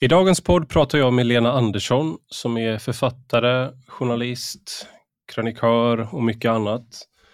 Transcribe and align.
I 0.00 0.08
dagens 0.08 0.40
podd 0.40 0.68
pratar 0.68 0.98
jag 0.98 1.12
med 1.12 1.26
Lena 1.26 1.52
Andersson 1.52 2.16
som 2.26 2.56
är 2.56 2.78
författare, 2.78 3.70
journalist, 3.86 4.86
krönikör 5.32 6.08
och 6.14 6.22
mycket 6.22 6.50
annat. 6.50 6.86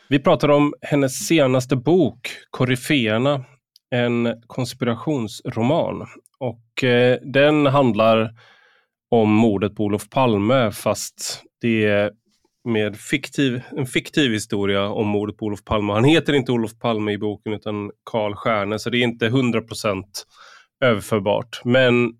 Vi 0.09 0.19
pratar 0.19 0.49
om 0.49 0.75
hennes 0.83 1.27
senaste 1.27 1.77
bok, 1.77 2.29
Koryféerna, 2.51 3.45
en 3.91 4.43
konspirationsroman. 4.47 6.07
Och 6.39 6.85
eh, 6.85 7.19
den 7.23 7.67
handlar 7.67 8.35
om 9.11 9.31
mordet 9.31 9.77
på 9.77 9.85
Olof 9.85 10.11
Palme 10.11 10.73
fast 10.73 11.43
det 11.61 11.85
är 11.85 12.11
med 12.69 12.97
fiktiv, 12.97 13.63
en 13.77 13.87
fiktiv 13.87 14.33
historia 14.33 14.89
om 14.89 15.09
mordet 15.09 15.37
på 15.37 15.47
Olof 15.47 15.65
Palme. 15.65 15.93
Han 15.93 16.05
heter 16.05 16.33
inte 16.33 16.53
Olof 16.53 16.79
Palme 16.79 17.13
i 17.13 17.19
boken 17.19 17.53
utan 17.53 17.91
Karl 18.11 18.35
Stjärne 18.35 18.79
så 18.79 18.91
det 18.91 18.99
är 18.99 19.03
inte 19.03 19.27
100 19.27 19.61
procent 19.61 20.27
överförbart. 20.85 21.61
Men 21.65 22.13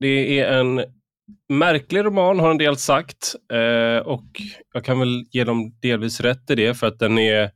det 0.00 0.40
är 0.40 0.58
en 0.58 0.84
märklig 1.48 2.04
roman 2.04 2.40
har 2.40 2.50
en 2.50 2.58
del 2.58 2.76
sagt 2.76 3.34
eh, 3.52 4.06
och 4.06 4.26
jag 4.74 4.84
kan 4.84 4.98
väl 4.98 5.24
ge 5.30 5.44
dem 5.44 5.78
delvis 5.82 6.20
rätt 6.20 6.50
i 6.50 6.54
det 6.54 6.74
för 6.74 6.86
att 6.86 6.98
den 6.98 7.18
är 7.18 7.50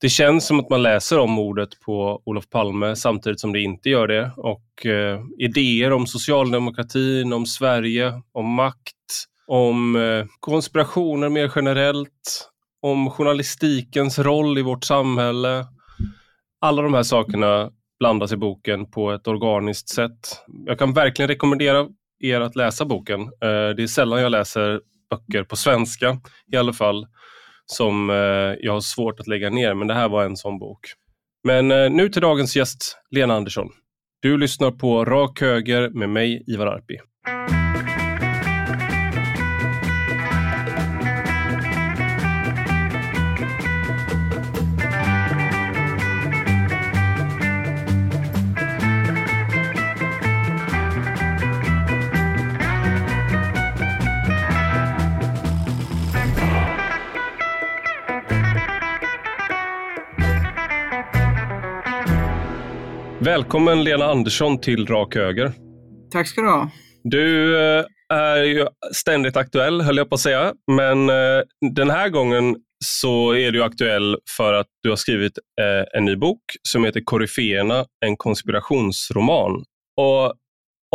det 0.00 0.08
känns 0.08 0.46
som 0.46 0.60
att 0.60 0.70
man 0.70 0.82
läser 0.82 1.18
om 1.18 1.30
mordet 1.30 1.68
på 1.80 2.22
Olof 2.24 2.50
Palme 2.50 2.96
samtidigt 2.96 3.40
som 3.40 3.52
det 3.52 3.60
inte 3.60 3.90
gör 3.90 4.08
det. 4.08 4.30
Och 4.36 4.86
eh, 4.86 5.20
idéer 5.38 5.92
om 5.92 6.06
socialdemokratin, 6.06 7.32
om 7.32 7.46
Sverige, 7.46 8.22
om 8.32 8.46
makt, 8.46 9.26
om 9.46 9.96
eh, 9.96 10.26
konspirationer 10.40 11.28
mer 11.28 11.52
generellt, 11.56 12.50
om 12.82 13.10
journalistikens 13.10 14.18
roll 14.18 14.58
i 14.58 14.62
vårt 14.62 14.84
samhälle. 14.84 15.66
Alla 16.60 16.82
de 16.82 16.94
här 16.94 17.02
sakerna 17.02 17.70
blandas 17.98 18.32
i 18.32 18.36
boken 18.36 18.90
på 18.90 19.12
ett 19.12 19.26
organiskt 19.26 19.88
sätt. 19.88 20.44
Jag 20.66 20.78
kan 20.78 20.92
verkligen 20.92 21.28
rekommendera 21.28 21.86
er 22.20 22.40
att 22.40 22.56
läsa 22.56 22.84
boken. 22.84 23.20
Eh, 23.20 23.28
det 23.76 23.82
är 23.82 23.86
sällan 23.86 24.22
jag 24.22 24.32
läser 24.32 24.80
böcker 25.10 25.44
på 25.44 25.56
svenska 25.56 26.20
i 26.52 26.56
alla 26.56 26.72
fall 26.72 27.06
som 27.66 28.10
eh, 28.10 28.16
jag 28.60 28.72
har 28.72 28.80
svårt 28.80 29.20
att 29.20 29.26
lägga 29.26 29.50
ner, 29.50 29.74
men 29.74 29.88
det 29.88 29.94
här 29.94 30.08
var 30.08 30.24
en 30.24 30.36
sån 30.36 30.58
bok. 30.58 30.80
Men 31.44 31.70
eh, 31.70 31.90
nu 31.90 32.08
till 32.08 32.22
dagens 32.22 32.56
gäst, 32.56 32.98
Lena 33.10 33.34
Andersson. 33.34 33.68
Du 34.20 34.38
lyssnar 34.38 34.70
på 34.70 35.04
Rak 35.04 35.40
Höger 35.40 35.90
med 35.90 36.08
mig, 36.08 36.44
Ivar 36.46 36.66
Arpi. 36.66 36.98
Välkommen 63.26 63.84
Lena 63.84 64.04
Andersson 64.04 64.60
till 64.60 64.86
Rak 64.86 65.14
Höger. 65.14 65.52
Tack 66.10 66.28
ska 66.28 66.40
du 66.40 66.48
ha. 66.48 66.70
Du 67.04 67.56
eh, 67.56 67.84
är 68.08 68.42
ju 68.44 68.66
ständigt 68.92 69.36
aktuell, 69.36 69.80
höll 69.80 69.96
jag 69.96 70.08
på 70.08 70.14
att 70.14 70.20
säga. 70.20 70.54
Men 70.72 71.10
eh, 71.10 71.42
den 71.74 71.90
här 71.90 72.08
gången 72.08 72.56
så 72.84 73.34
är 73.34 73.52
du 73.52 73.62
aktuell 73.62 74.18
för 74.36 74.52
att 74.52 74.66
du 74.82 74.88
har 74.88 74.96
skrivit 74.96 75.38
eh, 75.60 75.98
en 75.98 76.04
ny 76.04 76.16
bok 76.16 76.40
som 76.62 76.84
heter 76.84 77.00
Koryféerna, 77.04 77.84
en 78.06 78.16
konspirationsroman. 78.16 79.64
Och 79.96 80.34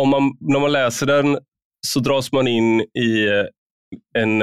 om 0.02 0.08
man, 0.08 0.36
när 0.40 0.60
man 0.60 0.72
läser 0.72 1.06
den 1.06 1.38
så 1.86 2.00
dras 2.00 2.32
man 2.32 2.48
in 2.48 2.80
i 2.80 3.28
en, 4.18 4.40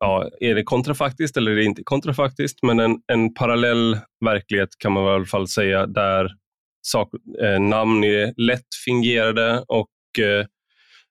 ja, 0.00 0.30
är 0.40 0.54
det 0.54 0.62
kontrafaktiskt 0.62 1.36
eller 1.36 1.50
är 1.50 1.56
det 1.56 1.64
inte 1.64 1.82
kontrafaktiskt, 1.84 2.62
men 2.62 2.80
en, 2.80 2.96
en 3.12 3.34
parallell 3.34 3.98
verklighet 4.24 4.68
kan 4.78 4.92
man 4.92 5.04
i 5.04 5.08
alla 5.08 5.24
fall 5.24 5.48
säga, 5.48 5.86
där 5.86 6.41
sak, 6.82 7.08
eh, 7.42 7.60
namn 7.60 8.04
är 8.04 8.34
lätt 8.36 8.74
fingerade 8.84 9.64
och 9.68 9.88
eh, 10.18 10.46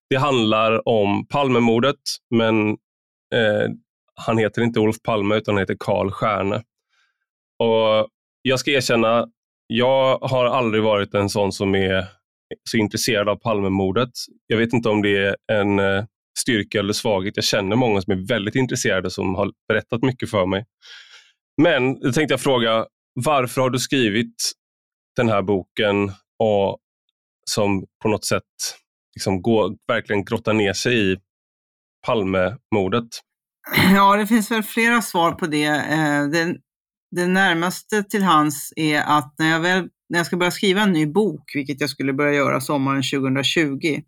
det 0.09 0.15
handlar 0.15 0.87
om 0.87 1.27
Palmemordet, 1.27 1.99
men 2.35 2.69
eh, 3.35 3.69
han 4.15 4.37
heter 4.37 4.61
inte 4.61 4.79
Olof 4.79 5.01
Palme 5.03 5.35
utan 5.35 5.55
han 5.55 5.61
heter 5.61 5.77
Karl 5.79 6.11
Stjärne. 6.11 6.55
Och 7.59 8.07
jag 8.41 8.59
ska 8.59 8.71
erkänna, 8.71 9.27
jag 9.67 10.17
har 10.17 10.45
aldrig 10.45 10.83
varit 10.83 11.13
en 11.13 11.29
sån 11.29 11.51
som 11.51 11.75
är 11.75 12.05
så 12.69 12.77
intresserad 12.77 13.29
av 13.29 13.35
Palmemordet. 13.35 14.09
Jag 14.47 14.57
vet 14.57 14.73
inte 14.73 14.89
om 14.89 15.01
det 15.01 15.17
är 15.17 15.35
en 15.51 15.79
eh, 15.79 16.03
styrka 16.39 16.79
eller 16.79 16.93
svaghet. 16.93 17.35
Jag 17.35 17.45
känner 17.45 17.75
många 17.75 18.01
som 18.01 18.13
är 18.13 18.27
väldigt 18.27 18.55
intresserade 18.55 19.09
som 19.09 19.35
har 19.35 19.51
berättat 19.67 20.01
mycket 20.01 20.29
för 20.29 20.45
mig. 20.45 20.65
Men 21.61 21.99
då 21.99 22.11
tänkte 22.11 22.33
jag 22.33 22.41
fråga, 22.41 22.85
varför 23.13 23.61
har 23.61 23.69
du 23.69 23.79
skrivit 23.79 24.51
den 25.15 25.29
här 25.29 25.41
boken 25.41 26.11
och 26.39 26.77
som 27.45 27.85
på 28.01 28.09
något 28.09 28.25
sätt 28.25 28.43
liksom 29.15 29.41
går, 29.41 29.75
verkligen 29.87 30.25
grottar 30.25 30.53
ner 30.53 30.73
sig 30.73 31.11
i 31.11 31.17
Palmemordet? 32.05 33.07
Ja, 33.93 34.17
det 34.17 34.27
finns 34.27 34.51
väl 34.51 34.63
flera 34.63 35.01
svar 35.01 35.31
på 35.31 35.47
det. 35.47 35.65
Eh, 35.65 36.27
det, 36.27 36.57
det 37.11 37.27
närmaste 37.27 38.03
till 38.03 38.23
hans 38.23 38.73
är 38.75 39.01
att 39.01 39.35
när 39.37 39.49
jag, 39.49 39.59
väl, 39.59 39.89
när 40.09 40.19
jag 40.19 40.25
ska 40.25 40.37
börja 40.37 40.51
skriva 40.51 40.81
en 40.81 40.91
ny 40.91 41.05
bok, 41.05 41.51
vilket 41.55 41.81
jag 41.81 41.89
skulle 41.89 42.13
börja 42.13 42.33
göra 42.33 42.61
sommaren 42.61 43.03
2020, 43.03 44.01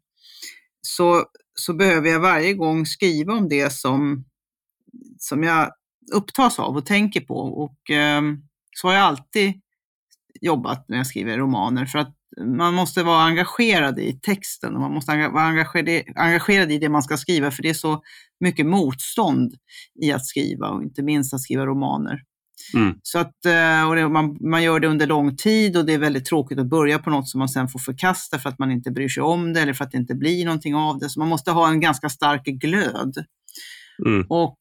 så, 0.81 1.25
så 1.55 1.73
behöver 1.73 2.09
jag 2.09 2.19
varje 2.19 2.53
gång 2.53 2.85
skriva 2.85 3.33
om 3.33 3.49
det 3.49 3.73
som, 3.73 4.25
som 5.17 5.43
jag 5.43 5.71
upptas 6.13 6.59
av 6.59 6.75
och 6.77 6.85
tänker 6.85 7.21
på. 7.21 7.35
Och 7.35 7.91
eh, 7.91 8.21
så 8.71 8.87
har 8.87 8.95
jag 8.95 9.03
alltid 9.03 9.62
jobbat 10.41 10.85
när 10.87 10.97
jag 10.97 11.07
skriver 11.07 11.37
romaner. 11.37 11.85
För 11.85 11.99
att 11.99 12.15
man 12.41 12.73
måste 12.73 13.03
vara 13.03 13.23
engagerad 13.23 13.99
i 13.99 14.19
texten 14.21 14.75
och 14.75 14.81
man 14.81 14.93
måste 14.93 15.27
vara 15.27 15.43
engagerad, 15.43 16.03
engagerad 16.15 16.71
i 16.71 16.77
det 16.77 16.89
man 16.89 17.03
ska 17.03 17.17
skriva 17.17 17.51
för 17.51 17.63
det 17.63 17.69
är 17.69 17.73
så 17.73 18.01
mycket 18.39 18.65
motstånd 18.65 19.53
i 20.01 20.11
att 20.11 20.25
skriva 20.25 20.69
och 20.69 20.83
inte 20.83 21.03
minst 21.03 21.33
att 21.33 21.41
skriva 21.41 21.65
romaner. 21.65 22.21
Mm. 22.73 22.95
Så 23.03 23.19
att, 23.19 23.45
eh, 23.45 23.89
och 23.89 23.95
det, 23.95 24.09
man, 24.09 24.37
man 24.41 24.63
gör 24.63 24.79
det 24.79 24.87
under 24.87 25.07
lång 25.07 25.35
tid 25.35 25.77
och 25.77 25.85
det 25.85 25.93
är 25.93 25.97
väldigt 25.97 26.25
tråkigt 26.25 26.59
att 26.59 26.69
börja 26.69 26.99
på 26.99 27.09
något 27.09 27.29
som 27.29 27.39
man 27.39 27.49
sen 27.49 27.67
får 27.67 27.79
förkasta 27.79 28.39
för 28.39 28.49
att 28.49 28.59
man 28.59 28.71
inte 28.71 28.91
bryr 28.91 29.09
sig 29.09 29.23
om 29.23 29.53
det 29.53 29.61
eller 29.61 29.73
för 29.73 29.83
att 29.83 29.91
det 29.91 29.97
inte 29.97 30.15
blir 30.15 30.45
någonting 30.45 30.75
av 30.75 30.99
det. 30.99 31.09
Så 31.09 31.19
man 31.19 31.29
måste 31.29 31.51
ha 31.51 31.69
en 31.69 31.79
ganska 31.79 32.09
stark 32.09 32.43
glöd. 32.43 33.25
Mm. 34.05 34.25
Och 34.29 34.57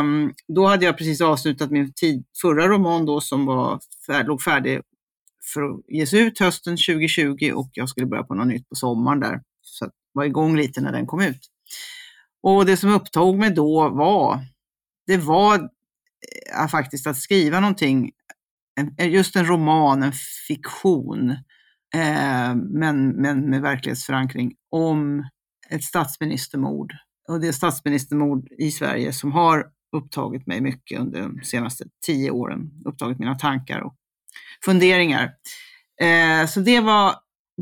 um, 0.00 0.32
då 0.56 0.66
hade 0.66 0.84
jag 0.84 0.98
precis 0.98 1.20
avslutat 1.20 1.70
min 1.70 1.92
tid, 1.92 2.24
förra 2.42 2.68
roman 2.68 3.06
då 3.06 3.20
som 3.20 3.46
var, 3.46 3.80
låg 4.26 4.42
färdig 4.42 4.80
för 5.54 5.62
att 5.62 5.80
ges 5.88 6.14
ut 6.14 6.38
hösten 6.38 6.72
2020 6.72 7.52
och 7.54 7.70
jag 7.72 7.88
skulle 7.88 8.06
börja 8.06 8.22
på 8.22 8.34
något 8.34 8.46
nytt 8.46 8.68
på 8.68 8.74
sommaren 8.74 9.20
där. 9.20 9.40
Så 9.62 9.84
jag 9.84 9.92
var 10.12 10.24
igång 10.24 10.56
lite 10.56 10.80
när 10.80 10.92
den 10.92 11.06
kom 11.06 11.20
ut. 11.20 11.40
Och 12.42 12.66
det 12.66 12.76
som 12.76 12.90
upptog 12.90 13.38
mig 13.38 13.50
då 13.50 13.88
var, 13.88 14.40
det 15.06 15.16
var 15.16 15.70
äh, 16.60 16.68
faktiskt 16.68 17.06
att 17.06 17.16
skriva 17.16 17.60
någonting, 17.60 18.10
en, 18.98 19.10
just 19.10 19.36
en 19.36 19.46
roman, 19.46 20.02
en 20.02 20.12
fiktion, 20.48 21.30
eh, 21.94 22.54
men, 22.54 23.08
men 23.08 23.50
med 23.50 23.62
verklighetsförankring, 23.62 24.54
om 24.70 25.28
ett 25.70 25.84
statsministermord. 25.84 26.92
Och 27.28 27.40
det 27.40 27.48
är 27.48 27.52
statsministermord 27.52 28.48
i 28.58 28.70
Sverige 28.70 29.12
som 29.12 29.32
har 29.32 29.66
upptagit 29.96 30.46
mig 30.46 30.60
mycket 30.60 31.00
under 31.00 31.22
de 31.22 31.40
senaste 31.42 31.84
tio 32.06 32.30
åren, 32.30 32.70
upptagit 32.84 33.18
mina 33.18 33.34
tankar 33.34 33.80
och 33.80 33.94
funderingar. 34.64 35.30
Eh, 36.00 36.46
så 36.46 36.60
det 36.60 36.80
var, 36.80 37.14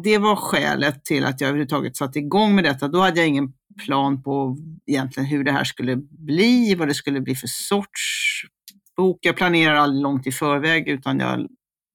det 0.05 0.19
var 0.19 0.37
skälet 0.37 1.05
till 1.05 1.25
att 1.25 1.41
jag 1.41 1.49
överhuvudtaget 1.49 1.97
satte 1.97 2.19
igång 2.19 2.55
med 2.55 2.65
detta. 2.65 2.89
Då 2.89 3.01
hade 3.01 3.21
jag 3.21 3.29
ingen 3.29 3.53
plan 3.85 4.23
på 4.23 4.59
egentligen 4.87 5.27
hur 5.27 5.45
det 5.45 5.53
här 5.53 5.65
skulle 5.65 5.97
bli, 6.27 6.75
vad 6.75 6.89
det 6.89 6.95
skulle 6.95 7.21
bli 7.21 7.35
för 7.35 7.47
sorts 7.47 8.43
bok. 8.97 9.19
Jag 9.21 9.37
planerar 9.37 9.75
aldrig 9.75 10.03
långt 10.03 10.27
i 10.27 10.33
förväg 10.33 10.89
utan 10.89 11.19
jag, 11.19 11.47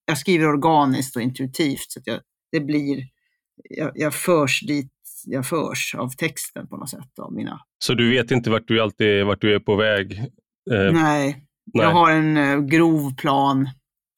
jag 0.06 0.18
skriver 0.18 0.48
organiskt 0.48 1.16
och 1.16 1.22
intuitivt. 1.22 1.92
så 1.92 2.00
att 2.00 2.08
jag, 2.08 2.20
det 2.52 2.60
blir, 2.60 3.04
jag, 3.70 3.92
jag 3.96 4.14
förs 4.14 4.62
dit 4.62 4.92
jag 5.26 5.48
förs 5.48 5.96
av 5.96 6.10
texten 6.10 6.68
på 6.68 6.78
något 6.78 6.90
sätt. 6.90 7.20
Av 7.20 7.34
mina. 7.34 7.60
Så 7.80 7.94
du 7.94 8.10
vet 8.10 8.32
inte 8.32 8.50
vart 8.50 8.68
du, 8.68 8.82
alltid, 8.82 9.26
vart 9.26 9.42
du 9.42 9.56
är 9.56 9.60
på 9.60 9.76
väg? 9.76 10.20
Eh, 10.72 10.92
nej. 10.92 10.94
nej, 10.94 11.46
jag 11.74 11.92
har 11.92 12.12
en 12.12 12.38
uh, 12.38 12.66
grov 12.66 13.16
plan 13.16 13.70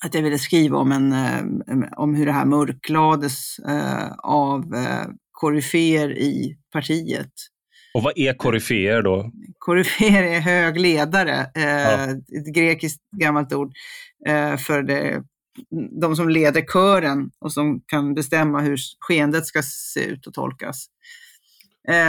att 0.06 0.14
jag 0.14 0.22
ville 0.22 0.40
skriva 0.40 0.78
om, 0.78 0.92
en, 0.92 1.14
eh, 1.14 1.90
om 1.98 2.16
hur 2.16 2.26
det 2.26 2.32
här 2.32 2.46
mörklades 2.46 3.60
eh, 3.60 4.12
av 4.18 4.76
eh, 4.76 5.08
koryféer 5.32 6.18
i 6.18 6.58
partiet. 6.74 7.32
Och 7.94 8.04
vad 8.04 8.14
är 8.16 8.34
koryféer 8.34 9.02
då? 9.02 9.32
Koryféer 9.58 10.24
är 10.24 10.40
hög 10.40 10.80
ledare, 10.80 11.52
ja. 11.54 12.04
ett 12.40 12.54
grekiskt 12.56 13.02
gammalt 13.12 13.54
ord 13.54 13.72
för 14.60 14.84
det 14.84 15.24
de 16.02 16.16
som 16.16 16.30
leder 16.30 16.62
kören 16.62 17.32
och 17.40 17.54
som 17.54 17.82
kan 17.86 18.14
bestämma 18.14 18.62
hur 18.62 18.78
skeendet 19.00 19.46
ska 19.46 19.62
se 19.64 20.06
ut 20.06 20.28
och 20.28 20.34
tolkas. 20.34 20.86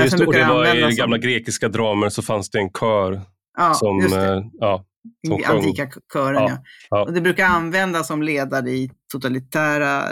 Just, 0.03 0.21
och 0.21 0.33
det 0.33 0.45
var 0.45 0.77
i 0.77 0.81
som... 0.81 0.91
gamla 0.91 1.19
grekiska 1.19 1.69
dramer 1.69 2.09
så 2.09 2.23
fanns 2.23 2.51
det 2.51 2.59
en 2.59 2.71
kör 2.71 3.21
ja, 3.57 3.75
som, 3.75 4.09
ja, 4.61 4.85
Antika 5.47 5.89
kören, 6.13 6.43
ja. 6.43 6.63
ja. 6.91 7.05
Och 7.05 7.13
det 7.13 7.21
brukar 7.21 7.47
användas 7.47 8.07
som 8.07 8.23
ledare 8.23 8.71
i 8.71 8.91
totalitära 9.13 10.03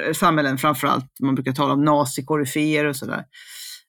eh, 0.00 0.12
samhällen 0.14 0.58
framförallt. 0.58 1.06
Man 1.22 1.34
brukar 1.34 1.52
tala 1.52 1.72
om 1.72 1.84
nazikoryféer 1.84 2.84
och 2.84 2.96
sådär. 2.96 3.24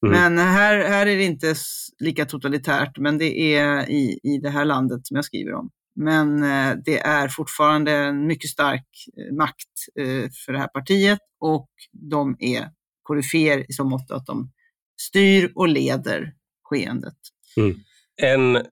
Mm. 0.06 0.36
Men 0.36 0.48
här, 0.48 0.78
här 0.78 1.08
är 1.08 1.16
det 1.18 1.24
inte 1.24 1.56
lika 2.00 2.26
totalitärt, 2.26 2.98
men 2.98 3.18
det 3.18 3.56
är 3.56 3.90
i, 3.90 4.20
i 4.24 4.38
det 4.38 4.50
här 4.50 4.66
landet 4.66 5.08
som 5.08 5.16
jag 5.16 5.26
skriver 5.26 5.54
om. 5.54 5.70
Men 5.96 6.44
eh, 6.44 6.76
det 6.86 7.00
är 7.00 7.28
fortfarande 7.28 7.92
en 7.92 8.28
mycket 8.28 8.50
stark 8.50 8.88
eh, 9.18 9.36
makt 9.36 10.00
eh, 10.00 10.30
för 10.46 10.54
det 10.54 10.60
här 10.60 10.68
partiet 10.68 11.20
och 11.40 11.70
de 11.92 12.36
är 12.40 12.70
koryféer 13.04 13.66
i 13.70 13.74
så 13.74 13.84
mått 13.84 14.12
att 14.12 14.26
de 14.26 14.52
styr 15.02 15.52
och 15.56 15.68
leder 15.68 16.34
skeendet. 16.64 17.18
Mm. 17.58 17.76
En 18.22 18.66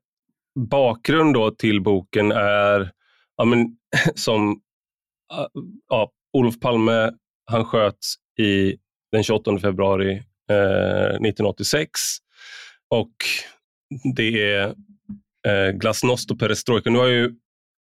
bakgrund 0.59 1.33
då 1.33 1.51
till 1.51 1.81
boken 1.81 2.31
är, 2.31 2.91
ja, 3.37 3.45
men, 3.45 3.67
som 4.15 4.61
ja, 5.89 6.11
Olof 6.33 6.59
Palme, 6.59 7.11
han 7.51 7.65
sköts 7.65 8.15
i, 8.39 8.75
den 9.11 9.23
28 9.23 9.59
februari 9.59 10.11
eh, 10.49 11.15
1986 11.15 11.91
och 12.89 13.13
det 14.15 14.53
är 14.53 14.67
eh, 15.47 15.71
glasnost 15.73 16.31
och 16.31 16.39
perestrojka. 16.39 16.89
Nu 16.89 16.99
har 16.99 17.07
ju 17.07 17.31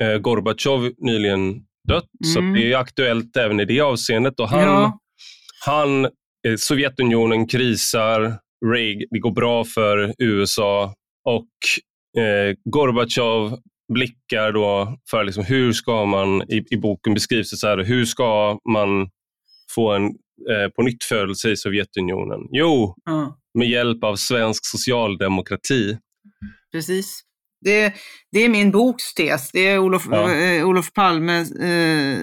eh, 0.02 0.18
Gorbatjov 0.18 0.92
nyligen 0.98 1.52
dött, 1.88 2.08
mm. 2.24 2.34
så 2.34 2.40
det 2.40 2.72
är 2.72 2.76
aktuellt 2.76 3.36
även 3.36 3.60
i 3.60 3.64
det 3.64 3.80
avseendet. 3.80 4.40
Och 4.40 4.48
han, 4.48 4.60
ja. 4.60 4.98
han 5.66 6.04
eh, 6.04 6.56
Sovjetunionen 6.56 7.46
krisar, 7.46 8.38
Reagan, 8.66 9.08
det 9.10 9.18
går 9.18 9.30
bra 9.30 9.64
för 9.64 10.14
USA 10.18 10.94
och 11.24 11.48
eh, 12.18 12.56
Gorbatjov 12.64 13.58
blickar 13.94 14.52
då 14.52 14.98
för 15.10 15.24
liksom 15.24 15.44
hur 15.44 15.72
ska 15.72 16.04
man, 16.04 16.42
i, 16.42 16.64
i 16.70 16.76
boken 16.76 17.14
beskrivs 17.14 17.50
det 17.50 17.56
så 17.56 17.66
här, 17.66 17.78
hur 17.78 18.04
ska 18.04 18.58
man 18.72 19.08
få 19.74 19.92
en 19.92 20.04
eh, 20.50 20.68
på 20.76 20.82
nytt 20.82 21.04
födelse 21.04 21.50
i 21.50 21.56
Sovjetunionen? 21.56 22.40
Jo, 22.50 22.94
mm. 23.10 23.28
med 23.54 23.68
hjälp 23.68 24.04
av 24.04 24.16
svensk 24.16 24.66
socialdemokrati. 24.66 25.98
Precis. 26.72 27.20
Det, 27.64 27.94
det 28.32 28.44
är 28.44 28.48
min 28.48 28.70
boks 28.70 29.14
tes. 29.14 29.50
Det 29.52 29.68
är 29.68 29.78
Olof, 29.78 30.06
ja. 30.10 30.34
eh, 30.34 30.68
Olof 30.68 30.92
Palmes 30.92 31.52
eh, 31.52 32.18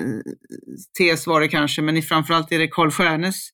tes 0.97 1.27
var 1.27 1.41
det 1.41 1.47
kanske, 1.47 1.81
men 1.81 2.01
framförallt 2.01 2.51
är 2.51 2.59
det 2.59 2.67
Carl 2.67 2.91
Stjärnes 2.91 3.49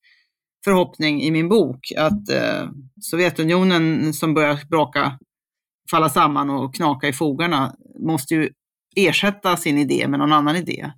förhoppning 0.65 1.21
i 1.21 1.31
min 1.31 1.50
bok 1.50 1.91
att 1.97 2.30
eh, 2.30 2.69
Sovjetunionen 3.01 4.13
som 4.13 4.33
börjar 4.33 4.59
braka, 4.69 5.19
falla 5.91 6.09
samman 6.09 6.50
och 6.50 6.75
knaka 6.75 7.07
i 7.07 7.13
fogarna 7.13 7.75
måste 8.00 8.35
ju 8.35 8.50
ersätta 8.95 9.57
sin 9.57 9.77
idé 9.77 10.07
med 10.07 10.19
någon 10.19 10.33
annan 10.33 10.56
idé. 10.56 10.91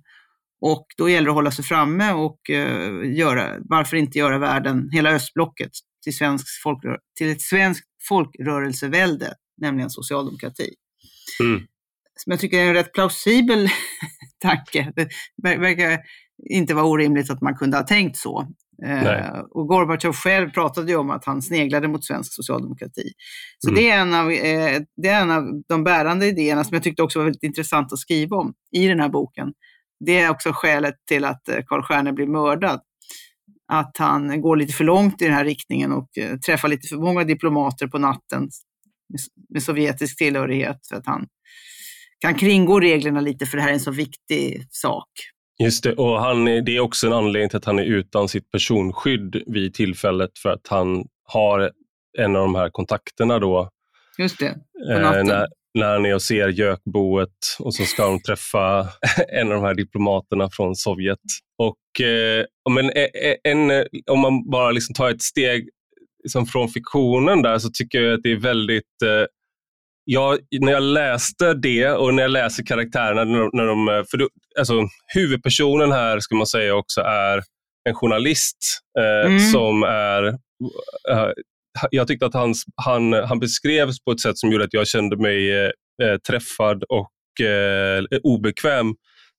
Och 0.60 0.86
då 0.96 1.08
gäller 1.08 1.24
det 1.24 1.30
att 1.30 1.34
hålla 1.34 1.50
sig 1.50 1.64
framme 1.64 2.12
och 2.12 2.50
eh, 2.50 3.16
göra, 3.16 3.56
varför 3.60 3.96
inte 3.96 4.18
göra 4.18 4.38
världen, 4.38 4.88
hela 4.92 5.10
östblocket, 5.10 5.70
till, 6.02 6.16
svensk 6.16 6.46
folkrör 6.62 6.98
till 7.18 7.30
ett 7.30 7.42
svenskt 7.42 7.86
folkrörelsevälde, 8.08 9.34
nämligen 9.60 9.90
socialdemokrati. 9.90 10.74
Mm. 11.40 11.60
Som 12.14 12.30
jag 12.30 12.40
tycker 12.40 12.58
är 12.58 12.68
en 12.68 12.74
rätt 12.74 12.92
plausibel 12.92 13.68
tanke. 14.38 14.92
Det 14.96 15.08
verkar 15.42 16.00
inte 16.50 16.74
vara 16.74 16.86
orimligt 16.86 17.30
att 17.30 17.40
man 17.40 17.56
kunde 17.56 17.76
ha 17.76 17.84
tänkt 17.84 18.16
så. 18.16 18.48
Eh, 18.84 19.38
och 19.50 19.68
Gorbatjov 19.68 20.12
själv 20.12 20.50
pratade 20.50 20.90
ju 20.90 20.96
om 20.96 21.10
att 21.10 21.24
han 21.24 21.42
sneglade 21.42 21.88
mot 21.88 22.04
svensk 22.04 22.34
socialdemokrati. 22.34 23.12
Så 23.58 23.68
mm. 23.68 23.80
det, 23.80 23.90
är 23.90 23.98
en 23.98 24.14
av, 24.14 24.30
eh, 24.30 24.82
det 24.96 25.08
är 25.08 25.20
en 25.20 25.30
av 25.30 25.62
de 25.68 25.84
bärande 25.84 26.26
idéerna 26.26 26.64
som 26.64 26.74
jag 26.74 26.82
tyckte 26.82 27.02
också 27.02 27.18
var 27.18 27.24
väldigt 27.24 27.42
intressant 27.42 27.92
att 27.92 27.98
skriva 27.98 28.36
om 28.36 28.54
i 28.72 28.86
den 28.86 29.00
här 29.00 29.08
boken. 29.08 29.52
Det 30.04 30.18
är 30.18 30.30
också 30.30 30.50
skälet 30.52 30.94
till 31.08 31.24
att 31.24 31.48
eh, 31.48 31.58
Carl 31.66 31.82
Stjärne 31.82 32.12
blir 32.12 32.26
mördad. 32.26 32.80
Att 33.72 33.96
han 33.98 34.40
går 34.40 34.56
lite 34.56 34.72
för 34.72 34.84
långt 34.84 35.22
i 35.22 35.24
den 35.24 35.34
här 35.34 35.44
riktningen 35.44 35.92
och 35.92 36.18
eh, 36.18 36.36
träffar 36.38 36.68
lite 36.68 36.88
för 36.88 36.96
många 36.96 37.24
diplomater 37.24 37.86
på 37.86 37.98
natten 37.98 38.42
med, 39.08 39.20
med 39.48 39.62
sovjetisk 39.62 40.18
tillhörighet 40.18 40.86
för 40.88 40.96
att 40.96 41.06
han 41.06 41.26
kan 42.18 42.34
kringgå 42.34 42.80
reglerna 42.80 43.20
lite 43.20 43.46
för 43.46 43.56
det 43.56 43.62
här 43.62 43.70
är 43.70 43.74
en 43.74 43.80
så 43.80 43.90
viktig 43.90 44.66
sak. 44.70 45.08
Just 45.58 45.84
det, 45.84 45.92
och 45.92 46.20
han, 46.20 46.44
det 46.44 46.76
är 46.76 46.80
också 46.80 47.06
en 47.06 47.12
anledning 47.12 47.48
till 47.48 47.56
att 47.56 47.64
han 47.64 47.78
är 47.78 47.84
utan 47.84 48.28
sitt 48.28 48.50
personskydd 48.50 49.42
vid 49.46 49.74
tillfället 49.74 50.38
för 50.38 50.48
att 50.48 50.66
han 50.68 51.04
har 51.24 51.70
en 52.18 52.36
av 52.36 52.42
de 52.42 52.54
här 52.54 52.70
kontakterna 52.70 53.38
då. 53.38 53.70
Just 54.18 54.38
det, 54.38 54.54
på 54.94 55.00
natten. 55.00 55.18
Eh, 55.18 55.24
när, 55.24 55.46
när 55.74 55.92
han 55.92 56.06
är 56.06 56.14
och 56.14 56.22
ser 56.22 56.48
gökboet 56.48 57.36
och 57.58 57.74
så 57.74 57.84
ska 57.84 58.06
de 58.06 58.22
träffa 58.22 58.88
en 59.28 59.48
av 59.48 59.54
de 59.54 59.62
här 59.62 59.74
diplomaterna 59.74 60.48
från 60.52 60.76
Sovjet. 60.76 61.18
Och 61.58 62.06
eh, 62.06 62.44
men, 62.70 62.90
e, 62.90 63.08
e, 63.14 63.36
en, 63.44 63.70
om 64.10 64.20
man 64.20 64.50
bara 64.50 64.70
liksom 64.70 64.94
tar 64.94 65.10
ett 65.10 65.22
steg 65.22 65.68
liksom 66.22 66.46
från 66.46 66.68
fiktionen 66.68 67.42
där 67.42 67.58
så 67.58 67.70
tycker 67.70 68.02
jag 68.02 68.14
att 68.14 68.22
det 68.22 68.32
är 68.32 68.36
väldigt 68.36 69.02
eh, 69.04 69.26
jag, 70.08 70.38
när 70.60 70.72
jag 70.72 70.82
läste 70.82 71.54
det 71.54 71.90
och 71.90 72.14
när 72.14 72.22
jag 72.22 72.30
läser 72.30 72.66
karaktärerna, 72.66 73.24
när, 73.24 73.56
när 73.56 73.66
de, 73.66 74.04
för 74.10 74.18
då, 74.18 74.28
alltså, 74.58 74.74
huvudpersonen 75.14 75.92
här 75.92 76.20
ska 76.20 76.34
man 76.34 76.46
säga 76.46 76.74
också 76.74 77.00
är 77.00 77.42
en 77.88 77.94
journalist 77.94 78.56
eh, 78.98 79.26
mm. 79.26 79.40
som 79.40 79.82
är 79.82 80.26
eh, 81.10 81.30
jag 81.90 82.08
tyckte 82.08 82.26
att 82.26 82.34
hans, 82.34 82.64
han, 82.76 83.12
han 83.12 83.38
beskrevs 83.38 84.04
på 84.04 84.10
ett 84.10 84.20
sätt 84.20 84.38
som 84.38 84.52
gjorde 84.52 84.64
att 84.64 84.74
jag 84.74 84.86
kände 84.86 85.16
mig 85.16 85.64
eh, 85.64 85.70
eh 86.02 86.16
träffad 86.28 86.82
och 86.82 87.46
eh, 87.46 88.04
obekväm. 88.22 88.94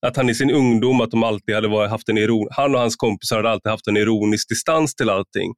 Att 0.07 0.17
han 0.17 0.29
i 0.29 0.35
sin 0.35 0.51
ungdom, 0.51 1.01
att 1.01 1.11
de 1.11 1.23
alltid 1.23 1.55
hade 1.55 1.67
varit, 1.67 1.89
haft 1.89 2.09
en 2.09 2.17
iron, 2.17 2.47
han 2.51 2.75
och 2.75 2.81
hans 2.81 2.95
kompisar 2.95 3.35
hade 3.35 3.49
alltid 3.49 3.71
haft 3.71 3.87
en 3.87 3.97
ironisk 3.97 4.49
distans 4.49 4.95
till 4.95 5.09
allting. 5.09 5.53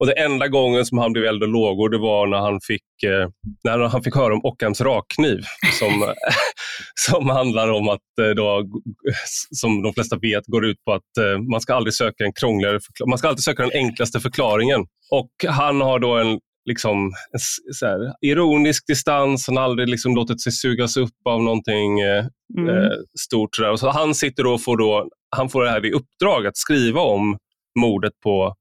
Och 0.00 0.06
det 0.06 0.12
enda 0.12 0.48
gången 0.48 0.86
som 0.86 0.98
han 0.98 1.12
blev 1.12 1.24
eld 1.24 1.42
och 1.42 1.48
lågor, 1.48 1.88
det 1.88 1.98
var 1.98 2.26
när 2.26 2.38
han 2.38 2.60
fick, 2.60 3.02
eh, 3.02 3.28
när 3.64 3.78
han 3.78 4.02
fick 4.02 4.14
höra 4.14 4.34
om 4.34 4.40
Ockhams 4.44 4.80
rakkniv. 4.80 5.40
Som, 5.78 6.14
som 6.94 7.28
handlar 7.28 7.72
om 7.72 7.88
att, 7.88 8.18
eh, 8.20 8.28
då, 8.28 8.64
som 9.50 9.82
de 9.82 9.94
flesta 9.94 10.16
vet, 10.16 10.46
går 10.46 10.64
ut 10.66 10.84
på 10.84 10.92
att 10.92 11.16
eh, 11.20 11.38
man 11.50 11.60
ska 11.60 11.74
aldrig 11.74 11.94
söka 11.94 12.24
en 12.24 12.32
krångligare 12.32 12.80
man 13.08 13.18
ska 13.18 13.28
alltid 13.28 13.44
söka 13.44 13.62
den 13.62 13.72
enklaste 13.74 14.20
förklaringen. 14.20 14.80
Och 15.10 15.30
han 15.48 15.80
har 15.80 15.98
då 15.98 16.16
en 16.16 16.40
liksom, 16.64 17.12
så 17.72 17.86
här, 17.86 18.12
ironisk 18.20 18.86
distans, 18.86 19.46
han 19.46 19.56
har 19.56 19.64
aldrig 19.64 19.88
liksom 19.88 20.14
låtit 20.14 20.42
sig 20.42 20.52
sugas 20.52 20.96
upp 20.96 21.16
av 21.24 21.42
någonting 21.42 22.00
eh, 22.00 22.26
mm. 22.58 22.68
eh, 22.68 22.90
stort. 23.20 23.50
Och 23.72 23.80
så 23.80 23.90
han 23.90 24.14
sitter 24.14 24.44
då 24.44 24.52
och 24.52 24.62
får, 24.62 24.76
då, 24.76 25.08
han 25.36 25.48
får 25.48 25.64
det 25.64 25.70
här 25.70 25.86
i 25.86 25.92
uppdrag 25.92 26.46
att 26.46 26.56
skriva 26.56 27.00
om 27.00 27.38
mordet 27.78 28.12
på 28.22 28.54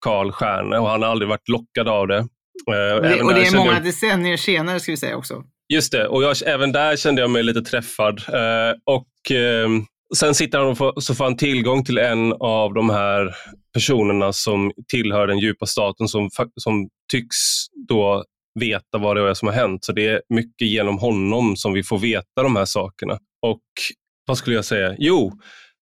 Karl 0.00 0.32
Stjärne 0.32 0.78
och 0.78 0.88
han 0.88 1.02
har 1.02 1.08
aldrig 1.08 1.28
varit 1.28 1.48
lockad 1.48 1.88
av 1.88 2.08
det. 2.08 2.18
Eh, 2.18 2.96
och 2.96 3.02
det, 3.02 3.22
och 3.22 3.34
det 3.34 3.46
är 3.46 3.56
många 3.56 3.72
jag... 3.72 3.84
decennier 3.84 4.36
senare 4.36 4.80
ska 4.80 4.92
vi 4.92 4.96
säga 4.96 5.16
också. 5.16 5.42
Just 5.72 5.92
det, 5.92 6.08
och 6.08 6.22
jag, 6.22 6.36
även 6.46 6.72
där 6.72 6.96
kände 6.96 7.20
jag 7.20 7.30
mig 7.30 7.42
lite 7.42 7.62
träffad. 7.62 8.18
Eh, 8.28 8.74
och 8.84 9.36
eh, 9.36 9.68
Sen 10.16 10.34
sitter 10.34 10.58
han 10.58 10.68
och 10.68 10.78
får, 10.78 11.00
så 11.00 11.14
får 11.14 11.24
han 11.24 11.36
tillgång 11.36 11.84
till 11.84 11.98
en 11.98 12.32
av 12.32 12.74
de 12.74 12.90
här 12.90 13.34
personerna 13.74 14.32
som 14.32 14.72
tillhör 14.88 15.26
den 15.26 15.38
djupa 15.38 15.66
staten 15.66 16.08
som, 16.08 16.30
som 16.56 16.88
tycks 17.12 17.36
då 17.88 18.24
veta 18.60 18.98
vad 18.98 19.16
det 19.16 19.30
är 19.30 19.34
som 19.34 19.48
har 19.48 19.54
hänt. 19.54 19.84
Så 19.84 19.92
det 19.92 20.06
är 20.06 20.22
mycket 20.28 20.68
genom 20.68 20.98
honom 20.98 21.56
som 21.56 21.72
vi 21.72 21.82
får 21.82 21.98
veta 21.98 22.42
de 22.42 22.56
här 22.56 22.64
sakerna. 22.64 23.18
Och 23.46 23.62
vad 24.26 24.38
skulle 24.38 24.56
jag 24.56 24.64
säga? 24.64 24.94
Jo, 24.98 25.32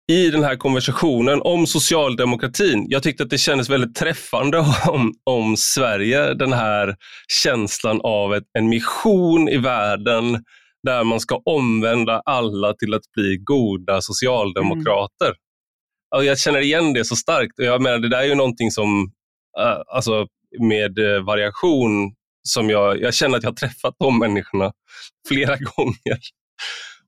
i 0.09 0.31
den 0.31 0.45
här 0.45 0.57
konversationen 0.57 1.41
om 1.43 1.67
socialdemokratin. 1.67 2.87
Jag 2.89 3.03
tyckte 3.03 3.23
att 3.23 3.31
det 3.31 3.39
kändes 3.39 3.71
väldigt 3.71 3.95
träffande 3.95 4.59
om, 4.89 5.15
om 5.25 5.57
Sverige, 5.57 6.35
den 6.35 6.53
här 6.53 6.97
känslan 7.43 8.01
av 8.05 8.35
ett, 8.35 8.45
en 8.59 8.69
mission 8.69 9.49
i 9.49 9.57
världen 9.57 10.45
där 10.83 11.05
man 11.05 11.21
ska 11.21 11.43
omvända 11.45 12.23
alla 12.25 12.75
till 12.75 12.95
att 12.95 13.13
bli 13.15 13.37
goda 13.45 14.01
socialdemokrater. 14.01 15.35
Mm. 16.17 16.27
jag 16.27 16.39
känner 16.39 16.61
igen 16.61 16.93
det 16.93 17.05
så 17.05 17.17
starkt. 17.17 17.53
Jag 17.57 17.83
menar, 17.83 17.99
det 17.99 18.09
där 18.09 18.19
är 18.19 18.27
ju 18.27 18.35
någonting 18.35 18.71
som, 18.71 19.13
äh, 19.61 19.79
alltså 19.87 20.27
med 20.61 20.99
äh, 20.99 21.25
variation, 21.25 22.15
som 22.49 22.71
jag, 22.71 23.01
jag 23.01 23.15
känner 23.15 23.37
att 23.37 23.43
jag 23.43 23.51
har 23.51 23.57
träffat 23.57 23.95
de 23.99 24.19
människorna 24.19 24.73
flera 25.29 25.57
gånger. 25.57 26.19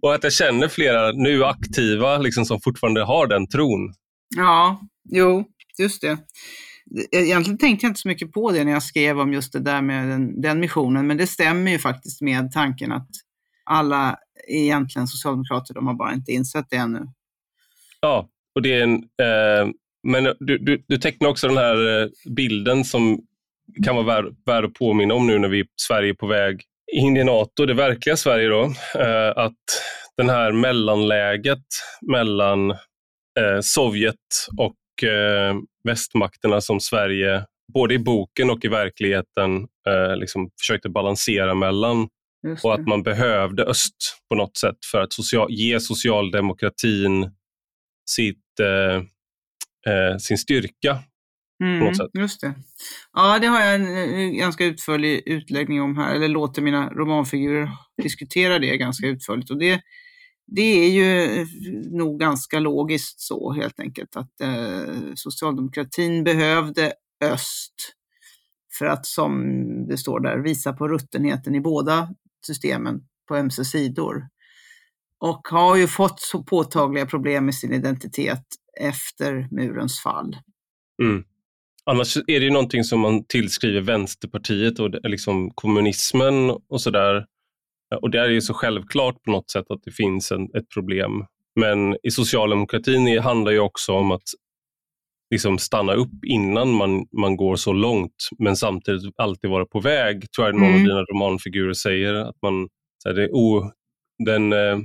Och 0.02 0.14
att 0.14 0.24
jag 0.24 0.32
känner 0.32 0.68
flera 0.68 1.12
nu 1.12 1.44
aktiva 1.44 2.18
liksom, 2.18 2.44
som 2.44 2.60
fortfarande 2.60 3.04
har 3.04 3.26
den 3.26 3.46
tron. 3.46 3.94
Ja, 4.36 4.80
jo, 5.10 5.44
just 5.78 6.00
det. 6.00 6.18
Egentligen 7.10 7.58
tänkte 7.58 7.86
jag 7.86 7.90
inte 7.90 8.00
så 8.00 8.08
mycket 8.08 8.32
på 8.32 8.52
det 8.52 8.64
när 8.64 8.72
jag 8.72 8.82
skrev 8.82 9.20
om 9.20 9.32
just 9.32 9.52
det 9.52 9.60
där 9.60 9.82
med 9.82 10.08
den, 10.08 10.40
den 10.40 10.60
missionen, 10.60 11.06
men 11.06 11.16
det 11.16 11.26
stämmer 11.26 11.70
ju 11.70 11.78
faktiskt 11.78 12.20
med 12.20 12.52
tanken 12.52 12.92
att 12.92 13.08
alla 13.64 14.18
är 14.48 14.62
egentligen 14.62 15.08
socialdemokrater, 15.08 15.74
de 15.74 15.86
har 15.86 15.94
bara 15.94 16.14
inte 16.14 16.32
insett 16.32 16.66
det 16.70 16.76
ännu. 16.76 17.06
Ja, 18.00 18.28
och 18.54 18.62
det 18.62 18.72
är 18.72 18.82
en, 18.82 18.94
eh, 18.94 19.72
men 20.02 20.24
du, 20.40 20.58
du, 20.58 20.84
du 20.88 20.98
tecknar 20.98 21.28
också 21.28 21.48
den 21.48 21.56
här 21.56 22.02
eh, 22.02 22.08
bilden 22.30 22.84
som 22.84 23.20
kan 23.84 23.96
vara 23.96 24.06
värd, 24.06 24.34
värd 24.46 24.64
att 24.64 24.74
påminna 24.74 25.14
om 25.14 25.26
nu 25.26 25.38
när 25.38 25.48
vi 25.48 25.64
Sverige 25.76 26.10
är 26.10 26.14
på 26.14 26.26
väg 26.26 26.62
in 26.92 27.16
i 27.16 27.24
NATO, 27.24 27.66
det 27.66 27.74
verkliga 27.74 28.16
Sverige 28.16 28.48
då, 28.48 28.64
eh, 29.00 29.32
att 29.36 29.54
den 30.16 30.28
här 30.28 30.52
mellanläget 30.52 31.64
mellan 32.00 32.70
eh, 32.70 33.60
Sovjet 33.60 34.14
och 34.58 35.08
eh, 35.08 35.54
västmakterna 35.84 36.60
som 36.60 36.80
Sverige 36.80 37.44
både 37.72 37.94
i 37.94 37.98
boken 37.98 38.50
och 38.50 38.64
i 38.64 38.68
verkligheten 38.68 39.66
liksom 40.16 40.50
försökte 40.60 40.88
balansera 40.88 41.54
mellan 41.54 42.08
och 42.62 42.74
att 42.74 42.86
man 42.86 43.02
behövde 43.02 43.64
öst 43.64 43.94
på 44.28 44.36
något 44.36 44.56
sätt 44.56 44.76
för 44.90 45.00
att 45.00 45.12
social, 45.12 45.50
ge 45.50 45.80
socialdemokratin 45.80 47.30
sitt, 48.10 48.60
eh, 48.60 50.16
sin 50.18 50.38
styrka. 50.38 50.98
Mm, 51.60 51.78
på 51.78 51.84
något 51.84 51.98
mm, 51.98 52.06
sätt. 52.06 52.10
Just 52.14 52.40
det. 52.40 52.54
Ja, 53.12 53.38
det 53.38 53.46
har 53.46 53.60
jag 53.60 53.74
en 53.74 54.36
ganska 54.36 54.64
utförlig 54.64 55.22
utläggning 55.26 55.82
om 55.82 55.96
här, 55.96 56.14
eller 56.14 56.28
låter 56.28 56.62
mina 56.62 56.90
romanfigurer 56.90 57.70
diskutera 58.02 58.58
det 58.58 58.76
ganska 58.76 59.06
utförligt. 59.06 59.50
Och 59.50 59.58
det, 59.58 59.80
det 60.46 60.62
är 60.62 60.90
ju 60.90 61.46
nog 61.90 62.20
ganska 62.20 62.60
logiskt 62.60 63.20
så 63.20 63.52
helt 63.52 63.80
enkelt 63.80 64.16
att 64.16 64.40
eh, 64.40 64.94
socialdemokratin 65.14 66.24
behövde 66.24 66.92
öst 67.24 67.94
för 68.78 68.86
att, 68.86 69.06
som 69.06 69.42
det 69.88 69.98
står 69.98 70.20
där, 70.20 70.38
visa 70.38 70.72
på 70.72 70.88
ruttenheten 70.88 71.54
i 71.54 71.60
båda 71.60 72.08
systemen 72.46 73.00
på 73.28 73.36
ömse 73.36 73.64
sidor. 73.64 74.28
Och 75.20 75.48
har 75.48 75.76
ju 75.76 75.86
fått 75.86 76.20
så 76.20 76.42
påtagliga 76.42 77.06
problem 77.06 77.44
med 77.44 77.54
sin 77.54 77.72
identitet 77.72 78.44
efter 78.80 79.48
murens 79.50 80.02
fall. 80.02 80.36
Mm. 81.02 81.24
Annars 81.90 82.16
är 82.16 82.40
det 82.40 82.44
ju 82.44 82.50
någonting 82.50 82.84
som 82.84 83.00
man 83.00 83.24
tillskriver 83.24 83.80
Vänsterpartiet 83.80 84.78
och 84.78 84.90
liksom 85.02 85.50
kommunismen 85.54 86.50
och 86.68 86.80
sådär. 86.80 87.26
Och 88.02 88.10
det 88.10 88.18
är 88.18 88.28
ju 88.28 88.40
så 88.40 88.54
självklart 88.54 89.22
på 89.22 89.30
något 89.30 89.50
sätt 89.50 89.64
att 89.68 89.82
det 89.82 89.90
finns 89.90 90.32
en, 90.32 90.42
ett 90.42 90.68
problem. 90.74 91.24
Men 91.60 91.96
i 92.02 92.10
socialdemokratin 92.10 93.22
handlar 93.22 93.52
det 93.52 93.58
också 93.58 93.92
om 93.92 94.10
att 94.10 94.22
liksom 95.30 95.58
stanna 95.58 95.94
upp 95.94 96.24
innan 96.26 96.72
man, 96.72 97.06
man 97.20 97.36
går 97.36 97.56
så 97.56 97.72
långt, 97.72 98.28
men 98.38 98.56
samtidigt 98.56 99.14
alltid 99.16 99.50
vara 99.50 99.66
på 99.66 99.80
väg, 99.80 100.32
tror 100.32 100.46
jag 100.46 100.54
någon 100.54 100.68
mm. 100.68 100.80
av 100.80 100.86
dina 100.86 101.02
romanfigurer 101.02 101.72
säger. 101.72 102.14
Att 102.14 102.36
man, 102.42 102.68
så 103.02 103.08
här, 103.08 103.16
det, 103.16 103.28
oh, 103.32 103.70
den, 104.24 104.52
eh, 104.52 104.78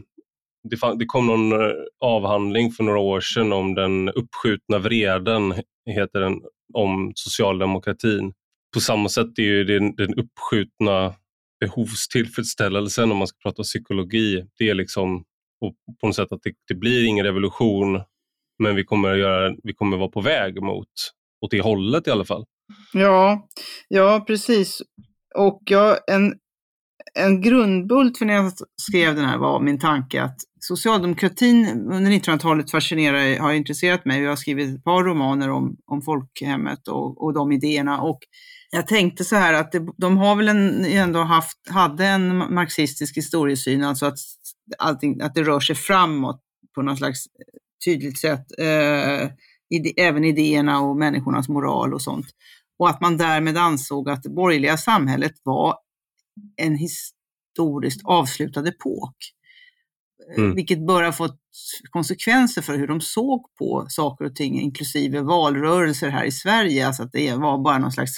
det, 0.69 0.95
det, 0.99 1.05
kom 1.05 1.27
någon 1.27 1.51
eh, 1.51 1.71
avhandling 1.99 2.71
för 2.71 2.83
några 2.83 2.99
år 2.99 3.21
sedan 3.21 3.53
om 3.53 3.75
den 3.75 4.09
uppskjutna 4.09 4.79
vreden, 4.79 5.53
heter 5.89 6.19
den, 6.19 6.41
om 6.73 7.11
socialdemokratin. 7.15 8.33
På 8.73 8.79
samma 8.79 9.09
sätt 9.09 9.39
är 9.39 9.43
ju 9.43 9.63
den, 9.63 9.95
den 9.95 10.13
uppskjutna 10.13 11.15
behovstillfredsställelsen, 11.59 13.11
om 13.11 13.17
man 13.17 13.27
ska 13.27 13.37
prata 13.43 13.63
psykologi, 13.63 14.45
det 14.57 14.69
är 14.69 14.73
liksom 14.73 15.23
på 16.01 16.07
något 16.07 16.15
sätt 16.15 16.31
att 16.31 16.43
det, 16.43 16.53
det 16.67 16.75
blir 16.75 17.05
ingen 17.05 17.25
revolution 17.25 18.01
men 18.63 18.75
vi 18.75 18.83
kommer, 18.83 19.15
göra, 19.15 19.55
vi 19.63 19.73
kommer 19.73 19.97
vara 19.97 20.09
på 20.09 20.21
väg 20.21 20.61
mot 20.61 20.87
åt 21.41 21.51
det 21.51 21.61
hållet 21.61 22.07
i 22.07 22.11
alla 22.11 22.25
fall. 22.25 22.45
Ja, 22.93 23.47
ja 23.87 24.23
precis. 24.27 24.81
Och 25.35 25.61
ja, 25.65 25.97
en, 26.07 26.33
en 27.19 27.41
grundbult 27.41 28.17
för 28.17 28.25
när 28.25 28.33
jag 28.33 28.51
skrev 28.81 29.15
den 29.15 29.25
här 29.25 29.37
var 29.37 29.59
min 29.59 29.79
tanke 29.79 30.21
att 30.21 30.37
socialdemokratin 30.59 31.67
under 31.67 32.11
1900-talet 32.11 32.71
fascinerar, 32.71 33.39
har 33.39 33.53
intresserat 33.53 34.05
mig. 34.05 34.21
Jag 34.21 34.31
har 34.31 34.35
skrivit 34.35 34.75
ett 34.75 34.83
par 34.83 35.03
romaner 35.03 35.49
om, 35.49 35.77
om 35.85 36.01
folkhemmet 36.01 36.87
och, 36.87 37.23
och 37.23 37.33
de 37.33 37.51
idéerna. 37.51 38.01
Och 38.01 38.19
jag 38.71 38.87
tänkte 38.87 39.23
så 39.23 39.35
här 39.35 39.53
att 39.53 39.71
det, 39.71 39.87
de 39.97 40.17
har 40.17 40.35
väl 40.35 40.47
en, 40.47 40.85
ändå 40.85 41.19
haft, 41.19 41.69
hade 41.69 42.05
en 42.05 42.37
marxistisk 42.53 43.17
historiesyn, 43.17 43.83
alltså 43.83 44.05
att, 44.05 44.17
allting, 44.77 45.21
att 45.21 45.35
det 45.35 45.43
rör 45.43 45.59
sig 45.59 45.75
framåt 45.75 46.41
på 46.75 46.81
något 46.81 46.97
slags 46.97 47.25
eh, 47.25 47.59
tydligt 47.85 48.19
sätt, 48.19 48.45
eh, 48.59 49.29
ide, 49.69 49.89
även 49.97 50.23
idéerna 50.23 50.81
och 50.81 50.97
människornas 50.97 51.49
moral 51.49 51.93
och 51.93 52.01
sånt. 52.01 52.25
Och 52.79 52.89
att 52.89 53.01
man 53.01 53.17
därmed 53.17 53.57
ansåg 53.57 54.09
att 54.09 54.23
det 54.23 54.29
borgerliga 54.29 54.77
samhället 54.77 55.33
var 55.43 55.75
en 56.55 56.75
historiskt 56.75 58.01
avslutad 58.03 58.67
epok. 58.67 59.15
Eh, 60.35 60.43
mm. 60.43 60.55
Vilket 60.55 60.87
bör 60.87 61.03
ha 61.03 61.11
fått 61.11 61.39
konsekvenser 61.89 62.61
för 62.61 62.77
hur 62.77 62.87
de 62.87 63.01
såg 63.01 63.55
på 63.59 63.85
saker 63.89 64.25
och 64.25 64.35
ting, 64.35 64.61
inklusive 64.61 65.21
valrörelser 65.21 66.09
här 66.09 66.25
i 66.25 66.31
Sverige. 66.31 66.87
Alltså 66.87 67.03
att 67.03 67.11
det 67.11 67.35
var 67.35 67.63
bara 67.63 67.77
någon 67.77 67.91
slags 67.91 68.11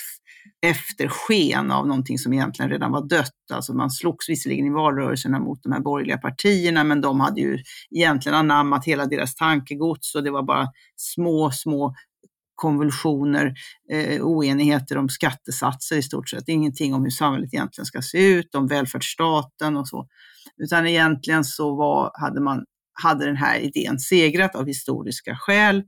eftersken 0.61 1.71
av 1.71 1.87
någonting 1.87 2.17
som 2.17 2.33
egentligen 2.33 2.71
redan 2.71 2.91
var 2.91 3.07
dött. 3.07 3.31
Alltså 3.53 3.73
man 3.73 3.91
slogs 3.91 4.29
visserligen 4.29 4.65
i 4.65 4.69
valrörelserna 4.69 5.39
mot 5.39 5.63
de 5.63 5.71
här 5.71 5.79
borgerliga 5.79 6.17
partierna, 6.17 6.83
men 6.83 7.01
de 7.01 7.19
hade 7.19 7.41
ju 7.41 7.57
egentligen 7.91 8.37
anammat 8.37 8.85
hela 8.85 9.05
deras 9.05 9.35
tankegods 9.35 10.15
och 10.15 10.23
det 10.23 10.31
var 10.31 10.43
bara 10.43 10.67
små, 10.95 11.51
små 11.51 11.95
konvulsioner, 12.55 13.53
eh, 13.91 14.21
oenigheter 14.21 14.97
om 14.97 15.09
skattesatser 15.09 15.97
i 15.97 16.01
stort 16.01 16.29
sett. 16.29 16.47
Ingenting 16.47 16.93
om 16.93 17.03
hur 17.03 17.09
samhället 17.09 17.53
egentligen 17.53 17.85
ska 17.85 18.01
se 18.01 18.33
ut, 18.33 18.55
om 18.55 18.67
välfärdsstaten 18.67 19.77
och 19.77 19.87
så. 19.87 20.07
Utan 20.57 20.87
egentligen 20.87 21.43
så 21.43 21.75
var, 21.75 22.11
hade, 22.13 22.41
man, 22.41 22.65
hade 23.03 23.25
den 23.25 23.37
här 23.37 23.59
idén 23.59 23.99
segrat 23.99 24.55
av 24.55 24.67
historiska 24.67 25.35
skäl 25.35 25.83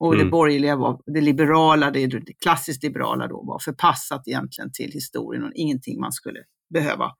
och 0.00 0.14
mm. 0.14 0.24
det 0.24 0.30
borgerliga 0.30 0.76
var, 0.76 1.00
det 1.06 1.20
liberala, 1.20 1.90
det, 1.90 2.06
det 2.06 2.32
klassiskt 2.42 2.82
liberala 2.82 3.26
då 3.26 3.42
var 3.42 3.58
förpassat 3.58 4.28
egentligen 4.28 4.72
till 4.72 4.92
historien 4.92 5.44
och 5.44 5.52
ingenting 5.54 6.00
man 6.00 6.12
skulle 6.12 6.40
behöva 6.74 7.12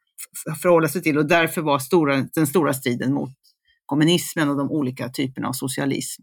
förhålla 0.62 0.88
sig 0.88 1.02
till. 1.02 1.18
Och 1.18 1.28
därför 1.28 1.62
var 1.62 1.78
stora, 1.78 2.26
den 2.35 2.47
stora 2.47 2.75
striden 2.75 3.14
mot 3.14 3.30
kommunismen 3.88 4.49
och 4.49 4.57
de 4.57 4.71
olika 4.71 5.09
typerna 5.09 5.49
av 5.49 5.52
socialism. 5.52 6.23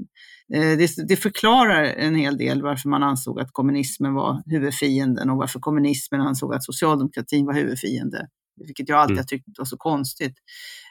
Eh, 0.54 0.78
det, 0.78 1.08
det, 1.08 1.16
förklarar 1.16 1.84
en 1.84 2.16
hel 2.16 2.38
del 2.38 2.62
varför 2.62 2.90
man 2.90 3.04
ansåg 3.04 3.40
att 3.40 3.52
kommunismen 3.52 4.14
var 4.14 4.44
huvudfienden 4.46 5.30
och 5.30 5.38
varför 5.38 5.60
kommunismen 5.60 6.22
ansåg 6.22 6.54
att 6.54 6.64
socialdemokratin 6.64 7.46
var 7.46 7.54
huvudfiende 7.54 8.28
vilket 8.58 8.90
jag 8.90 9.00
alltid 9.00 9.14
mm. 9.14 9.22
har 9.22 9.26
tyckt 9.26 9.58
var 9.58 9.66
så 9.66 9.78
konstigt. 9.78 10.36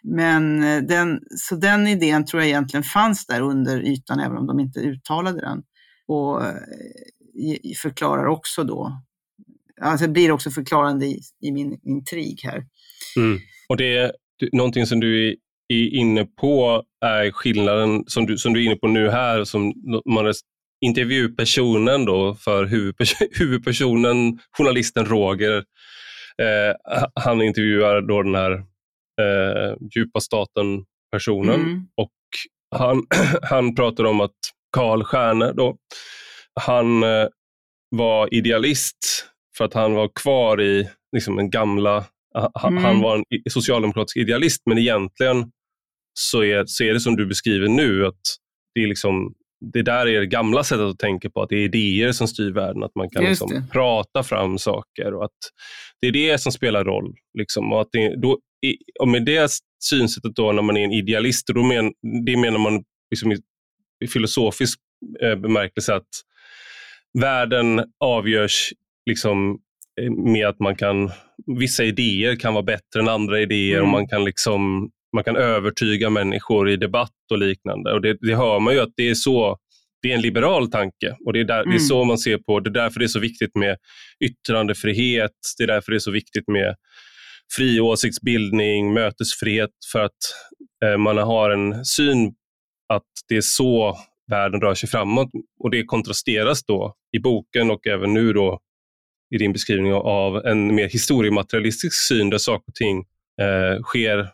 Men 0.03 0.65
eh, 0.65 0.83
den, 0.83 1.21
så 1.37 1.57
den 1.57 1.87
idén 1.87 2.27
tror 2.27 2.43
jag 2.43 2.49
egentligen 2.49 2.85
fanns 2.85 3.27
där 3.27 3.41
under 3.41 3.83
ytan, 3.83 4.21
även 4.21 4.37
om 4.37 4.47
de 4.47 4.61
inte 4.61 4.81
uttalade 4.81 5.41
den. 5.41 5.63
Och 6.07 6.45
eh, 6.45 6.53
förklarar 7.83 8.27
också 8.27 8.65
då, 8.65 9.03
alltså 9.81 10.09
blir 10.09 10.31
också 10.31 10.51
förklarande 10.51 11.07
i, 11.07 11.21
i 11.41 11.53
min 11.53 11.81
intrig 11.83 12.41
här. 12.45 12.67
Mm. 13.17 13.39
Och 13.69 13.77
det 13.77 13.97
är 13.97 14.13
någonting 14.53 14.87
som 14.87 15.01
du 15.01 15.37
är 15.69 15.95
inne 15.95 16.25
på 16.25 16.83
är 17.05 17.31
skillnaden 17.31 18.05
som 18.07 18.27
du, 18.27 18.39
som 18.39 18.53
du 18.53 18.61
är 18.61 18.67
inne 18.67 18.77
på 18.77 18.89
nu 18.89 19.11
här, 19.11 19.45
som 19.45 19.73
man 20.07 20.33
intervjupersonen 20.85 22.05
då 22.05 22.35
för 22.35 22.65
huvudpersonen, 23.39 24.39
journalisten 24.59 25.07
Roger, 25.07 25.65
Eh, 26.43 27.01
han 27.15 27.43
intervjuar 27.43 28.01
då 28.01 28.23
den 28.23 28.35
här 28.35 28.53
eh, 29.21 29.77
djupa 29.95 30.21
staten-personen 30.21 31.61
mm. 31.61 31.87
och 31.97 32.13
han, 32.77 33.03
han 33.43 33.75
pratar 33.75 34.05
om 34.05 34.21
att 34.21 34.37
Karl 34.77 35.03
Stjärne 35.03 35.53
då, 35.53 35.77
han 36.61 37.03
eh, 37.03 37.29
var 37.91 38.35
idealist 38.35 39.27
för 39.57 39.65
att 39.65 39.75
han 39.75 39.95
var 39.95 40.11
kvar 40.15 40.63
i 40.63 40.91
liksom, 41.13 41.37
den 41.37 41.51
gamla, 41.51 42.05
mm. 42.65 42.85
han 42.85 43.01
var 43.01 43.17
en 43.17 43.25
socialdemokratisk 43.51 44.17
idealist 44.17 44.63
men 44.67 44.79
egentligen 44.79 45.51
så 46.19 46.45
är, 46.45 46.65
så 46.67 46.85
är 46.85 46.93
det 46.93 47.01
som 47.01 47.17
du 47.17 47.27
beskriver 47.27 47.69
nu, 47.69 48.07
att 48.07 48.21
det 48.75 48.81
är 48.81 48.87
liksom 48.87 49.35
det 49.73 49.83
där 49.83 50.07
är 50.07 50.21
det 50.21 50.27
gamla 50.27 50.65
sättet 50.65 50.85
att 50.85 50.99
tänka 50.99 51.31
på, 51.31 51.43
att 51.43 51.49
det 51.49 51.57
är 51.57 51.65
idéer 51.65 52.13
som 52.13 52.29
styr 52.29 52.53
världen, 52.53 52.83
att 52.83 52.95
man 52.95 53.11
kan 53.11 53.25
liksom 53.25 53.69
prata 53.73 54.23
fram 54.23 54.59
saker 54.59 55.15
och 55.15 55.25
att 55.25 55.39
det 56.01 56.07
är 56.07 56.13
det 56.13 56.39
som 56.39 56.53
spelar 56.53 56.85
roll. 56.85 57.15
Liksom. 57.39 57.73
Och, 57.73 57.81
att 57.81 57.89
det, 57.93 58.21
då, 58.23 58.39
och 59.01 59.09
med 59.09 59.25
det 59.25 59.51
synsättet 59.85 60.37
då 60.37 60.53
när 60.53 60.63
man 60.63 60.77
är 60.77 60.85
en 60.85 60.93
idealist, 60.93 61.47
då 61.47 61.63
men, 61.63 61.93
det 62.27 62.37
menar 62.37 62.59
man 62.59 62.85
liksom 63.11 63.33
i, 63.33 63.37
i 64.05 64.07
filosofisk 64.07 64.79
eh, 65.23 65.37
bemärkelse 65.37 65.95
att 65.95 66.09
världen 67.19 67.85
avgörs 68.01 68.73
liksom 69.07 69.59
med 70.11 70.49
att 70.49 70.61
man 70.61 70.77
kan, 70.77 71.11
vissa 71.59 71.85
idéer 71.85 72.37
kan 72.37 72.55
vara 72.55 72.65
bättre 72.65 73.01
än 73.01 73.09
andra 73.09 73.41
idéer 73.41 73.79
mm. 73.79 73.85
och 73.85 73.93
man 73.93 74.09
kan 74.09 74.25
liksom 74.25 74.91
man 75.15 75.25
kan 75.25 75.37
övertyga 75.37 76.11
människor 76.11 76.71
i 76.71 76.77
debatt 76.77 77.11
och 77.31 77.39
liknande. 77.39 77.93
Och 77.93 78.01
det, 78.01 78.17
det 78.21 78.35
hör 78.35 78.61
man 78.61 78.75
ju 78.75 78.81
att 78.81 78.93
det 78.97 79.09
är 79.09 79.15
så 79.15 79.59
det 80.03 80.11
är 80.11 80.15
en 80.15 80.23
liberal 80.23 80.71
tanke 80.71 81.17
och 81.27 81.33
det 81.33 81.41
är, 81.41 81.45
där, 81.45 81.63
mm. 81.63 81.69
det 81.69 81.77
är 81.77 81.79
mm. 81.79 81.89
så 81.89 82.05
man 82.05 82.19
ser 82.19 82.39
på 82.39 82.61
det. 82.61 82.71
är 82.71 82.73
därför 82.73 83.01
det 83.01 83.07
är 83.07 83.09
så 83.09 83.21
viktigt 83.21 83.55
med 83.55 83.77
yttrandefrihet. 84.25 85.33
Det 85.59 85.65
är 85.65 85.67
därför 85.67 85.93
det 85.93 85.97
är 85.97 85.99
så 85.99 86.11
viktigt 86.11 86.49
med 86.49 86.75
fri 87.57 87.81
åsiktsbildning, 87.81 88.93
mötesfrihet 88.93 89.71
för 89.93 90.01
att 90.01 90.19
eh, 90.85 90.99
man 90.99 91.19
har 91.19 91.51
en 91.51 91.85
syn 91.85 92.35
att 92.89 93.03
det 93.29 93.37
är 93.37 93.41
så 93.41 93.97
världen 94.31 94.61
rör 94.61 94.75
sig 94.75 94.89
framåt 94.89 95.29
och 95.61 95.71
det 95.71 95.85
kontrasteras 95.85 96.65
då 96.65 96.95
i 97.17 97.19
boken 97.19 97.71
och 97.71 97.87
även 97.87 98.15
nu 98.15 98.33
då 98.33 98.61
i 99.35 99.39
din 99.39 99.53
beskrivning 99.53 99.93
av 99.95 100.47
en 100.47 100.75
mer 100.75 100.89
historiematerialistisk 100.89 102.09
syn 102.09 102.31
där 102.31 102.39
saker 102.39 102.65
och 102.69 102.75
ting 102.75 102.99
eh, 103.41 103.83
sker 103.83 104.29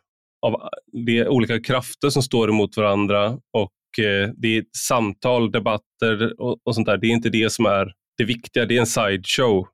av 0.46 0.60
det 1.06 1.18
är 1.18 1.28
olika 1.28 1.60
krafter 1.60 2.10
som 2.10 2.22
står 2.22 2.48
emot 2.48 2.76
varandra 2.76 3.38
och 3.52 4.04
eh, 4.04 4.30
det 4.36 4.56
är 4.56 4.64
samtal, 4.76 5.50
debatter 5.50 6.40
och, 6.40 6.60
och, 6.64 6.74
sånt 6.74 6.86
där. 6.86 6.96
Det 6.96 7.06
är 7.06 7.10
inte 7.10 7.28
det 7.28 7.52
som 7.52 7.66
är 7.66 7.92
det 8.16 8.24
viktiga, 8.24 8.66
det 8.66 8.76
är 8.76 8.80
en 8.80 8.86
sideshow. 8.86 9.66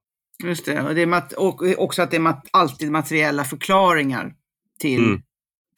Just 0.44 0.66
det, 0.66 0.80
och, 0.80 0.94
det 0.94 1.02
är 1.02 1.38
och 1.38 1.62
också 1.78 2.02
att 2.02 2.10
det 2.10 2.16
är 2.16 2.20
mat 2.20 2.48
alltid 2.50 2.90
materiella 2.90 3.44
förklaringar 3.44 4.34
till 4.80 5.04
mm. 5.04 5.22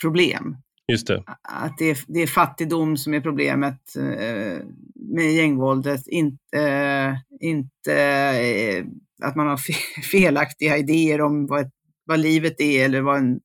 problem. 0.02 0.57
Just 0.92 1.07
det. 1.07 1.23
Att 1.42 1.78
det 1.78 1.90
är, 1.90 1.99
det 2.07 2.21
är 2.21 2.26
fattigdom 2.26 2.97
som 2.97 3.14
är 3.14 3.21
problemet 3.21 3.97
eh, 3.97 4.64
med 4.95 5.33
gängvåldet, 5.35 6.07
inte, 6.07 6.59
eh, 6.59 7.14
inte 7.40 7.95
eh, 7.95 8.85
att 9.23 9.37
man 9.37 9.47
har 9.47 9.57
felaktiga 10.02 10.76
idéer 10.76 11.21
om 11.21 11.47
vad, 11.47 11.61
ett, 11.61 11.73
vad 12.04 12.21
livet 12.21 12.61
är 12.61 12.85
eller 12.85 13.00
vad 13.00 13.18
en, 13.18 13.40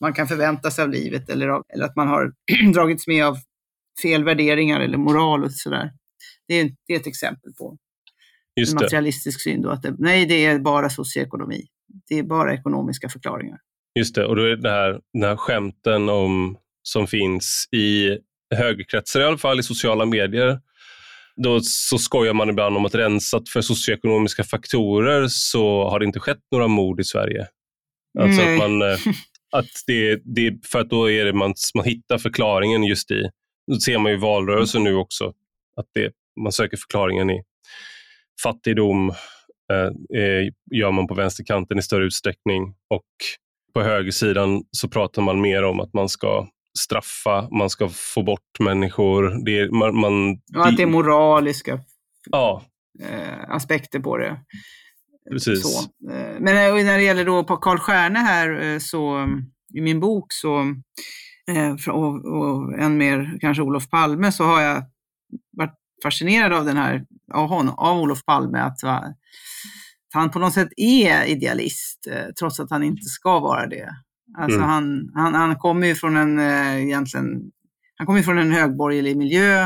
man 0.00 0.12
kan 0.12 0.28
förvänta 0.28 0.70
sig 0.70 0.84
av 0.84 0.90
livet 0.90 1.28
eller, 1.28 1.48
av, 1.48 1.64
eller 1.74 1.84
att 1.84 1.96
man 1.96 2.08
har 2.08 2.32
dragits 2.74 3.06
med 3.06 3.24
av 3.24 3.36
fel 4.02 4.24
värderingar 4.24 4.80
eller 4.80 4.98
moral 4.98 5.44
och 5.44 5.52
sådär. 5.52 5.92
Det 6.48 6.54
är, 6.54 6.70
det 6.86 6.94
är 6.94 7.00
ett 7.00 7.06
exempel 7.06 7.52
på 7.58 7.76
Just 8.56 8.72
en 8.72 8.74
materialistisk 8.74 9.40
syn. 9.40 9.62
Då, 9.62 9.70
att 9.70 9.82
det, 9.82 9.94
nej, 9.98 10.26
det 10.26 10.46
är 10.46 10.58
bara 10.58 10.90
socioekonomi. 10.90 11.66
Det 12.08 12.18
är 12.18 12.22
bara 12.22 12.54
ekonomiska 12.54 13.08
förklaringar. 13.08 13.58
Just 13.98 14.14
det, 14.14 14.26
och 14.26 14.36
då 14.36 14.42
är 14.42 14.56
det 14.56 14.70
här, 14.70 15.00
den 15.12 15.22
här 15.22 15.36
skämten 15.36 16.08
om, 16.08 16.56
som 16.88 17.06
finns 17.06 17.68
i 17.72 18.18
högerkretsar 18.54 19.20
i 19.20 19.24
alla 19.24 19.38
fall, 19.38 19.60
i 19.60 19.62
sociala 19.62 20.06
medier, 20.06 20.60
då 21.36 21.60
så 21.62 21.98
skojar 21.98 22.34
man 22.34 22.50
ibland 22.50 22.76
om 22.76 22.86
att 22.86 22.94
rensat 22.94 23.48
för 23.48 23.60
socioekonomiska 23.60 24.44
faktorer 24.44 25.26
så 25.28 25.88
har 25.88 25.98
det 25.98 26.04
inte 26.04 26.20
skett 26.20 26.42
några 26.50 26.68
mord 26.68 27.00
i 27.00 27.04
Sverige. 27.04 27.46
Alltså 28.18 28.42
att 28.42 28.58
man, 28.58 28.82
eh, 28.82 28.98
att 29.52 29.70
det, 29.86 30.20
det, 30.24 30.66
för 30.66 30.80
att 30.80 30.90
då 30.90 31.10
är 31.10 31.24
det 31.24 31.32
man, 31.32 31.54
man 31.74 31.84
hittar 31.84 32.18
förklaringen 32.18 32.84
just 32.84 33.10
i, 33.10 33.30
det 33.66 33.80
ser 33.80 33.98
man 33.98 34.12
i 34.12 34.16
valrörelsen 34.16 34.84
nu 34.84 34.94
också, 34.94 35.32
att 35.76 35.86
det, 35.94 36.12
man 36.40 36.52
söker 36.52 36.76
förklaringen 36.76 37.30
i 37.30 37.42
fattigdom, 38.42 39.08
eh, 39.72 40.20
eh, 40.22 40.48
gör 40.70 40.90
man 40.90 41.06
på 41.06 41.14
vänsterkanten 41.14 41.78
i 41.78 41.82
större 41.82 42.04
utsträckning 42.04 42.74
och 42.90 43.06
på 43.74 43.82
högersidan 43.82 44.62
så 44.70 44.88
pratar 44.88 45.22
man 45.22 45.40
mer 45.40 45.64
om 45.64 45.80
att 45.80 45.94
man 45.94 46.08
ska 46.08 46.48
straffa, 46.78 47.48
man 47.50 47.70
ska 47.70 47.88
få 47.88 48.22
bort 48.22 48.60
människor. 48.60 49.44
Det 49.44 49.58
är, 49.58 49.70
man, 49.70 50.00
man, 50.00 50.30
och 50.56 50.66
att 50.66 50.76
det 50.76 50.82
är 50.82 50.86
moraliska 50.86 51.80
ja. 52.30 52.62
eh, 53.02 53.50
aspekter 53.50 54.00
på 54.00 54.16
det. 54.16 54.40
Precis. 55.30 55.62
Så. 55.62 55.82
Eh, 56.10 56.40
men 56.40 56.54
när 56.84 56.98
det 56.98 57.02
gäller 57.02 57.24
då 57.24 57.44
på 57.44 57.56
Karl 57.56 57.78
Stjärne 57.78 58.18
här, 58.18 58.60
eh, 58.60 58.78
så 58.78 59.28
i 59.74 59.80
min 59.80 60.00
bok 60.00 60.26
så, 60.32 60.60
eh, 61.50 61.94
och, 61.94 62.24
och 62.24 62.78
än 62.78 62.96
mer 62.96 63.38
kanske 63.40 63.62
Olof 63.62 63.90
Palme, 63.90 64.32
så 64.32 64.44
har 64.44 64.60
jag 64.60 64.82
varit 65.56 65.74
fascinerad 66.02 66.52
av 66.52 66.64
den 66.64 66.76
här, 66.76 67.04
av, 67.34 67.48
honom, 67.48 67.74
av 67.74 67.98
Olof 67.98 68.24
Palme, 68.24 68.58
att, 68.58 68.84
att 68.84 69.16
han 70.14 70.30
på 70.30 70.38
något 70.38 70.54
sätt 70.54 70.68
är 70.76 71.24
idealist, 71.24 72.08
trots 72.38 72.60
att 72.60 72.70
han 72.70 72.82
inte 72.82 73.02
ska 73.02 73.40
vara 73.40 73.66
det. 73.66 73.88
Alltså 74.38 74.58
mm. 74.58 74.68
han, 74.68 75.10
han, 75.14 75.34
han 75.34 75.56
kommer 75.56 75.86
ju 75.86 75.94
från 75.94 76.16
en, 76.16 76.38
äh, 76.38 76.82
egentligen, 76.82 77.42
han 77.96 78.06
kommer 78.06 78.22
från 78.22 78.38
en 78.38 78.52
högborgerlig 78.52 79.16
miljö 79.16 79.62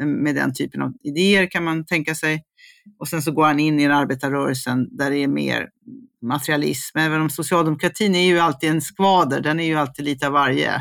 eh, 0.00 0.06
med 0.06 0.34
den 0.34 0.54
typen 0.54 0.82
av 0.82 0.92
idéer 1.02 1.50
kan 1.50 1.64
man 1.64 1.86
tänka 1.86 2.14
sig. 2.14 2.44
Och 2.98 3.08
sen 3.08 3.22
så 3.22 3.32
går 3.32 3.44
han 3.44 3.60
in 3.60 3.80
i 3.80 3.82
en 3.82 3.92
arbetarrörelsen 3.92 4.96
där 4.96 5.10
det 5.10 5.18
är 5.18 5.28
mer 5.28 5.68
materialism. 6.22 6.98
Även 6.98 7.20
om 7.20 7.30
socialdemokratin 7.30 8.14
är 8.14 8.26
ju 8.26 8.38
alltid 8.38 8.70
en 8.70 8.80
skvader, 8.80 9.40
den 9.40 9.60
är 9.60 9.64
ju 9.64 9.74
alltid 9.74 10.04
lite 10.04 10.26
av 10.26 10.32
varje. 10.32 10.72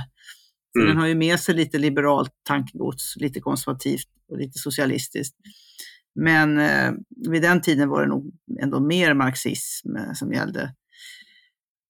Så 0.74 0.80
mm. 0.80 0.90
Den 0.90 0.98
har 0.98 1.08
ju 1.08 1.16
med 1.16 1.40
sig 1.40 1.56
lite 1.56 1.78
liberalt 1.78 2.32
tankegods, 2.48 3.16
lite 3.16 3.40
konservativt 3.40 4.08
och 4.32 4.38
lite 4.38 4.60
socialistiskt. 4.60 5.36
Men 6.16 6.60
eh, 6.60 6.92
vid 7.30 7.42
den 7.42 7.62
tiden 7.62 7.90
var 7.90 8.02
det 8.02 8.08
nog 8.08 8.32
ändå 8.62 8.80
mer 8.80 9.14
marxism 9.14 9.96
eh, 9.96 10.14
som 10.14 10.34
gällde. 10.34 10.74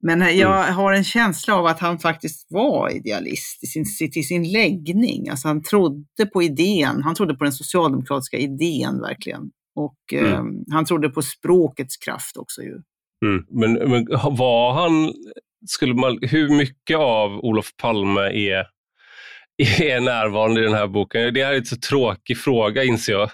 Men 0.02 0.22
mm. 0.22 0.38
jag 0.38 0.64
har 0.64 0.94
en 0.94 1.04
känsla 1.04 1.56
av 1.56 1.66
att 1.66 1.80
han 1.80 2.00
faktiskt 2.00 2.48
var 2.50 2.96
idealist 2.96 3.64
i 3.64 3.68
sin, 3.68 4.12
till 4.12 4.28
sin 4.28 4.52
läggning. 4.52 5.30
Alltså 5.30 5.48
han 5.48 5.64
trodde 5.64 6.26
på 6.34 6.44
idén, 6.44 7.04
han 7.04 7.16
trodde 7.16 7.34
på 7.34 7.44
den 7.44 7.54
socialdemokratiska 7.54 8.38
idén 8.38 9.02
verkligen. 9.02 9.52
Och 9.76 10.14
mm. 10.14 10.34
eh, 10.34 10.44
han 10.74 10.86
trodde 10.86 11.10
på 11.10 11.22
språkets 11.22 11.98
kraft 11.98 12.38
också 12.38 12.62
ju. 12.62 12.82
Mm. 13.26 13.46
Men, 13.50 13.74
men 13.74 14.06
var 14.38 14.74
han, 14.74 15.14
skulle 15.68 15.94
man, 15.94 16.20
hur 16.22 16.50
mycket 16.50 16.98
av 16.98 17.32
Olof 17.32 17.76
Palme 17.78 18.22
är 18.22 18.66
är 19.60 20.00
närvarande 20.00 20.62
i 20.62 20.64
den 20.64 20.74
här 20.74 20.88
boken? 20.88 21.34
Det 21.34 21.42
är 21.42 21.54
en 21.54 21.66
så 21.66 21.76
tråkig 21.76 22.38
fråga 22.38 22.84
inser 22.84 23.14
jag. 23.14 23.30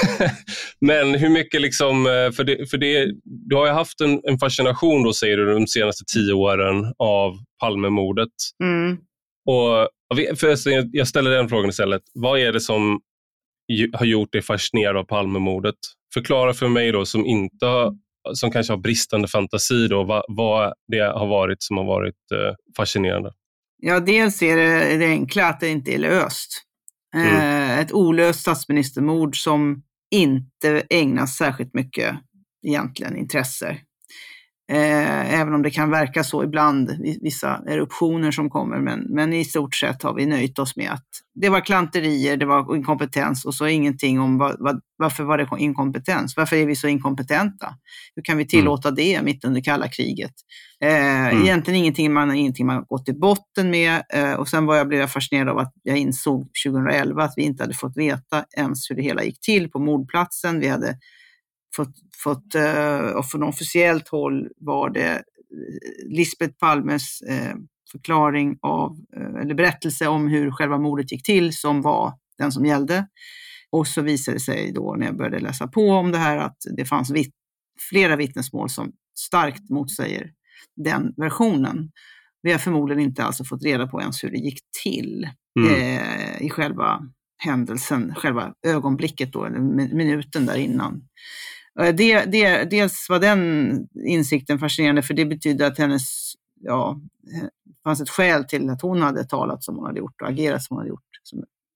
Men 0.80 1.14
hur 1.14 1.28
mycket, 1.28 1.60
liksom, 1.60 2.06
eh, 2.06 2.30
för, 2.32 2.44
det, 2.44 2.70
för 2.70 2.78
det, 2.78 3.06
du 3.24 3.56
har 3.56 3.66
ju 3.66 3.72
haft 3.72 4.00
en, 4.00 4.20
en 4.24 4.38
fascination 4.38 5.02
då, 5.02 5.12
säger 5.12 5.36
du, 5.36 5.54
de 5.54 5.66
senaste 5.66 6.04
tio 6.14 6.32
åren 6.32 6.94
av 6.98 7.36
Palmemordet. 7.60 8.28
Mm. 8.62 8.98
Och, 9.46 9.88
jag 10.92 11.08
ställer 11.08 11.30
den 11.30 11.48
frågan 11.48 11.70
istället. 11.70 12.02
Vad 12.14 12.38
är 12.38 12.52
det 12.52 12.60
som 12.60 13.00
har 13.92 14.06
gjort 14.06 14.32
dig 14.32 14.42
fascinerad 14.42 14.96
av 14.96 15.04
Palmemordet? 15.04 15.74
Förklara 16.14 16.54
för 16.54 16.68
mig 16.68 16.92
då 16.92 17.04
som 17.04 17.26
inte 17.26 17.66
har, 17.66 17.92
som 18.32 18.50
kanske 18.50 18.72
har 18.72 18.78
bristande 18.78 19.28
fantasi, 19.28 19.88
då, 19.88 20.04
vad, 20.04 20.24
vad 20.28 20.72
det 20.88 21.00
har 21.00 21.26
varit 21.26 21.62
som 21.62 21.76
har 21.76 21.84
varit 21.84 22.14
eh, 22.34 22.54
fascinerande. 22.76 23.32
Ja, 23.82 24.00
dels 24.00 24.42
är 24.42 24.56
det 24.56 24.96
det 24.96 25.06
enkla 25.06 25.46
att 25.46 25.60
det 25.60 25.68
inte 25.68 25.94
är 25.94 25.98
löst. 25.98 26.62
Mm. 27.14 27.36
Eh, 27.36 27.78
ett 27.78 27.92
olöst 27.92 28.40
statsministermord 28.40 29.42
som 29.42 29.82
inte 30.10 30.82
ägnas 30.90 31.36
särskilt 31.36 31.74
mycket 31.74 32.16
egentligen 32.66 33.16
intresse. 33.16 33.76
Eh, 34.70 35.40
även 35.40 35.54
om 35.54 35.62
det 35.62 35.70
kan 35.70 35.90
verka 35.90 36.24
så 36.24 36.44
ibland, 36.44 36.90
vissa 37.20 37.62
eruptioner 37.66 38.30
som 38.30 38.50
kommer, 38.50 38.78
men, 38.78 39.00
men 39.00 39.32
i 39.32 39.44
stort 39.44 39.74
sett 39.74 40.02
har 40.02 40.14
vi 40.14 40.26
nöjt 40.26 40.58
oss 40.58 40.76
med 40.76 40.92
att 40.92 41.06
det 41.34 41.48
var 41.48 41.60
klanterier, 41.60 42.36
det 42.36 42.46
var 42.46 42.76
inkompetens 42.76 43.44
och 43.44 43.54
så 43.54 43.66
ingenting 43.66 44.20
om 44.20 44.38
vad, 44.38 44.56
vad, 44.58 44.80
varför 44.96 45.24
var 45.24 45.38
det 45.38 45.48
inkompetens? 45.58 46.36
Varför 46.36 46.56
är 46.56 46.66
vi 46.66 46.76
så 46.76 46.88
inkompetenta? 46.88 47.74
Hur 48.16 48.22
kan 48.22 48.36
vi 48.36 48.42
mm. 48.42 48.48
tillåta 48.48 48.88
mm. 48.88 48.96
det 48.96 49.22
mitt 49.22 49.44
under 49.44 49.60
kalla 49.60 49.88
kriget? 49.88 50.34
Eh, 50.84 51.26
mm. 51.26 51.42
Egentligen 51.42 51.80
ingenting 51.80 52.12
man, 52.12 52.34
ingenting 52.34 52.66
man 52.66 52.84
gått 52.88 53.04
till 53.04 53.18
botten 53.18 53.70
med 53.70 54.02
eh, 54.14 54.32
och 54.32 54.48
sen 54.48 54.66
var 54.66 54.76
jag, 54.76 54.88
blev 54.88 55.00
jag 55.00 55.10
fascinerad 55.10 55.48
av 55.48 55.58
att 55.58 55.72
jag 55.82 55.98
insåg 55.98 56.48
2011 56.66 57.24
att 57.24 57.34
vi 57.36 57.42
inte 57.42 57.62
hade 57.62 57.74
fått 57.74 57.96
veta 57.96 58.44
ens 58.56 58.90
hur 58.90 58.96
det 58.96 59.02
hela 59.02 59.24
gick 59.24 59.40
till 59.40 59.70
på 59.70 59.78
mordplatsen. 59.78 60.60
Vi 60.60 60.68
hade 60.68 60.96
fått, 61.76 61.94
fått 62.24 62.54
eh, 62.54 63.00
och 63.00 63.26
från 63.26 63.42
officiellt 63.42 64.08
håll 64.08 64.48
var 64.56 64.90
det 64.90 65.10
eh, 65.10 65.22
Lisbeth 66.06 66.54
Palmes 66.58 67.20
eh, 67.20 67.54
förklaring 67.92 68.58
av, 68.62 68.96
eller 69.40 69.54
berättelse 69.54 70.08
om 70.08 70.28
hur 70.28 70.50
själva 70.50 70.78
mordet 70.78 71.12
gick 71.12 71.22
till 71.22 71.56
som 71.56 71.82
var 71.82 72.12
den 72.38 72.52
som 72.52 72.66
gällde. 72.66 73.06
Och 73.70 73.86
så 73.86 74.02
visade 74.02 74.36
det 74.36 74.40
sig 74.40 74.72
då 74.72 74.94
när 74.98 75.06
jag 75.06 75.16
började 75.16 75.40
läsa 75.40 75.68
på 75.68 75.90
om 75.90 76.12
det 76.12 76.18
här 76.18 76.36
att 76.36 76.56
det 76.76 76.84
fanns 76.84 77.10
vitt, 77.10 77.34
flera 77.90 78.16
vittnesmål 78.16 78.70
som 78.70 78.92
starkt 79.18 79.70
motsäger 79.70 80.30
den 80.76 81.14
versionen. 81.16 81.90
Vi 82.42 82.52
har 82.52 82.58
förmodligen 82.58 83.02
inte 83.02 83.24
alltså 83.24 83.44
fått 83.44 83.64
reda 83.64 83.86
på 83.86 84.00
ens 84.00 84.24
hur 84.24 84.30
det 84.30 84.38
gick 84.38 84.58
till 84.82 85.28
mm. 85.60 85.74
eh, 85.74 86.42
i 86.42 86.50
själva 86.50 87.00
händelsen, 87.44 88.14
själva 88.14 88.54
ögonblicket 88.66 89.32
då, 89.32 89.44
eller 89.44 89.60
minuten 89.94 90.46
där 90.46 90.56
innan. 90.56 91.02
Eh, 91.80 91.94
det, 91.94 92.24
det, 92.24 92.70
dels 92.70 93.06
var 93.08 93.18
den 93.18 93.70
insikten 94.06 94.58
fascinerande 94.58 95.02
för 95.02 95.14
det 95.14 95.26
betyder 95.26 95.66
att 95.66 95.78
hennes, 95.78 96.32
ja, 96.60 97.00
det 97.64 97.74
fanns 97.84 98.00
ett 98.00 98.10
skäl 98.10 98.44
till 98.44 98.70
att 98.70 98.82
hon 98.82 99.02
hade 99.02 99.24
talat 99.24 99.64
som 99.64 99.76
hon 99.76 99.86
hade 99.86 99.98
gjort 99.98 100.22
och 100.22 100.28
agerat 100.28 100.62
som 100.62 100.74
hon 100.74 100.80
hade 100.80 100.88
gjort. 100.88 101.00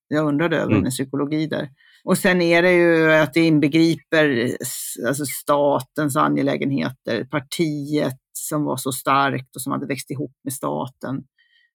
Jag 0.08 0.26
undrade 0.26 0.56
över 0.56 0.66
mm. 0.66 0.76
hennes 0.76 0.94
psykologi 0.94 1.46
där. 1.46 1.68
Och 2.04 2.18
sen 2.18 2.42
är 2.42 2.62
det 2.62 2.72
ju 2.72 3.12
att 3.12 3.34
det 3.34 3.40
inbegriper 3.40 4.56
alltså 5.08 5.26
statens 5.26 6.16
angelägenheter, 6.16 7.24
partiet 7.24 8.18
som 8.32 8.64
var 8.64 8.76
så 8.76 8.92
starkt 8.92 9.56
och 9.56 9.62
som 9.62 9.72
hade 9.72 9.86
växt 9.86 10.10
ihop 10.10 10.32
med 10.44 10.52
staten. 10.52 11.24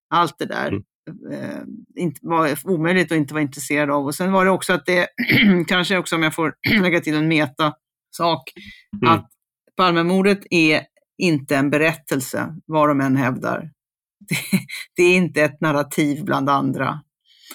Allt 0.10 0.36
det 0.40 0.46
där 0.46 0.68
mm. 0.68 0.84
eh, 1.32 1.62
inte, 1.96 2.20
var 2.24 2.58
omöjligt 2.64 3.12
att 3.12 3.18
inte 3.18 3.34
vara 3.34 3.42
intresserad 3.42 3.92
av. 3.92 4.06
Och 4.06 4.16
sen 4.16 4.32
var 4.32 4.46
det 4.46 4.52
också 4.52 4.74
att 4.74 4.86
det, 4.86 5.08
kanske 5.68 5.98
också 5.98 6.16
om 6.16 6.24
jag 6.24 6.36
får 6.36 6.54
lägga 6.82 7.00
till 7.00 7.16
en 7.16 7.28
meta 7.28 7.74
sak, 8.12 8.54
mm. 9.02 9.14
att 9.14 9.30
Palmemordet 9.78 10.40
är 10.50 10.82
inte 11.18 11.56
en 11.56 11.70
berättelse, 11.70 12.56
vad 12.66 12.90
de 12.90 13.02
än 13.02 13.16
hävdar. 13.16 13.72
Det, 14.30 14.60
det, 14.96 15.04
är 15.04 15.18
inte 15.18 15.42
ett 15.42 15.62
narrativ 15.62 16.26
bland 16.26 16.50
andra. 16.50 17.02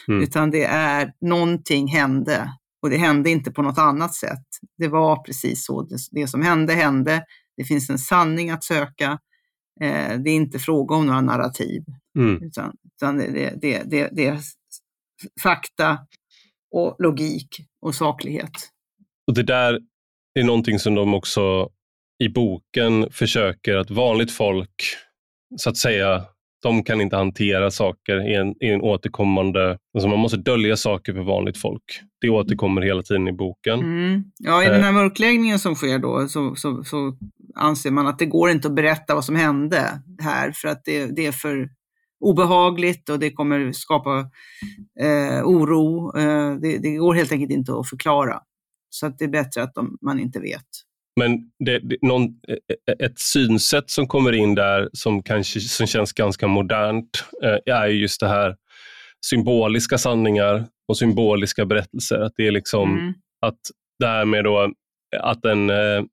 Mm. 0.08 0.22
Utan 0.22 0.50
det 0.50 0.64
är 0.64 1.12
någonting 1.20 1.88
hände 1.88 2.52
och 2.82 2.90
det 2.90 2.96
hände 2.96 3.30
inte 3.30 3.50
på 3.50 3.62
något 3.62 3.78
annat 3.78 4.14
sätt. 4.14 4.44
Det 4.78 4.88
var 4.88 5.22
precis 5.22 5.64
så. 5.64 5.82
Det, 5.82 5.96
det 6.10 6.26
som 6.26 6.42
hände 6.42 6.72
hände. 6.72 7.24
Det 7.56 7.64
finns 7.64 7.90
en 7.90 7.98
sanning 7.98 8.50
att 8.50 8.64
söka. 8.64 9.18
Eh, 9.80 10.18
det 10.18 10.30
är 10.30 10.36
inte 10.36 10.58
fråga 10.58 10.96
om 10.96 11.06
några 11.06 11.20
narrativ. 11.20 11.84
Mm. 12.18 12.42
Utan, 12.42 12.76
utan 12.96 13.18
det, 13.18 13.54
det, 13.60 13.82
det, 13.82 14.08
det 14.12 14.26
är 14.26 14.38
fakta 15.42 15.98
och 16.70 16.96
logik 16.98 17.48
och 17.80 17.94
saklighet. 17.94 18.70
Och 19.26 19.34
det 19.34 19.42
där 19.42 19.80
är 20.40 20.44
någonting 20.44 20.78
som 20.78 20.94
de 20.94 21.14
också 21.14 21.68
i 22.18 22.28
boken 22.28 23.10
försöker 23.10 23.76
att 23.76 23.90
vanligt 23.90 24.32
folk, 24.32 24.74
så 25.56 25.70
att 25.70 25.76
säga, 25.76 26.24
de 26.62 26.84
kan 26.84 27.00
inte 27.00 27.16
hantera 27.16 27.70
saker 27.70 28.30
i 28.30 28.34
en, 28.34 28.54
i 28.60 28.68
en 28.68 28.80
återkommande... 28.80 29.78
Alltså 29.94 30.08
man 30.08 30.18
måste 30.18 30.36
dölja 30.36 30.76
saker 30.76 31.12
för 31.12 31.20
vanligt 31.20 31.58
folk. 31.58 31.82
Det 32.20 32.28
återkommer 32.28 32.82
hela 32.82 33.02
tiden 33.02 33.28
i 33.28 33.32
boken. 33.32 33.78
Mm. 33.78 34.24
Ja, 34.38 34.64
i 34.64 34.68
den 34.68 34.82
här 34.82 34.88
eh. 34.88 34.94
mörkläggningen 34.94 35.58
som 35.58 35.74
sker 35.74 35.98
då 35.98 36.28
så, 36.28 36.54
så, 36.54 36.84
så, 36.84 37.16
anser 37.54 37.90
man 37.90 38.06
att 38.06 38.18
det 38.18 38.26
går 38.26 38.50
inte 38.50 38.68
att 38.68 38.74
berätta 38.74 39.14
vad 39.14 39.24
som 39.24 39.36
hände 39.36 40.02
här 40.20 40.52
för 40.52 40.68
att 40.68 40.84
det, 40.84 41.06
det 41.06 41.26
är 41.26 41.32
för 41.32 41.68
obehagligt 42.20 43.08
och 43.08 43.18
det 43.18 43.30
kommer 43.30 43.72
skapa 43.72 44.18
eh, 45.00 45.44
oro. 45.44 46.18
Eh, 46.18 46.54
det, 46.54 46.78
det, 46.78 46.96
går 46.96 47.14
helt 47.14 47.32
enkelt 47.32 47.52
inte 47.52 47.72
att 47.72 47.88
förklara. 47.88 48.40
Så 48.94 49.06
att 49.06 49.18
det 49.18 49.24
är 49.24 49.28
bättre 49.28 49.62
att 49.62 49.74
de, 49.74 49.98
man 50.00 50.20
inte 50.20 50.40
vet. 50.40 50.66
Men 51.20 51.50
det, 51.64 51.78
det, 51.78 51.96
någon, 52.02 52.24
e, 52.24 52.52
e, 52.90 53.04
ett 53.04 53.18
synsätt 53.18 53.90
som 53.90 54.08
kommer 54.08 54.32
in 54.32 54.54
där 54.54 54.88
som, 54.92 55.22
kanske, 55.22 55.60
som 55.60 55.86
känns 55.86 56.12
ganska 56.12 56.46
modernt 56.46 57.24
eh, 57.42 57.74
är 57.74 57.86
just 57.86 58.20
det 58.20 58.28
här 58.28 58.56
symboliska 59.26 59.98
sanningar 59.98 60.66
och 60.88 60.96
symboliska 60.96 61.64
berättelser. 61.66 62.20
Att 62.20 62.32
det 62.36 62.46
är 62.46 62.50
liksom 62.50 62.98
mm. 62.98 63.14
att 63.46 63.58
det 63.98 64.06
här 64.06 64.24
med 64.24 64.44
då 64.44 64.72
att 65.20 65.44
en 65.44 65.70
eh, 65.70 66.04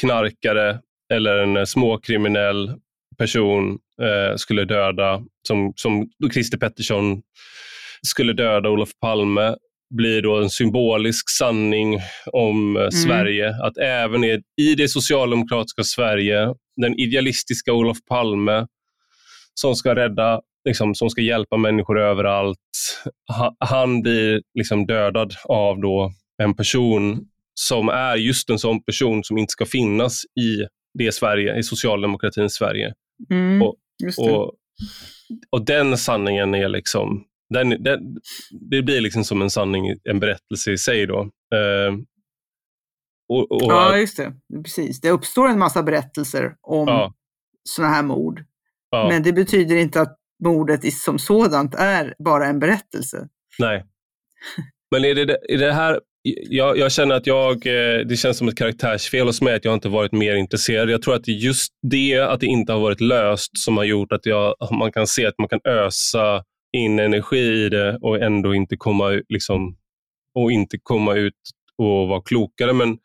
knarkare 0.00 0.80
eller 1.12 1.38
en 1.38 1.66
småkriminell 1.66 2.74
person 3.18 3.78
eh, 4.02 4.36
skulle 4.36 4.64
döda, 4.64 5.22
som, 5.48 5.72
som 5.76 6.10
Christer 6.32 6.58
Pettersson 6.58 7.22
skulle 8.06 8.32
döda 8.32 8.68
Olof 8.68 8.90
Palme, 9.00 9.54
blir 9.96 10.22
då 10.22 10.36
en 10.36 10.50
symbolisk 10.50 11.30
sanning 11.38 12.00
om 12.32 12.76
eh, 12.76 12.80
mm. 12.80 12.90
Sverige. 12.90 13.54
Att 13.62 13.76
även 13.78 14.24
i 14.24 14.74
det 14.76 14.88
socialdemokratiska 14.88 15.82
Sverige, 15.82 16.54
den 16.76 17.00
idealistiska 17.00 17.72
Olof 17.72 17.98
Palme 18.08 18.66
som 19.54 19.74
ska 19.74 19.94
rädda, 19.94 20.40
liksom, 20.64 20.94
som 20.94 21.10
ska 21.10 21.20
hjälpa 21.20 21.56
människor 21.56 22.00
överallt, 22.00 22.58
ha, 23.38 23.56
han 23.58 24.02
blir 24.02 24.42
liksom 24.54 24.86
dödad 24.86 25.34
av 25.44 25.80
då 25.80 26.12
en 26.42 26.54
person 26.54 27.26
som 27.54 27.88
är 27.88 28.16
just 28.16 28.50
en 28.50 28.58
sån 28.58 28.82
person 28.82 29.24
som 29.24 29.38
inte 29.38 29.50
ska 29.50 29.66
finnas 29.66 30.24
i 30.24 30.66
det 30.98 31.12
Sverige, 31.12 31.58
i 31.58 31.62
socialdemokratins 31.62 32.54
Sverige. 32.54 32.94
Mm, 33.30 33.62
och, 33.62 33.76
och, 34.18 34.52
och, 35.50 35.64
den 35.64 35.98
sanningen 35.98 36.54
är 36.54 36.68
liksom, 36.68 37.24
den, 37.50 37.82
den, 37.82 38.00
det 38.70 38.82
blir 38.82 39.00
liksom 39.00 39.24
som 39.24 39.42
en 39.42 39.50
sanning, 39.50 39.94
en 40.04 40.20
berättelse 40.20 40.72
i 40.72 40.78
sig. 40.78 41.06
Då. 41.06 41.20
Eh, 41.54 41.94
och, 43.28 43.52
och, 43.52 43.72
ja, 43.72 43.96
just 43.96 44.16
det. 44.16 44.32
Precis. 44.64 45.00
Det 45.00 45.10
uppstår 45.10 45.48
en 45.48 45.58
massa 45.58 45.82
berättelser 45.82 46.54
om 46.60 46.88
ja. 46.88 47.14
sådana 47.64 47.94
här 47.94 48.02
mord. 48.02 48.44
Ja. 48.90 49.08
Men 49.08 49.22
det 49.22 49.32
betyder 49.32 49.76
inte 49.76 50.00
att 50.00 50.18
mordet 50.44 50.94
som 50.94 51.18
sådant 51.18 51.74
är 51.74 52.14
bara 52.18 52.46
en 52.46 52.58
berättelse. 52.58 53.28
Nej. 53.58 53.84
Men 54.90 55.04
är 55.04 55.14
det, 55.14 55.38
är 55.48 55.58
det 55.58 55.72
här 55.72 56.00
jag, 56.48 56.78
jag, 56.78 56.92
känner 56.92 57.14
att 57.14 57.26
jag, 57.26 57.66
eh, 57.66 58.06
det 58.06 58.16
känns 58.16 58.38
som 58.38 58.48
ett 58.48 58.56
karaktärsfel 58.56 59.26
hos 59.26 59.42
mig 59.42 59.54
att 59.54 59.64
jag 59.64 59.74
inte 59.74 59.88
varit 59.88 60.12
mer 60.12 60.34
intresserad. 60.34 60.90
Jag 60.90 61.02
tror 61.02 61.14
att 61.14 61.24
det 61.24 61.32
är 61.32 61.36
just 61.36 61.72
det, 61.82 62.18
att 62.18 62.40
det 62.40 62.46
inte 62.46 62.72
har 62.72 62.80
varit 62.80 63.00
löst, 63.00 63.58
som 63.58 63.76
har 63.76 63.84
gjort 63.84 64.12
att 64.12 64.26
jag, 64.26 64.54
man 64.78 64.92
kan 64.92 65.06
se 65.06 65.26
att 65.26 65.38
man 65.38 65.48
kan 65.48 65.60
ösa 65.64 66.44
in 66.78 66.98
energi 66.98 67.64
i 67.64 67.68
det 67.68 67.98
och 68.00 68.22
ändå 68.22 68.54
inte 68.54 68.76
komma, 68.76 69.22
liksom, 69.28 69.76
och 70.34 70.52
inte 70.52 70.78
komma 70.82 71.14
ut 71.14 71.34
och 71.76 72.08
vara 72.08 72.22
klokare. 72.22 72.72
Men 72.72 72.98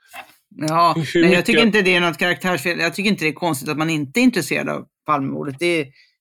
Ja, 0.56 0.96
men 1.16 1.32
jag 1.32 1.46
tycker 1.46 1.62
inte 1.62 1.82
det 1.82 1.96
är 1.96 2.02
något 2.02 2.18
karaktärsfel. 2.18 2.80
Jag 2.80 2.94
tycker 2.94 3.10
inte 3.10 3.26
det 3.26 3.30
är 3.30 3.34
konstigt 3.34 3.70
att 3.70 3.78
man 3.78 3.90
inte 3.90 4.20
är 4.20 4.22
intresserad 4.22 4.70
av 4.70 4.86
Palmemordet. 5.06 5.56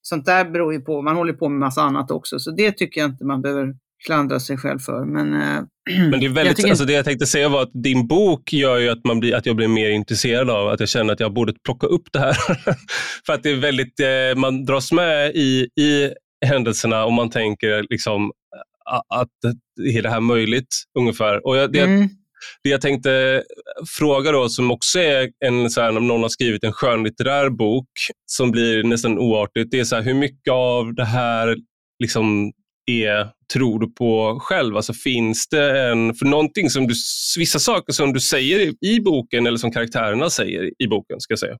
sånt 0.03 0.27
där 0.27 0.45
beror 0.45 0.73
ju 0.73 0.81
på, 0.81 1.03
man 1.03 1.17
håller 1.17 1.33
på 1.33 1.49
med 1.49 1.59
massa 1.59 1.83
annat 1.83 2.11
också, 2.11 2.39
så 2.39 2.51
det 2.51 2.73
tycker 2.73 3.01
jag 3.01 3.11
inte 3.11 3.25
man 3.25 3.43
behöver 3.43 3.75
klandra 4.07 4.41
sig 4.41 4.57
själv 4.57 4.79
för. 4.79 5.05
Men, 5.05 5.35
äh, 5.35 5.63
men 6.11 6.21
det, 6.21 6.27
är 6.27 6.29
väldigt, 6.29 6.59
jag 6.59 6.71
alltså 6.71 6.85
det 6.85 6.93
jag 6.93 7.05
tänkte 7.05 7.27
säga 7.27 7.49
var 7.49 7.63
att 7.63 7.83
din 7.83 8.07
bok 8.07 8.53
gör 8.53 8.79
ju 8.79 8.89
att, 8.89 9.05
man 9.05 9.21
blir, 9.21 9.35
att 9.35 9.47
jag 9.47 9.57
blir 9.57 9.69
mer 9.69 9.91
intresserad 9.91 10.51
av 10.51 10.69
att 10.69 10.81
jag 10.81 10.89
känner 10.89 11.13
att 11.13 11.21
jag 11.21 11.33
borde 11.33 11.55
plocka 11.65 11.87
upp 11.87 12.13
det 12.13 12.19
här. 12.19 12.35
för 13.27 13.33
att 13.33 13.43
det 13.43 13.51
är 13.51 13.57
väldigt, 13.57 14.01
eh, 14.01 14.41
man 14.41 14.65
dras 14.65 14.93
med 14.93 15.31
i, 15.35 15.69
i 15.81 16.11
händelserna 16.47 17.05
och 17.05 17.13
man 17.13 17.31
tänker 17.31 17.87
liksom 17.91 18.33
att 19.09 19.29
är 19.95 20.03
det 20.03 20.11
här 20.11 20.21
möjligt 20.21 20.83
ungefär. 20.99 21.47
Och 21.47 21.57
jag, 21.57 21.73
det, 21.73 21.81
mm. 21.81 22.09
det 22.63 22.71
jag 22.71 22.81
tänkte 22.81 23.43
fråga 23.99 24.33
då, 24.33 24.49
som 24.49 24.71
också 24.71 24.99
är 24.99 25.31
en, 25.45 25.71
så 25.71 25.81
här, 25.81 25.97
om 25.97 26.07
någon 26.07 26.23
har 26.23 26.29
skrivit 26.29 26.65
en 26.65 26.73
skönlitterär 26.73 27.51
bok 27.51 27.89
som 28.27 28.51
blir 28.51 28.85
nästan 28.85 29.19
oartigt, 29.19 29.71
det 29.71 29.81
är 29.81 29.85
så 29.85 29.97
här, 29.97 30.03
hur 30.03 30.15
mycket 30.15 30.53
av 30.53 30.95
det 30.95 31.05
här 31.05 31.57
liksom 32.03 32.53
är, 32.91 33.29
tror 33.53 33.81
du 33.81 33.93
på 33.93 34.39
själv? 34.41 34.77
Alltså 34.77 34.93
finns 34.93 35.49
det 35.49 35.83
en, 35.83 36.15
för 36.15 36.27
någonting 36.27 36.71
som 36.71 36.87
du, 36.87 36.95
vissa 37.39 37.59
saker 37.59 37.93
som 37.93 38.13
du 38.13 38.21
säger 38.21 38.75
i 38.85 39.01
boken 39.01 39.47
eller 39.47 39.59
som 39.59 39.73
karaktärerna 39.73 40.31
säger 40.31 40.71
i 40.79 40.87
boken, 40.87 41.21
ska 41.21 41.33
jag 41.33 41.39
säga, 41.39 41.57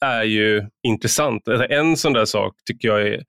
är 0.00 0.24
ju 0.24 0.62
intressant. 0.86 1.48
Alltså, 1.48 1.66
en 1.70 1.96
sån 1.96 2.12
där 2.12 2.24
sak 2.24 2.54
tycker 2.66 2.88
jag 2.88 3.02
är 3.08 3.22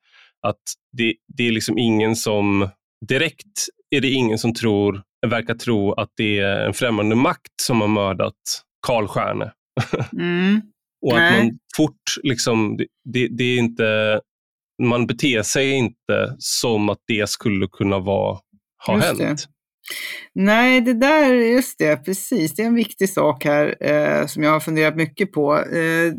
att 0.45 0.61
det, 0.97 1.13
det 1.37 1.47
är 1.47 1.51
liksom 1.51 1.77
ingen 1.77 2.15
som, 2.15 2.69
direkt 3.07 3.67
är 3.89 4.01
det 4.01 4.09
ingen 4.09 4.37
som 4.37 4.53
tror, 4.53 5.01
verkar 5.27 5.55
tro 5.55 5.93
att 5.93 6.09
det 6.17 6.39
är 6.39 6.67
en 6.67 6.73
främmande 6.73 7.15
makt 7.15 7.61
som 7.61 7.81
har 7.81 7.87
mördat 7.87 8.33
Karl 8.87 9.07
Stjärne. 9.07 9.51
Mm. 10.13 10.61
och 11.05 11.17
att 11.17 11.33
man 11.33 11.59
fort, 11.77 12.03
liksom, 12.23 12.77
det, 12.77 12.87
det, 13.03 13.27
det 13.27 13.43
är 13.43 13.57
inte 13.57 14.19
man 14.83 15.07
beter 15.07 15.41
sig 15.41 15.71
inte 15.71 16.35
som 16.37 16.89
att 16.89 16.99
det 17.07 17.29
skulle 17.29 17.67
kunna 17.67 17.99
vara, 17.99 18.39
ha 18.85 18.95
just 18.95 19.07
hänt. 19.07 19.19
Det. 19.19 19.47
Nej, 20.33 20.81
det 20.81 20.93
där, 20.93 21.33
just 21.33 21.79
det, 21.79 21.97
precis. 21.97 22.55
Det 22.55 22.61
är 22.61 22.67
en 22.67 22.75
viktig 22.75 23.09
sak 23.09 23.45
här 23.45 23.75
eh, 23.79 24.27
som 24.27 24.43
jag 24.43 24.51
har 24.51 24.59
funderat 24.59 24.95
mycket 24.95 25.31
på. 25.31 25.57
Eh, 25.57 26.13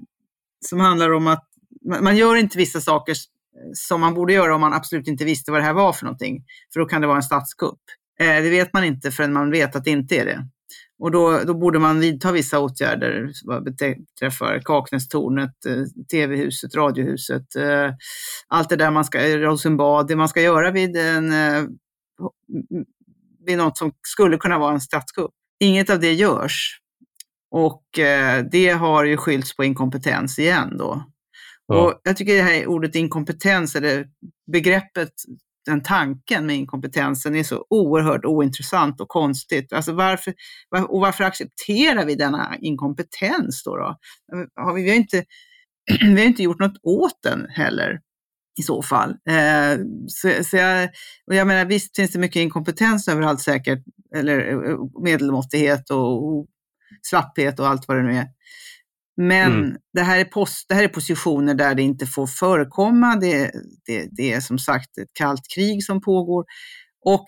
som 0.67 0.81
handlar 0.81 1.13
om 1.13 1.27
att 1.27 1.45
man, 1.89 2.05
man 2.05 2.17
gör 2.17 2.37
inte 2.37 2.59
vissa 2.59 2.81
saker 2.81 3.15
som 3.75 4.01
man 4.01 4.15
borde 4.15 4.33
göra 4.33 4.55
om 4.55 4.61
man 4.61 4.73
absolut 4.73 5.09
inte 5.09 5.25
visste 5.25 5.53
vad 5.53 5.61
det 5.61 5.65
här 5.65 5.73
var 5.73 5.93
för 5.93 6.05
någonting. 6.05 6.45
För 6.73 6.81
då 6.81 6.87
kan 6.87 7.01
det 7.01 7.07
vara 7.07 7.17
en 7.17 7.23
statskupp. 7.23 7.81
Eh, 8.21 8.27
det 8.43 8.51
vet 8.51 8.73
man 8.73 8.85
inte 8.85 9.11
förrän 9.11 9.33
man 9.33 9.51
vet 9.51 9.77
att 9.77 9.85
det 9.85 9.91
inte 9.91 10.17
är 10.17 10.25
det. 10.25 10.49
Och 10.99 11.11
då, 11.11 11.41
då 11.47 11.55
borde 11.55 11.79
man 11.79 12.01
vidta 12.01 12.33
vissa 12.33 12.59
åtgärder 12.59 13.31
vad 13.45 13.65
beträffar 13.65 14.61
Kaknästornet, 14.65 15.67
eh, 15.67 15.83
TV-huset, 16.11 16.75
Radiohuset, 16.75 17.57
eh, 17.57 17.91
allt 18.49 18.69
det 18.69 18.77
där 18.77 18.91
man 18.91 19.05
ska, 19.05 19.19
Rosenbad, 19.19 20.09
det 20.09 20.17
man 20.17 20.29
ska 20.29 20.41
göra 20.41 20.71
vid, 20.71 20.97
en, 20.97 21.33
eh, 21.33 21.65
vid 23.47 23.59
något 23.59 23.79
som 23.79 23.93
skulle 24.03 24.37
kunna 24.37 24.59
vara 24.59 24.73
en 24.73 24.81
statskupp. 24.81 25.31
Inget 25.61 25.91
av 25.91 26.01
det 26.01 26.13
görs. 26.13 26.81
Och 27.51 27.99
eh, 27.99 28.45
det 28.53 28.69
har 28.69 29.05
ju 29.05 29.17
skyllts 29.17 29.57
på 29.57 29.65
inkompetens 29.65 30.39
igen 30.39 30.77
då. 30.79 31.05
Ja. 31.67 31.85
Och 31.85 32.01
jag 32.05 32.17
tycker 32.17 32.37
det 32.37 32.43
här 32.43 32.67
ordet 32.67 32.95
inkompetens, 32.95 33.77
eller 33.77 34.07
begreppet 34.53 35.11
den 35.67 35.83
tanken 35.83 36.47
med 36.47 36.57
inkompetensen 36.57 37.37
är 37.37 37.43
så 37.43 37.67
oerhört 37.71 38.25
ointressant 38.25 39.01
och 39.01 39.09
konstigt. 39.09 39.73
Alltså 39.73 39.93
varför, 39.93 40.35
och 40.89 41.01
varför 41.01 41.25
accepterar 41.25 42.07
vi 42.07 42.15
denna 42.15 42.57
inkompetens 42.61 43.63
då? 43.65 43.77
då? 43.77 43.99
Har 44.57 44.75
vi, 44.75 44.83
vi, 44.83 44.89
har 44.89 44.97
inte, 44.97 45.25
vi 46.01 46.21
har 46.21 46.27
inte 46.27 46.43
gjort 46.43 46.61
något 46.61 46.81
åt 46.83 47.23
den 47.23 47.47
heller 47.51 48.01
i 48.61 48.63
så 48.63 48.83
fall. 48.83 49.11
Eh, 49.11 49.79
så, 50.09 50.45
så 50.45 50.57
jag, 50.57 50.89
och 51.27 51.35
jag 51.35 51.47
menar, 51.47 51.65
visst 51.65 51.97
finns 51.97 52.13
det 52.13 52.19
mycket 52.19 52.41
inkompetens 52.41 53.09
överallt 53.09 53.41
säkert, 53.41 53.85
eller 54.17 54.69
eh, 54.71 54.79
medelmåttighet 55.03 55.91
och, 55.91 56.29
och 56.29 56.47
slapphet 57.03 57.61
och 57.61 57.69
allt 57.69 57.89
vad 57.89 57.97
det 57.97 58.03
nu 58.03 58.17
är. 58.17 58.27
Men 59.17 59.53
mm. 59.53 59.77
det, 59.93 60.03
här 60.03 60.19
är 60.19 60.25
post, 60.25 60.67
det 60.69 60.75
här 60.75 60.85
är 60.85 60.89
positioner 60.89 61.55
där 61.55 61.75
det 61.75 61.83
inte 61.83 62.07
får 62.07 62.27
förekomma. 62.27 63.17
Det, 63.17 63.51
det, 63.87 64.09
det 64.11 64.33
är 64.33 64.41
som 64.41 64.59
sagt 64.59 64.99
ett 64.99 65.11
kallt 65.13 65.49
krig 65.55 65.85
som 65.85 66.01
pågår. 66.01 66.45
Och 67.05 67.27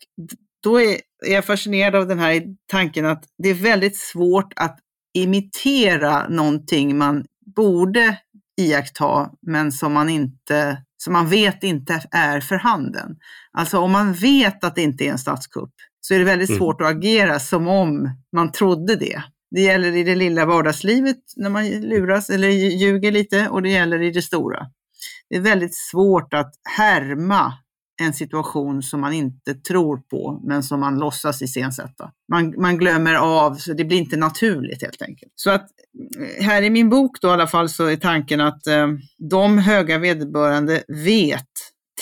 då 0.62 0.80
är, 0.80 0.96
är 1.26 1.34
jag 1.34 1.44
fascinerad 1.44 1.94
av 1.94 2.08
den 2.08 2.18
här 2.18 2.42
tanken 2.66 3.06
att 3.06 3.24
det 3.42 3.48
är 3.48 3.54
väldigt 3.54 3.96
svårt 3.96 4.52
att 4.56 4.78
imitera 5.14 6.28
någonting 6.28 6.98
man 6.98 7.24
borde 7.56 8.18
iaktta, 8.60 9.30
men 9.42 9.72
som 9.72 9.92
man 9.92 10.08
inte 10.08 10.82
som 10.96 11.12
man 11.12 11.28
vet 11.28 11.64
inte 11.64 12.02
är 12.10 12.40
för 12.40 12.56
handen. 12.56 13.16
Alltså 13.52 13.78
om 13.78 13.92
man 13.92 14.12
vet 14.12 14.64
att 14.64 14.74
det 14.74 14.82
inte 14.82 15.04
är 15.04 15.10
en 15.10 15.18
statskupp 15.18 15.72
så 16.00 16.14
är 16.14 16.18
det 16.18 16.24
väldigt 16.24 16.48
Mm. 16.48 16.58
svårt 16.58 16.80
att 16.80 16.86
agera 16.86 17.38
som 17.40 17.68
om 17.68 18.10
man 18.36 18.52
trodde 18.52 18.96
det. 18.96 19.22
Det 19.50 19.60
gäller 19.60 19.96
i 19.96 20.04
det 20.04 20.14
lilla 20.14 20.46
vardagslivet 20.46 21.18
när 21.36 21.50
man 21.50 21.70
luras 21.70 22.30
eller 22.30 22.48
ljuger 22.48 23.12
lite 23.12 23.48
och 23.48 23.62
det 23.62 23.70
gäller 23.70 24.02
i 24.02 24.10
det 24.10 24.22
stora. 24.22 24.66
Det 25.30 25.36
är 25.36 25.40
väldigt 25.40 25.74
svårt 25.74 26.34
att 26.34 26.54
härma 26.76 27.52
en 28.02 28.12
situation 28.12 28.82
som 28.82 29.00
man 29.00 29.12
inte 29.12 29.54
tror 29.54 29.96
på 29.96 30.40
men 30.44 30.62
som 30.62 30.80
man 30.80 30.98
låtsas 30.98 31.42
iscensätta. 31.42 32.10
Man, 32.32 32.54
man 32.60 32.78
glömmer 32.78 33.14
av, 33.14 33.54
så 33.54 33.72
det 33.72 33.84
blir 33.84 33.98
inte 33.98 34.16
naturligt 34.16 34.82
helt 34.82 35.02
enkelt. 35.02 35.32
Så 35.34 35.50
att 35.50 35.66
eh, 36.18 36.44
här 36.44 36.62
i 36.62 36.70
min 36.70 36.90
bok 36.90 37.20
då 37.20 37.28
i 37.28 37.30
alla 37.30 37.46
fall 37.46 37.68
så 37.68 37.86
är 37.86 37.96
tanken 37.96 38.40
att 38.40 38.66
eh, 38.66 38.88
de 39.30 39.58
höga 39.58 39.98
vederbörande 39.98 40.82
vet 40.88 41.48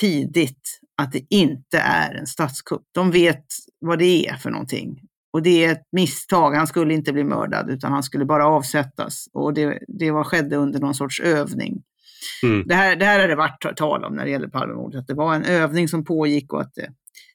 tidigt 0.01 0.81
att 1.03 1.13
det 1.13 1.27
inte 1.31 1.79
är 1.79 2.15
en 2.15 2.27
statskupp. 2.27 2.83
De 2.95 3.11
vet 3.11 3.47
vad 3.81 3.99
det 3.99 4.27
är 4.27 4.37
för 4.37 4.51
någonting. 4.51 5.01
Och 5.37 5.43
det 5.43 5.65
är 5.65 5.73
ett 5.73 5.83
misstag. 5.93 6.55
Han 6.55 6.67
skulle 6.67 6.95
inte 6.95 7.13
bli 7.13 7.25
mördad 7.25 7.71
utan 7.71 7.93
han 7.93 8.03
skulle 8.03 8.25
bara 8.25 8.47
avsättas. 8.47 9.29
Och 9.33 9.55
det, 9.55 9.79
det 9.89 10.11
var, 10.11 10.25
skedde 10.25 10.57
under 10.57 10.81
någon 10.81 10.95
sorts 10.95 11.21
övning. 11.21 11.83
Mm. 12.43 12.67
Det, 12.67 12.75
här, 12.75 12.97
det 12.97 13.05
här 13.05 13.21
har 13.21 13.29
det 13.29 13.37
varit 13.37 13.77
tal 13.77 14.05
om 14.05 14.15
när 14.15 14.25
det 14.25 14.31
gäller 14.31 14.49
Palmemordet. 14.49 15.01
Att 15.01 15.07
det 15.07 15.15
var 15.15 15.35
en 15.35 15.45
övning 15.45 15.89
som 15.89 16.05
pågick 16.05 16.53
och 16.53 16.61
att 16.61 16.75
det, 16.75 16.89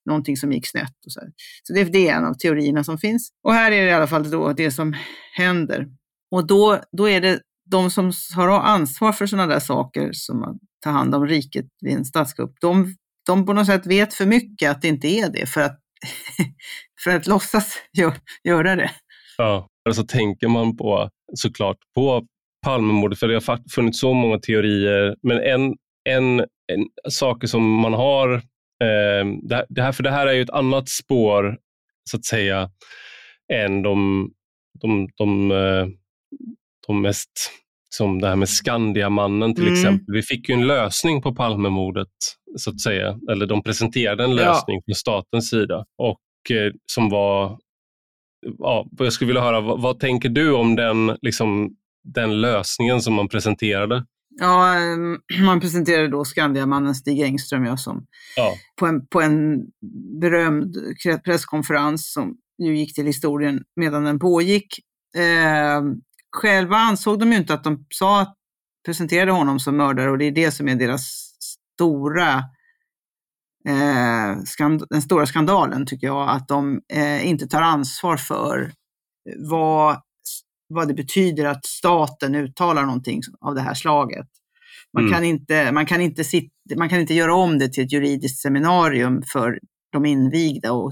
någonting 0.05 0.37
som 0.37 0.51
gick 0.51 0.67
snett. 0.67 1.05
Och 1.05 1.11
så 1.11 1.19
här. 1.19 1.29
så 1.63 1.73
det, 1.73 1.83
det 1.83 2.09
är 2.09 2.15
en 2.15 2.25
av 2.25 2.33
teorierna 2.33 2.83
som 2.83 2.97
finns. 2.97 3.29
Och 3.43 3.53
här 3.53 3.71
är 3.71 3.81
det 3.81 3.89
i 3.89 3.93
alla 3.93 4.07
fall 4.07 4.31
då 4.31 4.53
det 4.53 4.71
som 4.71 4.95
händer. 5.37 5.87
Och 6.31 6.47
då, 6.47 6.79
då 6.91 7.09
är 7.09 7.21
det 7.21 7.39
de 7.71 7.91
som 7.91 8.11
har 8.35 8.49
ansvar 8.49 9.11
för 9.11 9.25
sådana 9.25 9.53
där 9.53 9.59
saker 9.59 10.09
som 10.13 10.43
att 10.43 10.57
ta 10.83 10.89
hand 10.89 11.15
om 11.15 11.27
riket 11.27 11.65
vid 11.81 11.93
en 11.93 12.05
statskupp. 12.05 12.51
De, 12.61 12.95
de 13.25 13.45
på 13.45 13.53
något 13.53 13.65
sätt 13.65 13.85
vet 13.85 14.13
för 14.13 14.25
mycket 14.25 14.71
att 14.71 14.81
det 14.81 14.87
inte 14.87 15.07
är 15.07 15.29
det 15.29 15.45
för 15.45 15.61
att, 15.61 15.79
för 17.03 17.11
att 17.15 17.27
låtsas 17.27 17.77
gör, 17.97 18.13
göra 18.43 18.75
det. 18.75 18.91
Ja, 19.37 19.67
och 19.89 19.95
så 19.95 20.03
tänker 20.03 20.47
man 20.47 20.77
på 20.77 21.09
såklart 21.35 21.77
på 21.95 22.25
Palmemordet, 22.65 23.19
för 23.19 23.27
det 23.27 23.33
har 23.33 23.69
funnits 23.75 23.99
så 23.99 24.13
många 24.13 24.39
teorier. 24.39 25.15
Men 25.23 25.37
en, 25.39 25.75
en, 26.09 26.39
en 26.39 27.11
sak 27.11 27.47
som 27.49 27.71
man 27.73 27.93
har, 27.93 28.33
eh, 28.83 29.25
det, 29.43 29.55
här- 29.55 29.65
det 29.69 29.81
här, 29.81 29.91
för 29.91 30.03
det 30.03 30.11
här 30.11 30.27
är 30.27 30.33
ju 30.33 30.41
ett 30.41 30.49
annat 30.49 30.89
spår 30.89 31.57
så 32.09 32.17
att 32.17 32.25
säga 32.25 32.69
än 33.53 33.81
de, 33.81 34.29
de, 34.81 35.09
de, 35.17 35.51
eh, 35.51 35.87
de 36.87 37.01
mest, 37.01 37.31
som 37.95 38.21
det 38.21 38.27
här 38.27 38.35
med 38.35 38.49
Skandiamannen 38.49 39.55
till 39.55 39.63
Mm. 39.67 39.73
exempel. 39.73 40.15
Vi 40.15 40.21
fick 40.21 40.49
ju 40.49 40.55
en 40.55 40.67
lösning 40.67 41.21
på 41.21 41.35
Palmemordet 41.35 42.07
så 42.57 42.69
att 42.69 42.79
säga, 42.81 43.19
eller 43.31 43.45
de 43.45 43.63
presenterade 43.63 44.23
en 44.23 44.31
Ja. 44.31 44.35
lösning 44.35 44.81
från 44.85 44.95
statens 44.95 45.49
sida 45.49 45.85
och 45.97 46.51
eh, 46.57 46.71
som 46.93 47.09
var 47.09 47.57
ja, 48.59 48.87
jag 48.97 49.13
skulle 49.13 49.27
vilja 49.27 49.41
höra, 49.41 49.61
vad, 49.61 49.81
vad 49.81 49.99
tänker 49.99 50.29
du 50.29 50.51
om 50.53 50.75
den, 50.75 51.17
liksom, 51.21 51.69
den 52.03 52.41
lösningen 52.41 53.01
som 53.01 53.13
man 53.13 53.27
presenterade? 53.29 54.05
Ja, 54.39 54.75
eh, 54.75 55.41
man 55.45 55.59
presenterade 55.59 56.07
då 56.07 56.25
Skandiamannen 56.25 56.95
Stig 56.95 57.21
Engström 57.21 57.65
ja, 57.65 57.77
som 57.77 58.05
Ja. 58.35 58.53
på 58.79 58.85
en, 58.85 59.07
på 59.07 59.21
en 59.21 59.57
berömd 60.21 60.75
presskonferens 61.25 62.13
som 62.13 62.35
ju 62.63 62.77
gick 62.77 62.95
till 62.95 63.05
historien 63.05 63.63
medan 63.75 64.03
den 64.03 64.19
pågick. 64.19 64.67
Eh, 65.17 65.81
själva 66.31 66.77
ansåg 66.77 67.19
de 67.19 67.31
ju 67.31 67.37
inte 67.37 67.53
att 67.53 67.63
de 67.63 67.85
sa 67.89 68.21
att 68.21 68.35
presenterade 68.85 69.31
honom 69.31 69.59
som 69.59 69.77
mördare 69.77 70.11
och 70.11 70.17
det 70.17 70.25
är 70.25 70.31
det 70.31 70.51
som 70.51 70.67
är 70.67 70.75
deras 70.75 71.01
stora 71.75 72.43
eh, 73.67 74.37
skand- 74.45 74.85
den 74.89 75.01
stora 75.01 75.25
skandalen 75.25 75.85
tycker 75.85 76.07
jag, 76.07 76.29
att 76.29 76.47
de 76.47 76.81
eh, 76.93 77.27
inte 77.27 77.47
tar 77.47 77.61
ansvar 77.61 78.17
för 78.17 78.71
vad, 79.49 80.01
vad 80.69 80.87
det 80.87 80.93
betyder 80.93 81.45
att 81.45 81.65
staten 81.65 82.35
uttalar 82.35 82.85
någonting 82.85 83.21
av 83.41 83.55
det 83.55 83.61
här 83.61 83.73
slaget. 83.73 84.27
Man, 84.93 85.03
Mm. 85.03 85.13
kan 85.13 85.23
inte, 85.23 85.71
man, 85.71 85.85
kan 85.85 86.01
inte 86.01 86.23
sit, 86.23 86.51
man 86.77 86.89
kan 86.89 86.99
inte 86.99 87.13
göra 87.13 87.35
om 87.35 87.59
det 87.59 87.69
till 87.73 87.83
ett 87.83 87.91
juridiskt 87.93 88.41
seminarium 88.41 89.23
för 89.33 89.59
de 89.91 90.05
invigda 90.05 90.71
och, 90.71 90.91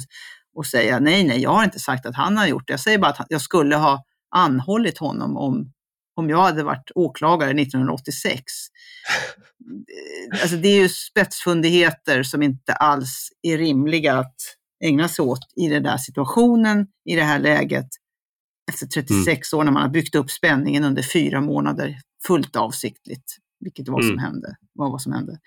och 0.56 0.66
säga 0.66 1.00
nej, 1.00 1.24
nej, 1.28 1.42
jag 1.42 1.50
har 1.50 1.64
inte 1.64 1.80
sagt 1.80 2.06
att 2.06 2.16
han 2.16 2.38
har 2.38 2.48
gjort 2.48 2.68
det. 2.68 2.74
Jag 2.74 2.80
säger 2.80 2.98
bara 2.98 3.12
att 3.12 3.26
jag 3.30 3.42
skulle 3.42 3.76
ha 3.76 4.04
anhållit 4.36 4.98
honom 4.98 5.38
om, 5.38 5.72
om 6.16 6.30
jag 6.30 6.42
hade 6.42 6.64
varit 6.64 6.92
åklagare 6.96 7.62
1986. 7.62 8.44
Alltså 10.42 10.56
det 10.56 10.68
är 10.68 10.82
ju 10.82 10.90
spetsfundigheter 10.90 12.24
som 12.24 12.42
inte 12.44 12.74
alls 12.74 13.30
är 13.42 13.58
rimliga 13.58 14.14
att 14.20 14.36
ägna 14.84 15.08
sig 15.08 15.24
åt 15.26 15.40
i 15.56 15.68
den 15.68 15.84
där 15.84 15.98
situationen, 15.98 16.88
i 17.10 17.16
det 17.16 17.24
här 17.24 17.40
läget. 17.40 17.88
Efter 18.72 18.86
36 18.88 19.54
år 19.54 19.64
när 19.64 19.72
man 19.72 19.82
har 19.82 19.90
byggt 19.90 20.16
upp 20.16 20.32
spänningen 20.32 20.84
under 20.84 21.04
fyra 21.04 21.42
månader 21.42 22.00
fullt 22.28 22.56
avsiktligt, 22.56 23.36
vilket 23.60 23.88
var 23.90 24.02
som 24.02 24.10
Mm. 24.12 24.24
hände. 24.24 24.56
Var 24.74 24.90
vad 24.92 25.02
som 25.02 25.14
hände. 25.14 25.40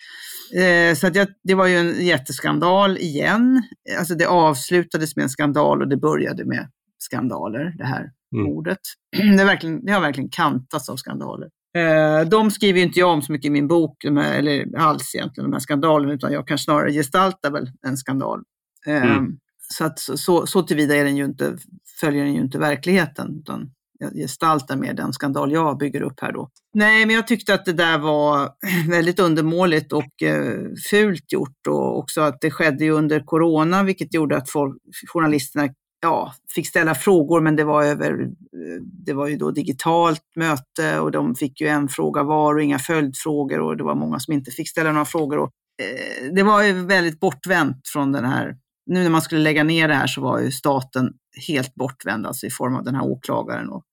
Eh, 0.64 0.95
så 0.95 1.07
att 1.07 1.16
jag, 1.16 1.29
det 1.45 1.55
var 1.55 1.66
ju 1.66 1.77
en 1.77 2.07
jätteskandal 2.07 2.99
igen. 2.99 3.62
Alltså 3.99 4.14
det 4.14 4.27
avslutades 4.27 5.16
med 5.16 5.23
en 5.23 5.29
skandal 5.31 5.83
och 5.83 5.88
det 5.88 5.97
började 5.97 6.45
med 6.45 6.71
skandaler, 7.12 7.75
det 7.79 7.85
här 7.85 8.11
Mm. 8.35 8.44
mordet. 8.44 8.79
Det, 9.38 9.44
verkligen, 9.44 9.85
det 9.85 9.92
har 9.92 10.01
verkligen 10.01 10.31
kantats 10.31 10.88
av 10.88 10.96
skandaler. 10.96 11.48
Eh, 11.79 12.29
de 12.29 12.51
skriver 12.51 12.81
inte 12.81 12.98
jag 13.01 13.11
om 13.11 13.22
så 13.22 13.33
mycket 13.33 13.46
i 13.46 13.51
min 13.51 13.68
bok, 13.68 14.05
här, 14.05 14.38
eller 14.38 14.77
alls 14.79 15.14
egentligen, 15.14 15.51
de 15.51 15.53
här 15.55 15.61
skandalerna, 15.61 16.12
utan 16.12 16.33
jag 16.33 16.46
kan 16.48 16.59
snarare 16.59 16.92
gestalta 16.92 17.51
väl 17.51 17.70
en 17.87 17.96
skandal. 17.96 18.42
Eh, 18.87 19.03
Mm. 19.16 19.38
Så, 19.72 19.85
att, 19.85 19.98
så, 19.98 20.16
så, 20.16 20.46
så 20.46 20.62
tillvida 20.62 20.96
är 20.96 21.05
den 21.05 21.16
ju 21.16 21.25
inte, 21.25 21.57
följer 22.01 22.25
den 22.25 22.35
ju 22.35 22.40
inte 22.40 22.59
verkligheten, 22.59 23.38
utan 23.40 23.70
jag 23.98 24.12
gestaltar 24.14 24.77
mer 24.77 24.94
den 24.94 25.12
skandal 25.12 25.53
jag 25.53 25.79
bygger 25.79 26.03
upp 26.03 26.20
här 26.20 26.33
då. 26.33 26.48
Nej, 26.75 27.07
men 27.07 27.14
jag 27.16 27.27
tyckte 27.27 27.55
att 27.55 27.64
det 27.64 27.72
där 27.72 27.98
var 27.98 28.51
väldigt 28.90 29.20
undermåligt 29.20 29.92
och 29.92 30.22
eh, 30.22 30.57
fult 30.90 31.33
gjort 31.33 31.66
och 31.68 31.98
också 31.98 32.20
att 32.20 32.40
det 32.40 32.51
skedde 32.51 32.85
ju 32.85 32.90
under 32.90 33.20
corona, 33.20 33.83
vilket 33.83 34.14
gjorde 34.14 34.37
att 34.37 34.51
folk, 34.51 34.77
journalisterna 35.12 35.68
ja, 36.03 36.35
fick 36.55 36.69
ställa 36.69 36.95
frågor, 36.95 37.41
men 37.41 37.57
det 37.57 37.65
var, 37.65 37.85
över, 37.85 38.23
eh, 38.23 38.83
det 38.83 39.12
var 39.12 39.29
ju 39.29 39.37
då 39.37 39.51
digitalt 39.51 40.23
möte 40.37 40.99
och 41.01 41.11
de 41.11 41.35
fick 41.35 41.61
ju 41.61 41.67
en 41.67 41.88
fråga 41.88 42.23
var 42.23 42.55
och 42.55 42.62
inga 42.62 42.79
följdfrågor 42.79 43.61
och 43.61 43.77
det 43.77 43.85
var 43.85 43.95
många 43.95 44.19
som 44.21 44.35
inte 44.35 44.51
fick 44.51 44.69
ställa 44.71 44.93
några 44.93 45.05
frågor. 45.05 45.38
Och, 45.38 45.51
eh, 45.83 46.33
det 46.35 46.43
var 46.43 46.62
ju 46.62 46.73
väldigt 46.73 47.21
bortvänt 47.21 47.88
från 47.88 48.12
den 48.12 48.25
här, 48.25 48.57
nu 48.87 49.03
när 49.03 49.11
man 49.11 49.23
skulle 49.23 49.41
lägga 49.41 49.65
ner 49.65 49.88
det 49.88 49.95
här 49.95 50.07
så 50.07 50.21
var 50.21 50.38
ju 50.41 50.51
staten 50.51 51.12
helt 51.49 51.75
bortvänd, 51.75 52.27
alltså 52.27 52.47
i 52.47 52.51
form 52.51 52.77
av 52.77 52.85
den 52.85 52.95
här 52.95 53.05
åklagaren. 53.05 53.69
Och, 53.69 53.85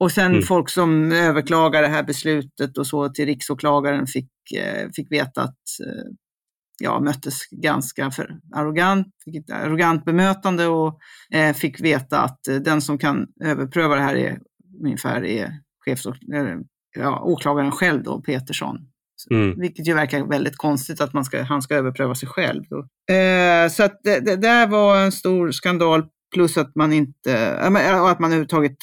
och 0.00 0.12
sen 0.12 0.32
Mm. 0.32 0.42
folk 0.42 0.68
som 0.70 1.12
överklagade 1.12 1.86
det 1.86 1.92
här 1.92 2.02
beslutet 2.02 2.78
och 2.78 2.86
så 2.86 3.08
till 3.08 3.26
riksåklagaren 3.26 4.06
fick, 4.06 4.30
eh, 4.56 4.88
fick 4.96 5.12
veta 5.12 5.42
att 5.42 5.58
eh, 5.86 6.04
ja, 6.80 7.00
möttes 7.00 7.46
ganska 7.50 8.10
för 8.10 8.38
arrogant, 8.54 9.06
fick 9.24 9.36
ett 9.36 9.50
arrogant 9.50 10.04
bemötande 10.04 10.66
och 10.66 10.98
eh, 11.34 11.54
fick 11.54 11.80
veta 11.80 12.20
att 12.20 12.48
eh, 12.48 12.56
den 12.56 12.80
som 12.80 12.98
kan 12.98 13.26
överpröva 13.44 13.94
det 13.94 14.02
här 14.02 14.16
är 14.16 14.40
ungefär 14.84 15.24
är 15.24 15.44
eh, 16.34 16.58
ja, 16.96 17.20
åklagaren 17.20 17.70
själv 17.72 18.02
då, 18.02 18.20
Petersson. 18.20 18.78
Mm. 19.30 19.60
Vilket 19.60 19.88
ju 19.88 19.94
verkar 19.94 20.26
väldigt 20.26 20.56
konstigt 20.56 21.00
att 21.00 21.12
man 21.12 21.24
ska, 21.24 21.42
han 21.42 21.62
ska 21.62 21.74
överpröva 21.74 22.14
sig 22.14 22.28
själv. 22.28 22.64
Eh, 23.10 23.70
så 23.70 23.82
att 23.82 24.00
det, 24.04 24.20
det 24.20 24.36
där 24.36 24.66
var 24.66 24.96
en 24.96 25.12
stor 25.12 25.50
skandal 25.50 26.06
plus 26.34 26.56
att 26.56 26.74
man 26.74 26.92
inte, 26.92 27.58
att 27.58 27.72
man 27.72 28.30
överhuvudtaget 28.30 28.76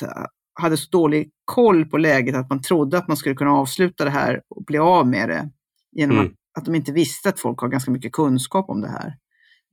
hade 0.59 0.77
så 0.77 0.89
dålig 0.91 1.29
koll 1.45 1.85
på 1.85 1.97
läget 1.97 2.35
att 2.35 2.49
man 2.49 2.61
trodde 2.61 2.97
att 2.97 3.07
man 3.07 3.17
skulle 3.17 3.35
kunna 3.35 3.51
avsluta 3.51 4.03
det 4.03 4.09
här 4.09 4.41
och 4.49 4.63
bli 4.63 4.77
av 4.77 5.07
med 5.07 5.29
det 5.29 5.49
genom 5.91 6.17
Mm. 6.17 6.27
att, 6.27 6.33
att 6.59 6.65
de 6.65 6.75
inte 6.75 6.91
visste 6.91 7.29
att 7.29 7.39
folk 7.39 7.59
har 7.59 7.67
ganska 7.67 7.91
mycket 7.91 8.11
kunskap 8.11 8.69
om 8.69 8.81
det 8.81 8.87
här 8.89 9.17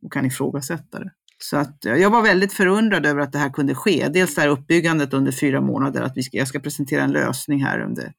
och 0.03 0.13
kan 0.13 0.27
ifrågasätta 0.27 0.99
det. 0.99 1.11
Så 1.39 1.57
att, 1.57 1.85
eh, 1.85 1.95
jag 1.95 2.11
var 2.11 2.23
väldigt 2.23 2.53
förundrad 2.53 3.07
över 3.07 3.21
att 3.21 3.33
det 3.33 3.39
här 3.39 3.51
kunde 3.51 3.75
ske. 3.75 4.09
Dels 4.09 4.35
det 4.35 4.41
här 4.41 4.49
uppbyggandet 4.49 5.15
under 5.15 5.33
fyra 5.33 5.61
månader, 5.61 6.03
att 6.03 6.17
vi 6.17 6.23
ska, 6.23 6.37
jag 6.37 6.49
ska 6.49 6.59
presentera 6.59 7.03
en 7.03 7.13
lösning 7.13 7.65
här 7.65 7.81
under 7.81 8.13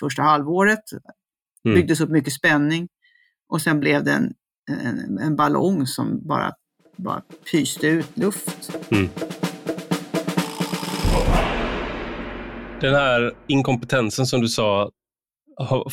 första 0.00 0.22
halvåret. 0.22 0.84
Mm. 1.64 1.74
byggdes 1.74 2.00
upp 2.00 2.10
mycket 2.10 2.32
spänning 2.32 2.88
och 3.48 3.62
sen 3.62 3.80
blev 3.80 4.04
det 4.04 4.12
en, 4.12 4.32
en, 4.70 5.18
en 5.18 5.36
ballong 5.36 5.86
som 5.86 6.28
bara, 6.28 6.52
bara 6.96 7.22
pyste 7.50 7.86
ut 7.86 8.18
luft. 8.18 8.76
Mm. 8.90 9.08
Den 12.80 12.94
här 12.94 13.32
inkompetensen 13.46 14.26
som 14.26 14.40
du 14.40 14.48
sa 14.48 14.90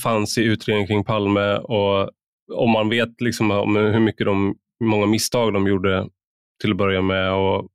fanns 0.04 0.38
i 0.38 0.44
utredningen 0.44 0.88
kring 0.88 1.04
Palme 1.04 1.58
och 1.58 2.10
om 2.54 2.72
man 2.72 2.90
vet 2.90 3.22
liksom 3.22 3.52
om 3.52 3.76
hur 3.76 4.00
mycket 4.00 4.26
de, 4.26 4.56
hur 4.80 4.88
många 4.88 5.06
misstag 5.06 5.54
de 5.54 5.68
gjorde 5.68 6.08
till 6.62 6.72
att 6.72 6.78
börja 6.78 7.02
med 7.02 7.34
och 7.34 7.68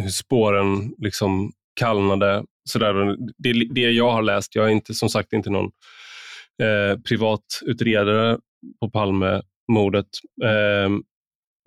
hur 0.00 0.10
spåren 0.10 0.94
liksom 0.98 1.52
kallnade. 1.80 2.44
Sådär. 2.64 3.16
Det, 3.38 3.52
det 3.74 3.80
jag 3.80 4.10
har 4.10 4.22
läst, 4.22 4.54
jag 4.54 4.66
är 4.66 4.70
inte, 4.70 4.94
som 4.94 5.08
sagt 5.08 5.32
inte 5.32 5.50
någon 5.50 5.70
eh, 6.62 7.00
privatutredare, 7.08 8.38
på 8.80 8.90
Palmemordet. 8.90 10.06
Eh, 10.44 10.90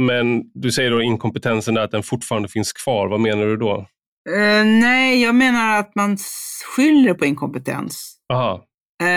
men 0.04 0.52
du 0.54 0.72
säger 0.72 0.92
då 0.92 1.02
inkompetensen 1.02 1.78
är 1.78 1.82
att 1.82 1.92
den 1.92 2.04
fortfarande 2.04 2.50
finns 2.50 2.74
kvar. 2.74 3.08
Vad 3.08 3.20
menar 3.20 3.46
du 3.46 3.58
då? 3.58 3.88
Uh, 4.30 4.66
nej, 4.66 5.22
jag 5.22 5.36
menar 5.36 5.80
att 5.80 5.96
man 5.96 6.18
skyller 6.76 7.14
på 7.14 7.26
inkompetens. 7.26 8.18
Aha. 8.34 8.54
Uh, 9.04 9.08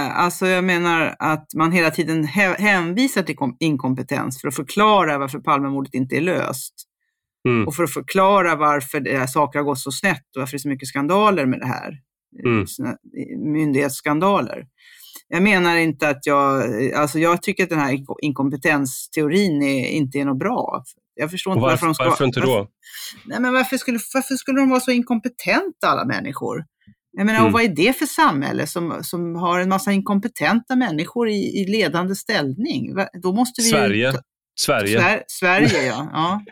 alltså 0.00 0.46
jag 0.46 0.64
menar 0.64 1.16
att 1.18 1.46
man 1.56 1.72
hela 1.72 1.90
tiden 1.90 2.24
hänvisar 2.24 3.22
till 3.22 3.36
inkompetens 3.60 4.40
för 4.40 4.48
att 4.48 4.56
förklara 4.56 5.18
varför 5.18 5.38
Palmemordet 5.38 5.94
inte 5.94 6.16
är 6.16 6.20
löst. 6.20 6.74
Mm. 7.48 7.68
Och 7.68 7.74
för 7.74 7.84
att 7.84 7.92
förklara 7.92 8.56
varför 8.56 9.00
det 9.00 9.18
här 9.18 9.26
saker 9.26 9.58
har 9.58 9.66
gått 9.66 9.78
så 9.78 9.92
snett 9.92 10.36
och 10.36 10.40
varför 10.40 10.52
det 10.52 10.56
är 10.56 10.58
så 10.58 10.68
mycket 10.68 10.88
skandaler 10.88 11.46
med 11.46 11.60
det 11.60 11.66
här. 11.66 11.92
Mm. 12.44 12.66
Myndighetsskandaler. 13.52 14.66
Jag 15.28 15.42
menar 15.42 15.76
inte 15.76 16.08
att 16.08 16.26
jag, 16.26 16.62
alltså 16.92 17.18
jag 17.18 17.42
tycker 17.42 17.62
att 17.62 17.70
den 17.70 17.78
här 17.78 17.98
inkompetensteorin 18.22 19.62
är, 19.62 19.88
inte 19.88 20.18
är 20.18 20.24
något 20.24 20.38
bra. 20.38 20.84
Jag 21.14 21.30
förstår 21.30 21.52
inte 21.52 21.62
varför, 21.62 21.70
varför 21.70 21.86
de 21.86 21.94
ska 21.94 22.04
Varför 22.04 22.24
inte 22.24 22.40
då? 22.40 22.46
Varför, 22.46 22.68
nej 23.24 23.40
men 23.40 23.52
varför 23.52 23.76
skulle, 23.76 23.98
varför 24.14 24.34
skulle 24.34 24.60
de 24.60 24.70
vara 24.70 24.80
så 24.80 24.90
inkompetenta 24.90 25.88
alla 25.88 26.04
människor? 26.04 26.64
Jag 27.12 27.26
menar, 27.26 27.38
mm. 27.38 27.46
och 27.46 27.52
vad 27.52 27.62
är 27.62 27.68
det 27.68 27.98
för 27.98 28.06
samhälle 28.06 28.66
som, 28.66 28.98
som 29.02 29.34
har 29.34 29.60
en 29.60 29.68
massa 29.68 29.92
inkompetenta 29.92 30.76
människor 30.76 31.28
i, 31.28 31.60
i 31.60 31.66
ledande 31.66 32.14
ställning? 32.14 32.94
Då 33.22 33.32
måste 33.32 33.62
vi 33.62 33.68
Sverige. 33.68 34.12
Ta, 34.12 34.18
Sverige. 34.60 35.00
Sver, 35.00 35.22
Sverige, 35.28 35.86
ja. 35.86 36.10
ja. 36.12 36.42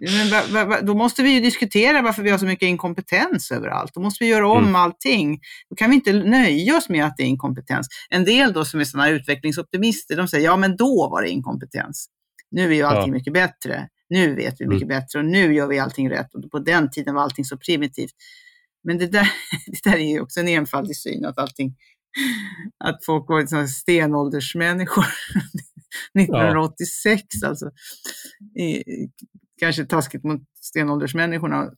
Men 0.00 0.30
va, 0.30 0.42
va, 0.50 0.64
va, 0.64 0.80
då 0.80 0.94
måste 0.94 1.22
vi 1.22 1.30
ju 1.34 1.40
diskutera 1.40 2.02
varför 2.02 2.22
vi 2.22 2.30
har 2.30 2.38
så 2.38 2.46
mycket 2.46 2.66
inkompetens 2.66 3.50
överallt. 3.50 3.94
Då 3.94 4.00
måste 4.00 4.24
vi 4.24 4.30
göra 4.30 4.48
om 4.48 4.62
mm. 4.62 4.76
allting. 4.76 5.40
Då 5.70 5.76
kan 5.76 5.90
vi 5.90 5.96
inte 5.96 6.12
nöja 6.12 6.76
oss 6.76 6.88
med 6.88 7.04
att 7.04 7.16
det 7.16 7.22
är 7.22 7.26
inkompetens. 7.26 7.88
En 8.10 8.24
del 8.24 8.52
då 8.52 8.64
som 8.64 8.80
är 8.80 8.84
sådana 8.84 9.08
utvecklingsoptimister, 9.08 10.16
de 10.16 10.28
säger 10.28 10.44
ja 10.44 10.56
men 10.56 10.76
då 10.76 11.08
var 11.10 11.22
det 11.22 11.28
inkompetens. 11.28 12.06
Nu 12.50 12.70
är 12.70 12.74
ju 12.74 12.82
allting 12.82 13.12
ja. 13.12 13.18
mycket 13.18 13.32
bättre. 13.32 13.88
Nu 14.08 14.34
vet 14.34 14.60
vi 14.60 14.66
mycket 14.66 14.88
mm. 14.88 15.00
bättre 15.00 15.18
och 15.18 15.24
nu 15.24 15.54
gör 15.54 15.66
vi 15.66 15.78
allting 15.78 16.10
rätt. 16.10 16.34
Och 16.34 16.50
på 16.50 16.58
den 16.58 16.90
tiden 16.90 17.14
var 17.14 17.22
allting 17.22 17.44
så 17.44 17.56
primitivt. 17.56 18.12
Men 18.84 18.98
det 18.98 19.06
där, 19.06 19.28
det 19.66 19.90
där 19.90 19.96
är 19.96 20.12
ju 20.12 20.20
också 20.20 20.40
en 20.40 20.48
enfaldig 20.48 20.96
syn, 20.96 21.24
att 21.24 21.38
allting 21.38 21.76
att 22.84 23.04
folk 23.04 23.28
var 23.28 23.66
stenåldersmänniskor. 23.66 25.04
1986 26.18 27.22
ja. 27.42 27.48
alltså. 27.48 27.70
I, 28.58 28.82
kanske 29.60 29.84
taskigt 29.84 30.24
mot 30.24 30.40
stenåldersmänniskorna 30.60 31.70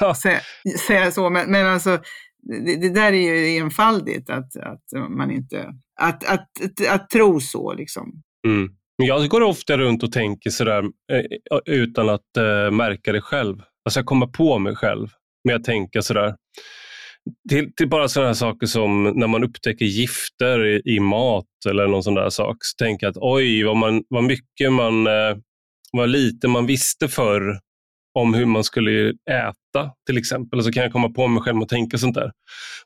att 0.00 0.18
säga, 0.20 0.40
säga 0.86 1.10
så, 1.10 1.30
men, 1.30 1.50
men 1.50 1.66
alltså 1.66 1.98
det, 2.42 2.76
det, 2.76 2.90
där 2.90 3.12
är 3.12 3.34
ju 3.34 3.58
enfaldigt 3.58 4.30
att, 4.30 4.56
att 4.56 5.10
man 5.10 5.30
inte, 5.30 5.74
att, 6.00 6.24
att, 6.24 6.48
att, 6.62 6.88
att 6.88 7.10
tro 7.10 7.40
så 7.40 7.74
liksom. 7.74 8.22
Mm. 8.46 8.68
Jag 9.02 9.28
går 9.28 9.42
ofta 9.42 9.78
runt 9.78 10.02
och 10.02 10.12
tänker 10.12 10.50
sådär 10.50 10.84
eh, 11.12 11.58
utan 11.66 12.08
att 12.08 12.36
äh, 12.36 12.70
märka 12.70 13.12
det 13.12 13.20
själv. 13.20 13.62
Alltså 13.84 14.00
jag 14.00 14.06
kommer 14.06 14.26
på 14.26 14.58
mig 14.58 14.76
själv 14.76 15.08
med 15.46 15.56
att 15.56 15.64
tänka 15.64 16.02
sådär. 16.02 16.34
Till, 17.48 17.72
till 17.76 17.88
bara 17.88 18.08
sådana 18.08 18.34
saker 18.34 18.66
som 18.66 19.02
när 19.02 19.26
man 19.26 19.44
upptäcker 19.44 19.84
gifter 19.84 20.66
i, 20.66 20.82
i, 20.84 21.00
mat 21.00 21.44
eller 21.68 21.86
någon 21.86 22.02
sån 22.02 22.14
där 22.14 22.30
sak. 22.30 22.56
Så 22.60 22.84
tänker 22.84 23.06
jag 23.06 23.10
att 23.10 23.16
oj, 23.20 23.62
vad, 23.64 23.76
man, 23.76 24.02
vad 24.08 24.24
mycket 24.24 24.72
man, 24.72 25.06
eh, 25.06 25.36
vad 25.92 26.08
lite 26.08 26.48
man 26.48 26.66
visste 26.66 27.08
förr 27.08 27.60
om 28.18 28.34
hur 28.34 28.46
man 28.46 28.64
skulle 28.64 29.14
äta 29.30 29.90
till 30.06 30.18
exempel. 30.18 30.62
Så 30.62 30.72
kan 30.72 30.82
jag 30.82 30.92
komma 30.92 31.08
på 31.08 31.26
mig 31.26 31.42
själv 31.42 31.62
och 31.62 31.68
tänka 31.68 31.98
sånt 31.98 32.14
där. 32.14 32.32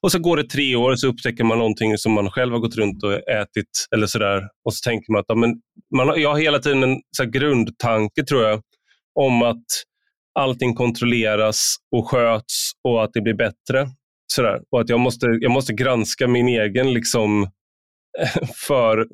Och 0.01 0.13
så 0.13 0.19
går 0.19 0.37
det 0.37 0.45
tre 0.45 0.77
år 0.77 0.91
och 0.91 1.01
så 1.01 1.09
upptäcker 1.09 1.45
man 1.45 1.59
någonting 1.59 1.99
som 1.99 2.13
man 2.13 2.31
själv 2.31 2.53
har 2.53 2.61
gått 2.61 2.77
runt 2.77 3.03
och 3.03 3.13
ätit 3.13 3.87
eller 3.95 4.07
sådär. 4.07 4.49
Och 4.65 4.75
så 4.75 4.91
tänker 4.91 5.13
man 5.13 5.21
att 5.21 5.27
ja, 5.29 5.35
men 5.35 5.55
man 5.97 6.09
har, 6.09 6.17
jag 6.17 6.31
har 6.31 6.39
hela 6.39 6.59
tiden 6.59 6.83
en 6.83 7.01
så 7.17 7.25
grundtanke 7.25 8.25
tror 8.25 8.45
jag 8.45 8.63
om 9.21 9.43
att 9.43 9.65
allting 10.39 10.75
kontrolleras 10.75 11.77
och 11.97 12.09
sköts 12.09 12.71
och 12.89 13.05
att 13.05 13.11
det 13.13 13.21
blir 13.21 13.35
bättre. 13.35 13.89
Sådär. 14.33 14.61
Och 14.71 14.81
att 14.81 14.89
jag 14.89 15.01
måste, 15.01 15.27
jag 15.27 15.51
måste 15.51 15.73
granska 15.73 16.29
min 16.29 16.49
egen 16.49 16.93
liksom, 16.93 17.51
för, 18.69 19.07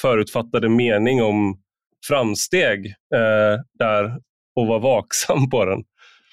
förutfattade 0.00 0.68
mening 0.68 1.22
om 1.22 1.58
framsteg 2.08 2.86
eh, 2.86 3.60
där 3.78 4.04
och 4.60 4.66
vara 4.66 4.78
vaksam 4.78 5.50
på 5.50 5.64
den. 5.64 5.82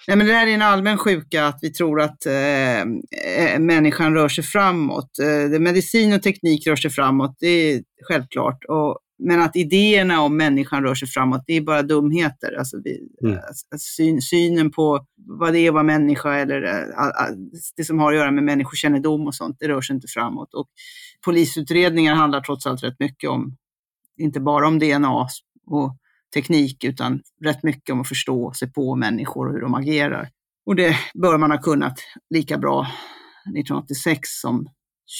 Nej, 0.07 0.17
men 0.17 0.27
det 0.27 0.33
här 0.33 0.47
är 0.47 0.53
en 0.53 0.61
allmän 0.61 0.97
sjuka, 0.97 1.45
att 1.45 1.59
vi 1.61 1.73
tror 1.73 2.01
att 2.01 2.25
eh, 2.25 2.79
eh 2.79 3.59
människan 3.59 4.13
rör 4.13 4.29
sig 4.29 4.43
framåt. 4.43 5.09
Eh, 5.21 5.59
medicin 5.59 6.13
och 6.13 6.23
teknik 6.23 6.67
rör 6.67 6.75
sig 6.75 6.91
framåt, 6.91 7.35
det 7.39 7.47
är 7.47 7.81
självklart. 8.07 8.63
Och 8.67 8.99
men 9.19 9.41
att 9.41 9.55
idéerna 9.55 10.21
om 10.21 10.37
människan 10.37 10.83
rör 10.83 10.95
sig 10.95 11.07
framåt, 11.07 11.43
det 11.47 11.53
är 11.53 11.61
bara 11.61 11.81
dumheter. 11.81 12.57
Alltså 12.59 12.81
vi, 12.83 13.07
mm. 13.23 13.39
syn, 13.77 14.21
synen 14.21 14.71
på 14.71 15.05
vad 15.27 15.53
det 15.53 15.59
är 15.59 15.67
att 15.67 15.73
vara 15.73 15.83
människa 15.83 16.35
eller 16.35 16.63
äh, 16.63 17.35
det 17.77 17.83
som 17.83 17.99
har 17.99 18.11
att 18.11 18.17
göra 18.17 18.31
med 18.31 18.43
människokännedom 18.43 19.27
och 19.27 19.35
sånt, 19.35 19.57
det 19.59 19.67
rör 19.67 19.81
sig 19.81 19.95
inte 19.95 20.07
framåt. 20.07 20.53
Och 20.53 20.67
polisutredningar 21.25 22.15
handlar 22.15 22.41
trots 22.41 22.65
allt 22.65 22.83
rätt 22.83 22.99
mycket 22.99 23.29
om, 23.29 23.57
inte 24.17 24.39
bara 24.39 24.67
om 24.67 24.79
DNA 24.79 25.27
och 25.67 25.97
teknik, 26.33 26.83
utan 26.83 27.21
rätt 27.43 27.63
mycket 27.63 27.93
om 27.93 28.01
att 28.01 28.07
förstå 28.07 28.53
sig 28.53 28.71
på 28.71 28.95
människor 28.95 29.47
och 29.47 29.53
hur 29.53 29.61
de 29.61 29.73
agerar. 29.73 30.29
Och 30.65 30.75
det 30.75 30.95
bör 31.13 31.37
man 31.37 31.51
ha 31.51 31.57
kunnat 31.57 31.99
lika 32.29 32.57
bra 32.57 32.81
1986 33.45 34.29
som 34.41 34.67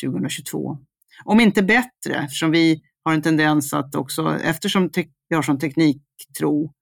2022. 0.04 0.78
Om 1.26 1.40
inte 1.40 1.64
bättre, 1.64 2.16
eftersom 2.16 2.52
vi 2.52 2.82
har 3.10 3.16
en 3.16 3.22
tendens 3.22 3.74
att 3.74 3.96
också, 3.96 4.40
eftersom 4.44 4.90
vi 5.30 5.36
har 5.36 5.42
sån 5.42 5.60
tekniktro, 5.60 6.74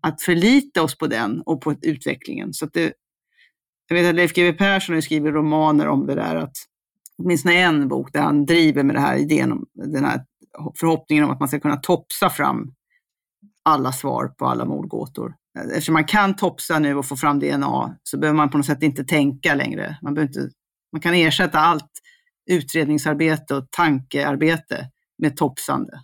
att 0.00 0.22
förlita 0.22 0.82
oss 0.82 0.98
på 0.98 1.06
den 1.06 1.42
och 1.42 1.60
på 1.60 1.74
utvecklingen. 1.82 2.52
Så 2.52 2.66
det, 2.66 2.92
jag 3.88 3.96
vet 3.96 4.08
att 4.08 4.14
Leif 4.14 4.34
GW 4.34 4.52
Persson 4.52 4.94
har 4.94 5.00
skrivit 5.00 5.34
romaner 5.34 5.88
om 5.88 6.06
det 6.06 6.14
där, 6.14 6.36
att 6.36 6.56
åtminstone 7.18 7.54
en 7.54 7.88
bok 7.88 8.12
där 8.12 8.20
han 8.20 8.46
driver 8.46 8.82
med 8.82 8.96
det 8.96 9.00
här 9.00 9.16
idén 9.16 9.52
om 9.52 9.66
den 9.74 10.04
här 10.04 10.24
förhoppningen 10.80 11.24
om 11.24 11.30
att 11.30 11.40
man 11.40 11.48
ska 11.48 11.60
kunna 11.60 11.76
topsa 11.76 12.30
fram 12.30 12.74
alla 13.62 13.92
svar 13.92 14.28
på 14.28 14.46
alla 14.46 14.64
mordgåtor. 14.64 15.34
Eftersom 15.58 15.92
man 15.92 16.04
kan 16.04 16.36
topsa 16.36 16.78
nu 16.78 16.94
och 16.94 17.06
få 17.06 17.16
fram 17.16 17.40
DNA 17.40 17.96
så 18.02 18.18
behöver 18.18 18.36
man 18.36 18.50
på 18.50 18.56
något 18.56 18.66
sätt 18.66 18.82
inte 18.82 19.04
tänka 19.04 19.54
längre. 19.54 19.98
Man, 20.02 20.14
behöver 20.14 20.28
inte, 20.28 20.54
man 20.92 21.00
kan 21.00 21.14
ersätta 21.14 21.58
allt 21.58 21.90
utredningsarbete 22.50 23.54
och 23.54 23.70
tankearbete 23.70 24.90
med 25.22 25.36
topsande. 25.36 26.00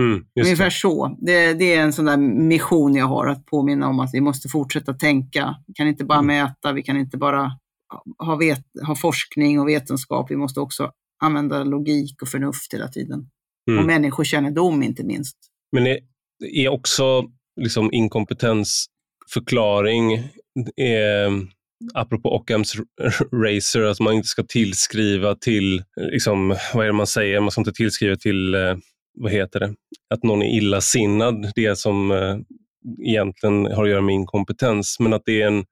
Mm, 0.00 0.24
Ungefär 0.40 0.70
så. 0.70 1.16
Det, 1.20 1.54
det, 1.54 1.74
är 1.74 1.82
en 1.82 1.92
sån 1.92 2.04
där 2.04 2.16
mission 2.16 2.94
jag 2.94 3.06
har, 3.06 3.26
att 3.26 3.46
påminna 3.46 3.88
om 3.88 4.00
att 4.00 4.14
vi 4.14 4.20
måste 4.20 4.48
fortsätta 4.48 4.94
tänka. 4.94 5.56
Vi 5.66 5.74
kan 5.74 5.88
inte 5.88 6.04
bara 6.04 6.18
mm. 6.18 6.26
mäta, 6.26 6.72
vi 6.72 6.82
kan 6.82 6.96
inte 6.96 7.16
bara 7.16 7.50
ha, 8.18 8.36
vet, 8.36 8.64
ha 8.86 8.96
forskning 8.96 9.60
och 9.60 9.68
vetenskap, 9.68 10.30
vi 10.30 10.36
måste 10.36 10.60
också 10.60 10.92
använda 11.22 11.64
logik 11.64 12.22
och 12.22 12.28
förnuft 12.28 12.74
hela 12.74 12.88
tiden. 12.88 13.30
Mm. 13.70 13.80
Och 13.80 13.86
människokännedom 13.86 14.82
inte 14.82 15.04
minst. 15.04 15.36
Men 15.72 15.86
är, 15.86 15.98
är 16.52 16.68
också 16.68 17.24
liksom 17.60 17.92
inkompetensförklaring, 17.92 20.12
är, 20.76 21.26
apropå 21.94 22.36
Ockhams 22.36 22.74
racer, 23.32 23.82
att 23.82 24.00
man 24.00 24.14
inte 24.14 24.28
ska 24.28 24.42
tillskriva 24.42 25.34
till, 25.34 25.82
liksom, 25.96 26.48
vad 26.74 26.84
är 26.84 26.86
det 26.86 26.92
man 26.92 27.06
säger, 27.06 27.40
man 27.40 27.50
ska 27.50 27.60
inte 27.60 27.72
tillskriva 27.72 28.16
till, 28.16 28.54
eh, 28.54 28.76
vad 29.14 29.32
heter 29.32 29.60
det, 29.60 29.74
att 30.14 30.22
någon 30.22 30.42
är 30.42 30.56
illasinnad, 30.56 31.52
det 31.54 31.78
som 31.78 32.10
eh, 32.10 32.36
egentligen 33.06 33.66
har 33.66 33.84
att 33.84 33.90
göra 33.90 34.00
med 34.00 34.14
inkompetens, 34.14 34.96
men 35.00 35.12
att 35.12 35.22
det 35.24 35.42
är 35.42 35.46
en 35.46 35.64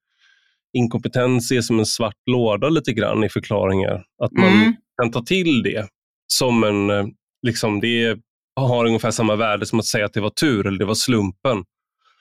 inkompetens 0.77 1.53
är 1.53 1.61
som 1.61 1.79
en 1.79 1.87
svart 1.87 2.17
låda 2.31 2.69
lite 2.69 2.93
grann 2.93 3.25
i 3.25 3.29
förklaringar. 3.29 4.05
Att 4.23 4.33
man 4.33 4.53
mm. 4.53 4.75
kan 5.03 5.11
ta 5.11 5.23
till 5.23 5.63
det 5.63 5.89
som 6.33 6.65
en, 6.65 6.91
eh, 6.91 7.07
liksom 7.47 7.81
det 7.81 8.19
har 8.61 8.87
ungefär 8.87 9.11
samma 9.11 9.37
värde 9.37 9.67
som 9.67 9.79
att 9.79 9.87
säga 9.87 10.07
att 10.07 10.13
det 10.13 10.21
var 10.21 10.31
tur 10.31 10.67
eller 10.67 10.79
det 10.79 10.85
var 10.85 10.95
slumpen. 10.95 11.65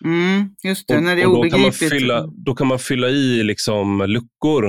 Mm, 0.04 0.50
just 0.64 0.88
det, 0.88 0.98
och, 0.98 1.04
när 1.04 1.16
det 1.16 1.22
är 1.22 1.26
obegripligt. 1.26 1.52
Då 1.52 1.58
kan 1.58 1.62
man 1.62 1.72
fylla, 1.72 2.28
då 2.28 2.56
kan 2.56 2.68
man 2.68 2.80
fylla 2.80 3.10
i 3.10 3.44
liksom 3.44 4.06
luckor 4.08 4.66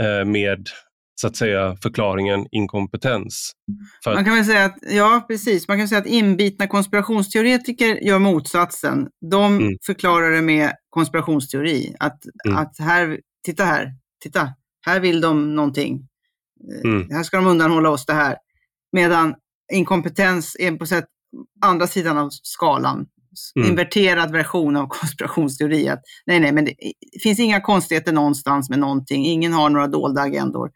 eh, 0.00 0.24
med 0.24 0.68
så 1.14 1.26
att 1.26 1.36
säga 1.36 1.76
förklaringen 1.82 2.46
inkompetens. 2.50 3.52
För 4.04 4.14
man 4.14 4.24
kan 4.24 4.34
väl 4.34 4.44
säga 4.44 4.64
att, 4.64 4.78
ja 4.82 5.24
precis, 5.28 5.68
man 5.68 5.78
kan 5.78 5.88
säga 5.88 6.00
att 6.00 6.06
inbitna 6.06 6.66
konspirationsteoretiker 6.66 8.06
gör 8.06 8.18
motsatsen. 8.18 9.08
De 9.30 9.56
mm. 9.56 9.76
förklarar 9.86 10.30
det 10.30 10.42
med 10.42 10.72
konspirationsteori. 10.90 11.94
Att, 11.98 12.20
mm. 12.46 12.58
att 12.58 12.78
här, 12.78 13.20
titta 13.44 13.64
här, 13.64 13.92
titta, 14.22 14.48
här 14.86 15.00
vill 15.00 15.20
de 15.20 15.54
någonting. 15.54 16.08
Eh, 16.84 16.90
mm. 16.90 17.10
Här 17.10 17.22
ska 17.22 17.36
de 17.36 17.46
undanhålla 17.46 17.90
oss 17.90 18.06
det 18.06 18.12
här. 18.12 18.36
Medan 18.92 19.34
inkompetens 19.72 20.56
är 20.58 20.76
på 20.76 20.86
sätt 20.86 21.04
andra 21.60 21.86
sidan 21.86 22.18
av 22.18 22.28
skalan 22.30 23.06
mm. 23.56 23.68
inverterad 23.68 24.32
version 24.32 24.76
av 24.76 24.86
konspirationsteori. 24.88 25.88
Att, 25.88 26.02
nej, 26.26 26.40
nej, 26.40 26.52
men 26.52 26.64
det 26.64 26.74
finns 27.22 27.40
inga 27.40 27.60
konstigheter 27.60 28.12
någonstans 28.12 28.70
med 28.70 28.78
någonting. 28.78 29.26
Ingen 29.26 29.52
har 29.52 29.70
några 29.70 29.86
dolda 29.86 30.20
agendor. 30.22 30.70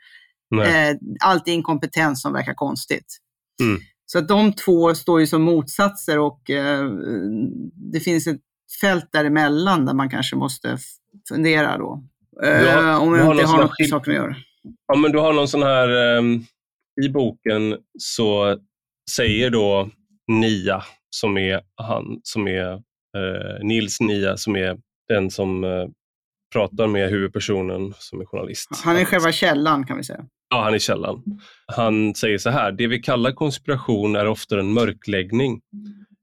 Eh, 0.66 0.96
allt 1.20 1.48
är 1.48 1.52
inkompetens 1.52 2.22
som 2.22 2.32
verkar 2.32 2.54
konstigt. 2.54 3.16
Mm. 3.62 3.80
Så 4.06 4.18
att 4.18 4.28
de 4.28 4.52
två 4.52 4.94
står 4.94 5.20
ju 5.20 5.26
som 5.26 5.42
motsatser 5.42 6.18
och 6.18 6.50
eh, 6.50 6.90
det 7.92 8.00
finns 8.00 8.26
ett 8.26 8.40
fält 8.80 9.08
däremellan 9.12 9.86
där 9.86 9.94
man 9.94 10.10
kanske 10.10 10.36
måste 10.36 10.78
fundera 11.28 11.78
då. 11.78 12.04
Eh, 12.44 12.50
har- 12.82 13.00
om 13.00 13.12
det 13.12 13.22
har 13.22 13.34
inte 13.34 13.46
har 13.46 13.56
något 13.58 13.62
med 13.70 13.70
skil- 13.78 13.90
saken 13.90 14.10
att 14.12 14.16
göra. 14.16 14.36
Ja, 14.86 14.96
men 14.96 15.12
du 15.12 15.18
har 15.18 15.32
någon 15.32 15.48
sån 15.48 15.62
här, 15.62 16.16
ehm, 16.18 16.44
i 17.04 17.08
boken 17.08 17.76
så 17.98 18.56
säger 19.10 19.50
då 19.50 19.90
Nia, 20.28 20.82
som 21.16 21.36
är 21.36 21.60
han, 21.74 22.20
som 22.22 22.48
är 22.48 22.72
eh, 22.72 23.62
Nils 23.62 24.00
Nia, 24.00 24.36
som 24.36 24.56
är 24.56 24.76
den 25.08 25.30
som 25.30 25.64
eh, 25.64 25.86
pratar 26.52 26.86
med 26.86 27.10
huvudpersonen 27.10 27.94
som 27.98 28.20
är 28.20 28.24
journalist. 28.24 28.68
Han 28.84 28.96
är 28.96 29.04
själva 29.04 29.32
källan 29.32 29.86
kan 29.86 29.96
vi 29.96 30.04
säga. 30.04 30.24
Ja, 30.50 30.62
han 30.62 30.74
är 30.74 30.78
källan. 30.78 31.22
Han 31.66 32.14
säger 32.14 32.38
så 32.38 32.50
här, 32.50 32.72
det 32.72 32.86
vi 32.86 32.98
kallar 32.98 33.32
konspiration 33.32 34.16
är 34.16 34.26
ofta 34.26 34.58
en 34.58 34.72
mörkläggning. 34.72 35.60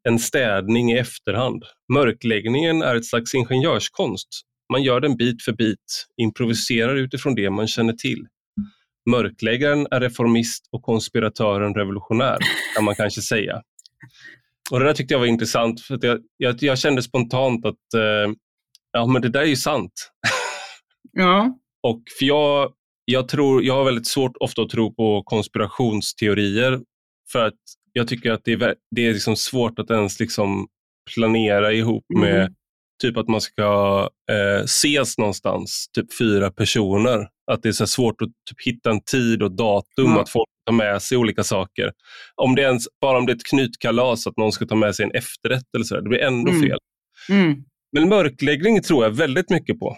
En 0.10 0.20
städning 0.20 0.91
i 0.91 0.98
efterhand. 0.98 1.64
Mörkläggningen 1.94 2.82
är 2.82 2.96
ett 2.96 3.06
slags 3.06 3.36
ingenjörskonst. 3.36 4.28
Man 4.72 4.84
gör 4.84 5.00
den 5.00 5.18
bit 5.18 5.44
för 5.44 5.52
bit, 5.52 6.06
improviserar 6.22 6.96
utifrån 6.96 7.36
det 7.36 7.50
man 7.50 7.68
känner 7.68 7.94
till. 7.94 8.28
Mörkläggaren 9.10 9.88
är 9.91 10.00
reformist 10.00 10.70
och 10.72 10.82
konspiratören 10.82 11.74
revolutionär, 11.74 12.38
kan 12.76 12.84
man 12.84 12.96
kanske 12.96 13.22
säga. 13.22 13.62
Och 14.72 14.80
Det 14.80 14.86
där 14.86 14.93
tyckte 14.93 15.14
jag 15.14 15.20
var 15.20 15.28
intressant, 15.28 15.82
för 15.82 15.99
jag, 16.01 16.20
jag, 16.38 16.55
jag 16.64 16.78
kände 16.78 17.01
spontant 17.03 17.66
att 17.66 17.93
eh, 17.95 18.34
ja, 18.91 19.05
men 19.05 19.22
det 19.22 19.30
där 19.30 19.41
är 19.41 19.45
ju 19.45 19.55
sant. 19.55 19.91
Ja, 21.16 21.59
Och 21.84 22.01
för 22.20 22.26
jag, 22.26 22.74
jag, 23.05 23.28
tror, 23.28 23.64
jag 23.64 23.74
har 23.74 23.84
väldigt 23.84 24.07
svårt 24.07 24.38
ofta 24.39 24.61
att 24.61 24.70
tro 24.70 24.93
på 24.93 25.24
konspirationsteorier 25.24 26.82
för 27.32 27.47
att 27.47 27.59
jag 27.93 28.07
tycker 28.07 28.32
att 28.32 28.41
det 28.43 28.53
är, 28.53 28.76
det 28.95 29.07
är 29.07 29.14
liksom 29.14 29.36
svårt 29.36 29.80
att 29.80 29.91
ens 29.91 30.20
liksom 30.20 30.68
planera 31.16 31.74
ihop 31.74 32.05
Mm. 32.16 32.53
Typ 33.08 33.18
att 33.18 33.28
man 33.28 33.41
ska 33.41 34.10
eh, 34.32 34.64
ses 34.64 35.18
någonstans, 35.18 35.88
typ 35.95 36.18
fyra 36.18 36.51
personer. 36.51 37.28
Att 37.51 37.64
det 37.64 37.70
är 37.70 37.74
så 37.74 37.88
svårt 37.88 38.22
att 38.22 38.28
typ 38.28 38.62
hitta 38.66 38.89
en 38.91 39.01
tid 39.04 39.43
och 39.43 39.51
datum, 39.56 40.06
Ja. 40.12 40.22
att 40.22 40.30
folk 40.30 40.47
tar 40.66 40.74
med 40.74 41.01
sig 41.01 41.18
olika 41.18 41.43
saker. 41.43 41.91
Om 42.36 42.56
det 42.56 42.62
är 42.62 42.66
ens, 42.68 42.84
bara 43.01 43.18
om 43.18 43.26
det 43.26 43.32
är 43.32 43.36
ett 43.36 43.45
knytkalas, 43.49 44.28
att 44.28 44.38
någon 44.38 44.51
ska 44.51 44.66
ta 44.66 44.76
med 44.76 44.95
sig 44.95 45.06
en 45.06 45.12
efterrätt 45.12 45.66
eller 45.76 45.86
så 45.86 45.95
det 45.95 46.10
blir 46.10 46.20
ändå 46.20 46.51
Mm. 46.51 46.62
fel. 46.62 46.78
mm. 47.30 47.56
Men 47.95 48.10
mörkläggning 48.10 48.82
tror 48.82 49.04
jag 49.04 49.12
väldigt 49.12 49.49
mycket 49.49 49.80
på. 49.80 49.97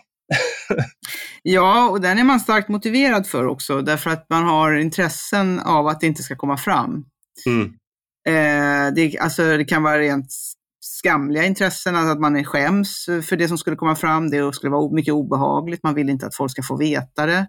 ja, 1.44 1.90
och 1.90 2.02
den 2.02 2.20
är 2.20 2.24
man 2.24 2.40
starkt 2.40 2.70
motiverad 2.70 3.28
för 3.28 3.46
också, 3.48 3.82
därför 3.82 4.10
att 4.10 4.26
man 4.30 4.44
har 4.44 4.74
intressen 4.74 5.60
av 5.60 5.88
att 5.88 6.00
det 6.00 6.08
inte 6.08 6.24
ska 6.24 6.36
komma 6.36 6.58
fram. 6.58 7.06
Mm. 7.48 7.74
Eh, 8.28 8.94
det, 8.96 9.18
alltså, 9.20 9.58
det 9.58 9.66
kan 9.66 9.84
vara 9.84 10.00
rent 10.00 10.28
skamliga 10.86 11.44
intressen, 11.46 11.96
alltså 11.96 12.12
att 12.12 12.20
man 12.20 12.36
är 12.36 12.44
skäms 12.44 13.06
för 13.06 13.36
det 13.36 13.48
som 13.48 13.58
skulle 13.58 13.76
komma 13.76 13.96
fram. 13.96 14.30
Det 14.30 14.56
skulle 14.56 14.72
vara 14.72 14.94
mycket 14.94 15.14
obehagligt. 15.14 15.84
Man 15.84 15.96
vill 15.96 16.10
inte 16.10 16.26
att 16.26 16.36
folk 16.36 16.52
ska 16.52 16.64
få 16.64 16.78
veta 16.78 17.26
det. 17.26 17.48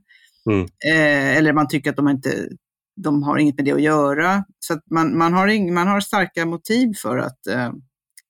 Mm. 0.51 0.63
Eh, 0.63 1.37
eller 1.37 1.53
man 1.53 1.69
tycker 1.69 1.91
att 1.91 1.97
de 1.97 2.09
inte 2.09 2.49
de 2.97 3.23
har 3.23 3.39
inget 3.39 3.57
med 3.57 3.65
det 3.65 3.73
att 3.73 3.83
göra. 3.83 4.45
Så 4.59 4.75
att 4.75 4.83
man, 4.91 5.19
man, 5.19 5.33
har 5.33 5.49
ing, 5.49 5.75
man 5.75 5.89
har 5.89 6.01
starka 6.01 6.47
motiv 6.47 6.93
för 7.03 7.19
att 7.19 7.47
eh, 7.47 7.73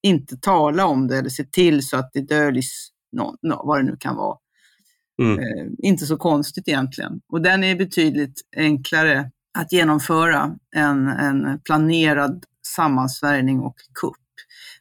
inte 0.02 0.36
tala 0.36 0.86
om 0.86 1.08
det 1.08 1.18
eller 1.18 1.28
se 1.28 1.44
till 1.44 1.86
så 1.86 1.96
att 1.96 2.10
det 2.12 2.20
döljs 2.20 2.88
nå, 3.12 3.36
nå, 3.42 3.62
vad 3.64 3.78
det 3.78 3.82
nu 3.82 3.96
kan 4.00 4.16
vara. 4.16 4.38
Mm. 5.22 5.38
Eh, 5.38 5.72
inte 5.78 6.06
så 6.06 6.16
konstigt 6.16 6.68
egentligen. 6.68 7.20
Och 7.28 7.42
den 7.42 7.64
är 7.64 7.76
betydligt 7.76 8.40
enklare 8.56 9.30
att 9.58 9.72
genomföra 9.72 10.56
än 10.76 11.08
en 11.08 11.60
planerad 11.64 12.44
sammansvärjning 12.76 13.60
och 13.60 13.76
kupp. 14.00 14.25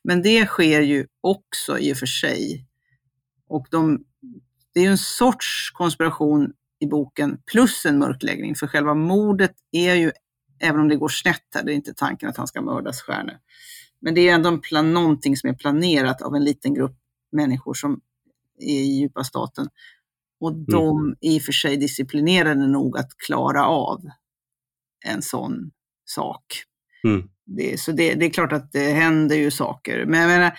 Men 0.08 0.22
det 0.22 0.46
sker 0.46 0.82
ju 0.82 1.08
också 1.22 1.80
i 1.80 1.94
och 1.94 1.98
för 1.98 2.06
sig. 2.06 2.66
Och 3.48 3.68
de, 3.72 4.04
det 4.74 4.80
är 4.80 4.84
ju 4.84 4.90
en 4.90 4.98
sorts 4.98 5.72
konspiration 5.74 6.54
i 6.80 6.88
boken 6.88 7.38
plus 7.52 7.86
en 7.86 8.00
mörkläggning, 8.00 8.56
för 8.56 8.68
själva 8.68 8.94
mordet 8.94 9.52
är 9.72 9.96
ju, 9.96 10.12
även 10.60 10.82
om 10.82 10.88
det 10.88 10.96
går 10.96 11.08
snett 11.08 11.46
här, 11.56 11.64
det 11.64 11.72
är 11.72 11.76
inte 11.76 11.94
tanken 11.94 12.30
att 12.30 12.38
han 12.38 12.48
ska 12.48 12.62
mördas 12.62 13.02
Stjärne. 13.02 13.40
Men 14.00 14.16
det 14.16 14.30
är 14.30 14.34
ändå 14.34 14.50
en 14.50 14.62
plan, 14.62 14.94
någonting 14.94 15.38
som 15.38 15.50
är 15.50 15.54
planerat 15.54 16.22
av 16.22 16.36
en 16.36 16.44
liten 16.44 16.74
grupp 16.74 16.98
människor 17.32 17.74
som 17.74 18.02
är 18.60 18.82
i 18.82 19.00
djupa 19.00 19.24
staten. 19.24 19.68
Och 20.40 20.56
de 20.56 21.16
är 21.22 21.32
i 21.32 21.40
och 21.40 21.44
för 21.44 21.52
sig 21.52 21.78
disciplinerade 21.78 22.68
nog 22.68 22.98
att 22.98 23.18
klara 23.18 23.66
av 23.66 24.02
en 25.06 25.22
sån 25.22 25.72
sak. 26.06 26.46
Mm. 27.04 27.30
Det, 27.46 27.80
så 27.80 27.92
det, 27.92 28.14
det 28.14 28.26
är 28.26 28.30
klart 28.30 28.52
att 28.52 28.72
det 28.72 28.92
händer 28.92 29.36
ju 29.36 29.52
saker. 29.52 30.06
Men 30.06 30.20
jag 30.20 30.28
menar, 30.28 30.58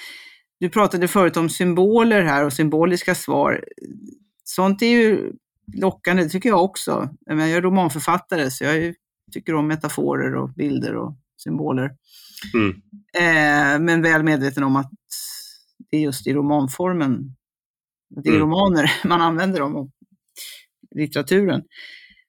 du 0.60 0.68
pratade 0.68 1.08
förut 1.08 1.36
om 1.36 1.48
symboler 1.48 2.22
här 2.22 2.44
och 2.44 2.52
symboliska 2.52 3.14
svar. 3.14 3.64
Sånt 4.44 4.82
är 4.82 4.86
ju 4.86 5.32
lockande, 5.74 6.22
det 6.22 6.28
tycker 6.28 6.48
jag 6.48 6.64
också. 6.64 7.08
Jag, 7.26 7.36
menar, 7.36 7.48
jag 7.48 7.56
är 7.56 7.62
romanförfattare 7.62 8.50
så 8.50 8.64
jag 8.64 8.94
tycker 9.32 9.54
om 9.54 9.66
metaforer 9.66 10.34
och 10.34 10.50
bilder 10.54 10.96
och 10.96 11.16
symboler. 11.36 11.90
Mm. 12.54 12.70
Eh, 13.14 13.80
men 13.84 14.02
väl 14.02 14.22
medveten 14.22 14.64
om 14.64 14.76
att 14.76 14.92
det 15.90 15.96
är 15.96 16.00
just 16.00 16.26
i 16.26 16.32
romanformen, 16.32 17.34
att 18.16 18.24
det 18.24 18.28
är 18.28 18.34
Mm. 18.34 18.48
romaner 18.48 18.92
man 19.04 19.22
använder 19.22 19.60
dem 19.60 19.76
och 19.76 19.90
litteraturen. 20.94 21.62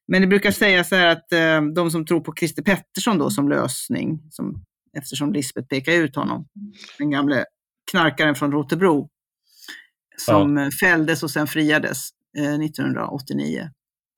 Men 0.08 0.22
det 0.22 0.28
brukar 0.28 0.52
sägas 0.52 0.94
att 0.94 1.32
eh, 1.32 1.62
de 1.76 1.92
som 1.92 2.06
tror 2.06 2.22
på 2.22 2.34
Christer 2.40 2.64
Pettersson 2.64 3.18
då 3.18 3.30
som 3.30 3.50
lösning, 3.50 4.22
som, 4.30 4.64
eftersom 4.98 5.34
Lisbeth 5.34 5.68
pekar 5.68 5.94
ut 5.94 6.16
honom, 6.16 6.48
den 6.98 7.10
gamle 7.10 7.46
knarkaren 7.92 8.36
från 8.36 8.52
Rotebro, 8.52 9.10
som 10.18 10.58
eh, 10.58 10.70
fälldes 10.70 11.24
och 11.24 11.32
sen 11.32 11.48
friades 11.48 12.10
eh, 12.38 12.54
1989. 12.54 13.70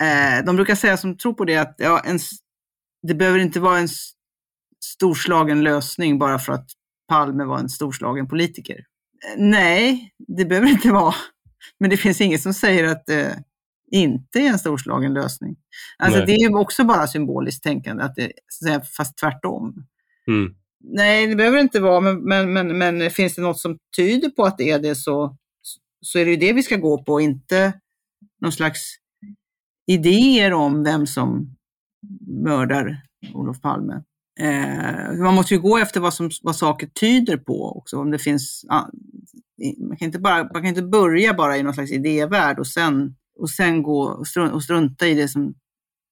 Eh, 0.03 0.45
de 0.45 0.55
brukar 0.55 0.75
säga 0.75 0.97
som 0.97 1.17
tror 1.17 1.33
på 1.33 1.45
det 1.45 1.57
att 1.57 1.75
ja, 1.77 2.01
en, 2.05 2.19
det 3.07 3.13
behöver 3.13 3.39
inte 3.39 3.59
vara 3.59 3.79
en 3.79 3.87
storslagen 4.85 5.63
lösning 5.63 6.19
bara 6.19 6.39
för 6.39 6.53
att 6.53 6.67
Palme 7.07 7.43
var 7.43 7.59
en 7.59 7.69
storslagen 7.69 8.27
politiker. 8.27 8.75
Eh, 8.75 9.41
nej, 9.43 10.13
det 10.37 10.45
behöver 10.45 10.67
inte 10.69 10.91
vara. 10.91 11.15
Men 11.79 11.89
det 11.89 11.97
finns 11.97 12.21
inget 12.21 12.41
som 12.41 12.53
säger 12.53 12.83
att 12.83 13.05
det 13.05 13.43
inte 13.91 14.39
är 14.39 14.49
en 14.49 14.59
storslagen 14.59 15.13
lösning. 15.13 15.55
Alltså 15.97 16.17
Nej. 16.17 16.27
det 16.27 16.33
är 16.33 16.49
ju 16.49 16.55
också 16.55 16.83
bara 16.83 17.07
symboliskt 17.07 17.63
tänkande, 17.63 18.03
att 18.03 18.15
det, 18.15 18.31
fast 18.97 19.17
tvärtom. 19.17 19.85
Mm. 20.27 20.55
Nej, 20.83 21.27
det 21.27 21.35
behöver 21.35 21.57
det 21.57 21.63
inte 21.63 21.79
vara, 21.79 21.99
men, 21.99 22.23
men, 22.23 22.53
men, 22.53 22.77
men 22.77 23.11
finns 23.11 23.35
det 23.35 23.41
något 23.41 23.59
som 23.59 23.77
tyder 23.97 24.29
på 24.29 24.43
att 24.43 24.57
det 24.57 24.69
är 24.69 24.79
det 24.79 24.95
så, 24.95 25.37
så 26.01 26.19
är 26.19 26.25
det 26.25 26.31
ju 26.31 26.37
det 26.37 26.53
vi 26.53 26.63
ska 26.63 26.75
gå 26.75 27.03
på, 27.03 27.21
inte 27.21 27.73
någon 28.41 28.51
slags 28.51 28.95
idéer 29.87 30.53
om 30.53 30.83
vem 30.83 31.07
som 31.07 31.55
mördar 32.27 33.01
Olof 33.33 33.61
Palme. 33.61 34.03
Eh, 34.39 35.13
man 35.17 35.35
måste 35.35 35.53
ju 35.53 35.59
gå 35.59 35.77
efter 35.77 35.99
vad, 35.99 36.13
som, 36.13 36.29
vad 36.41 36.55
saker 36.55 36.87
tyder 36.87 37.37
på 37.37 37.77
också. 37.77 37.97
Om 37.97 38.11
det 38.11 38.19
finns, 38.19 38.65
ah, 38.69 38.85
man, 39.87 39.97
kan 39.97 40.05
inte 40.05 40.19
bara, 40.19 40.43
man 40.43 40.61
kan 40.61 40.65
inte 40.65 40.81
börja 40.81 41.33
bara 41.33 41.57
i 41.57 41.63
någon 41.63 41.73
slags 41.73 41.91
idévärld 41.91 42.59
och 42.59 42.67
sen, 42.67 43.15
och 43.39 43.49
sen 43.49 43.83
gå 43.83 44.01
och 44.01 44.25
strun- 44.27 44.51
och 44.51 44.63
strunta 44.63 45.07
i 45.07 45.13
det 45.13 45.27
som, 45.27 45.53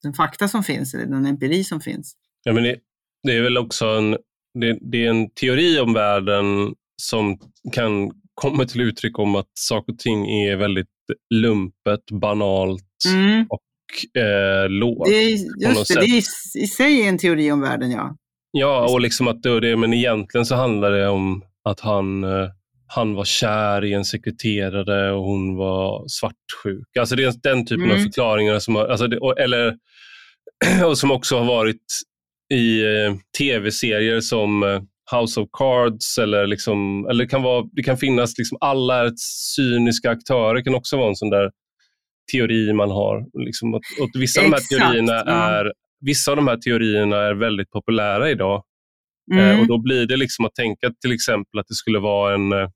den 0.04 0.14
fakta 0.14 0.48
som 0.48 0.64
finns, 0.64 0.94
eller 0.94 1.06
den 1.06 1.26
empiri 1.26 1.64
som 1.64 1.82
finns. 1.82 2.14
Ja, 2.44 2.54
men 2.54 2.64
det, 2.64 2.76
det 3.24 3.38
är 3.38 3.42
väl 3.42 3.58
också 3.58 3.86
en, 3.86 4.12
det, 4.60 4.78
det 4.82 5.06
är 5.06 5.10
en 5.10 5.30
teori 5.30 5.80
om 5.80 5.94
världen 5.94 6.74
som 7.02 7.40
kan 7.72 8.12
komma 8.34 8.66
till 8.66 8.82
uttryck 8.82 9.20
om 9.20 9.36
att 9.36 9.50
saker 9.54 9.94
och 9.94 10.00
ting 10.00 10.30
är 10.42 10.56
väldigt 10.56 10.88
lumpet, 11.34 12.12
banalt 12.22 12.84
Mm. 13.14 13.46
och 13.50 14.22
eh, 14.22 14.70
lågt. 14.70 15.08
Det 15.10 15.16
är, 15.16 15.30
just 15.30 15.48
det, 15.60 15.66
det 16.00 16.06
är 16.06 16.22
sätt. 16.22 16.56
i, 16.56 16.64
i 16.64 16.68
sig 16.68 17.02
en 17.08 17.18
teori 17.18 17.52
om 17.52 17.62
världen, 17.62 17.92
ja. 17.92 18.16
Ja, 18.52 18.90
och 18.94 19.02
liksom 19.02 19.28
att 19.28 19.44
det, 19.44 19.78
men 19.78 19.94
egentligen 19.94 20.46
så 20.46 20.56
handlar 20.56 20.92
det 20.92 21.08
om 21.08 21.44
att 21.64 21.80
han, 21.80 22.24
eh, 22.24 22.50
han 22.88 23.14
var 23.14 23.26
kär 23.26 23.86
i 23.86 23.94
en 23.94 24.06
sekreterare 24.06 25.12
och 25.12 25.24
hon 25.24 25.56
var 25.56 26.06
svartsjuk. 26.08 26.98
Alltså 27.00 27.16
det 27.16 27.24
är 27.24 27.34
den 27.44 27.66
typen 27.66 27.86
av 27.86 27.92
Mm. 27.98 28.04
förklaringar 28.04 28.60
som 28.60 28.76
har, 28.76 28.88
alltså 28.88 29.08
det, 29.08 29.18
och, 29.18 29.40
eller, 29.40 29.76
och 30.86 30.98
som 30.98 31.12
också 31.12 31.38
har 31.38 31.46
varit 31.46 31.82
i 32.54 32.82
eh, 32.84 33.16
tv-serier 33.38 34.20
som 34.22 34.64
eh, 34.64 34.82
House 35.20 35.40
of 35.42 35.50
Cards 35.58 36.18
eller, 36.18 36.48
liksom, 36.48 37.08
eller 37.10 37.24
det 37.24 37.30
kan, 37.30 37.42
vara, 37.44 37.66
det 37.72 37.84
kan 37.84 37.98
finnas 37.98 38.38
liksom 38.38 38.58
alla 38.62 38.96
är 39.06 39.12
cyniska 39.56 40.10
aktörer 40.12 40.62
kan 40.64 40.76
också 40.76 40.98
vara 40.98 41.10
en 41.10 41.16
sån 41.16 41.30
där 41.30 41.52
teori 42.32 42.74
man 42.74 42.92
har. 42.92 43.46
Liksom 43.46 43.74
att, 43.74 43.82
och 44.02 44.22
vissa, 44.22 44.40
av 44.42 44.46
de 44.46 44.52
här 44.52 44.58
Exakt, 44.58 44.82
teorierna 44.82 45.14
ja. 45.26 45.50
är, 45.50 45.72
vissa 46.06 46.32
av 46.32 46.38
de 46.38 46.48
här 46.48 46.58
teorierna 46.58 47.18
är 47.18 47.34
väldigt 47.34 47.70
populära 47.72 48.32
idag. 48.32 48.64
Eh, 49.34 49.50
Mm. 49.50 49.60
och 49.60 49.68
Då 49.68 49.78
blir 49.78 50.06
det 50.08 50.18
liksom 50.18 50.46
att 50.46 50.56
tänka 50.56 50.92
till 51.02 51.12
exempel 51.12 51.60
att 51.60 51.68
det 51.68 51.76
skulle 51.76 52.00
vara 52.00 52.34
en, 52.34 52.52
eh, 52.52 52.70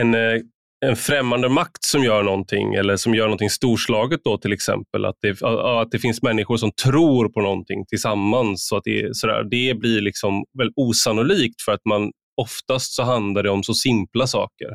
en, 0.00 0.14
eh, 0.14 0.40
en 0.86 0.96
främmande 0.96 1.48
makt 1.48 1.84
som 1.84 2.04
gör 2.04 2.22
någonting 2.22 2.74
eller 2.74 2.96
som 2.96 3.14
gör 3.14 3.24
någonting 3.24 3.50
storslaget 3.50 4.20
då 4.24 4.38
till 4.38 4.52
exempel. 4.52 5.04
Att 5.04 5.16
det, 5.20 5.42
att 5.42 5.90
det 5.90 5.98
finns 5.98 6.22
människor 6.22 6.56
som 6.56 6.72
tror 6.72 7.28
på 7.28 7.40
någonting 7.40 7.86
tillsammans. 7.86 8.68
Så 8.68 8.76
att 8.76 8.84
det, 8.84 9.16
sådär, 9.16 9.44
det 9.50 9.74
blir 9.78 10.00
liksom 10.00 10.44
väl 10.58 10.72
osannolikt 10.76 11.62
för 11.62 11.72
att 11.72 11.84
man 11.84 12.12
oftast 12.36 12.94
så 12.94 13.02
handlar 13.02 13.42
det 13.42 13.50
om 13.50 13.62
så 13.62 13.74
simpla 13.74 14.26
saker, 14.26 14.68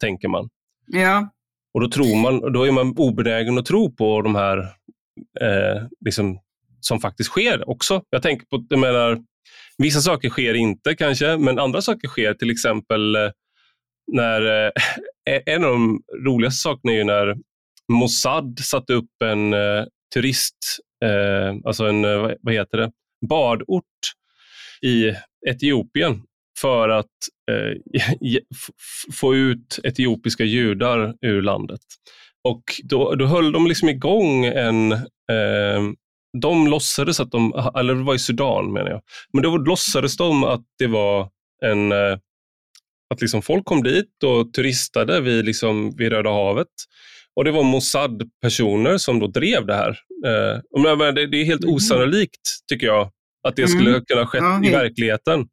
tänker 0.00 0.28
man. 0.28 0.48
Ja. 0.86 1.28
Och 1.74 1.80
då 1.80 1.88
tror 1.88 2.16
man, 2.16 2.52
då 2.52 2.66
är 2.66 2.72
man 2.72 2.94
obenägen 2.96 3.58
att 3.58 3.66
tro 3.66 3.96
på 3.96 4.22
de 4.22 4.34
här 4.34 4.58
eh, 5.40 5.82
liksom, 6.04 6.38
som 6.80 7.00
faktiskt 7.00 7.30
sker 7.30 7.70
också. 7.70 8.02
Jag 8.10 8.22
tänker 8.22 8.46
på, 8.46 8.66
jag 8.68 8.78
menar, 8.78 9.22
vissa 9.78 10.00
saker 10.00 10.28
sker 10.28 10.54
inte 10.54 10.94
kanske, 10.94 11.36
men 11.36 11.58
andra 11.58 11.82
saker 11.82 12.08
sker. 12.08 12.34
Till 12.34 12.50
exempel 12.50 13.16
eh, 13.16 13.30
när, 14.12 14.66
eh, 14.66 14.72
e-, 15.30 15.42
en 15.46 15.64
av 15.64 15.70
de 15.70 16.02
roligaste 16.24 16.62
sakerna 16.62 16.92
är 16.92 17.04
när 17.04 17.36
Mossad 17.92 18.58
satte 18.58 18.92
upp 18.92 19.22
en 19.24 19.52
eh, 19.52 19.84
turist, 20.14 20.56
eh, 21.04 21.56
alltså 21.64 21.84
en, 21.84 22.04
eh, 22.04 22.30
vad 22.40 22.54
heter 22.54 22.78
det, 22.78 22.90
badort 23.28 23.84
i 24.82 25.12
Etiopien 25.46 26.22
för 26.60 26.88
att 26.88 27.06
eh, 27.50 28.00
få 29.12 29.34
ut 29.34 29.78
etiopiska 29.84 30.44
judar 30.44 31.14
ur 31.20 31.42
landet. 31.42 31.80
Och 32.44 32.62
då, 32.84 33.14
då 33.14 33.26
höll 33.26 33.52
de 33.52 33.66
liksom 33.66 33.88
igång 33.88 34.44
en... 34.44 34.92
Eh, 35.32 35.82
de 36.42 36.66
låtsades 36.66 37.20
att 37.20 37.30
de, 37.30 37.70
eller 37.78 37.94
det 37.94 38.02
var 38.02 38.14
i 38.14 38.18
Sudan 38.18 38.72
menar 38.72 38.90
jag, 38.90 39.00
men 39.32 39.42
då 39.42 39.56
låtsades 39.56 40.16
de 40.16 40.44
att 40.44 40.64
det 40.78 40.86
var 40.86 41.30
en 41.64 41.92
eh, 41.92 42.18
att 43.14 43.20
liksom 43.20 43.42
folk 43.42 43.64
kom 43.64 43.82
dit 43.82 44.22
och 44.24 44.52
turistade 44.52 45.20
vid, 45.20 45.44
liksom, 45.44 45.96
vid 45.96 46.12
Röda 46.12 46.30
havet. 46.30 46.68
Och 47.36 47.44
Det 47.44 47.50
var 47.50 47.62
Mossad-personer 47.62 48.98
som 48.98 49.18
då 49.18 49.26
drev 49.26 49.66
det 49.66 49.74
här. 49.74 49.98
Eh, 50.26 51.12
det, 51.14 51.26
det 51.26 51.36
är 51.36 51.44
helt 51.44 51.64
mm. 51.64 51.74
osannolikt, 51.74 52.40
tycker 52.68 52.86
jag, 52.86 53.10
att 53.48 53.56
det 53.56 53.68
skulle 53.68 53.90
mm. 53.90 54.04
kunna 54.04 54.20
ha 54.20 54.26
skett 54.26 54.42
ja, 54.42 54.64
i 54.64 54.70
verkligheten. 54.70 55.46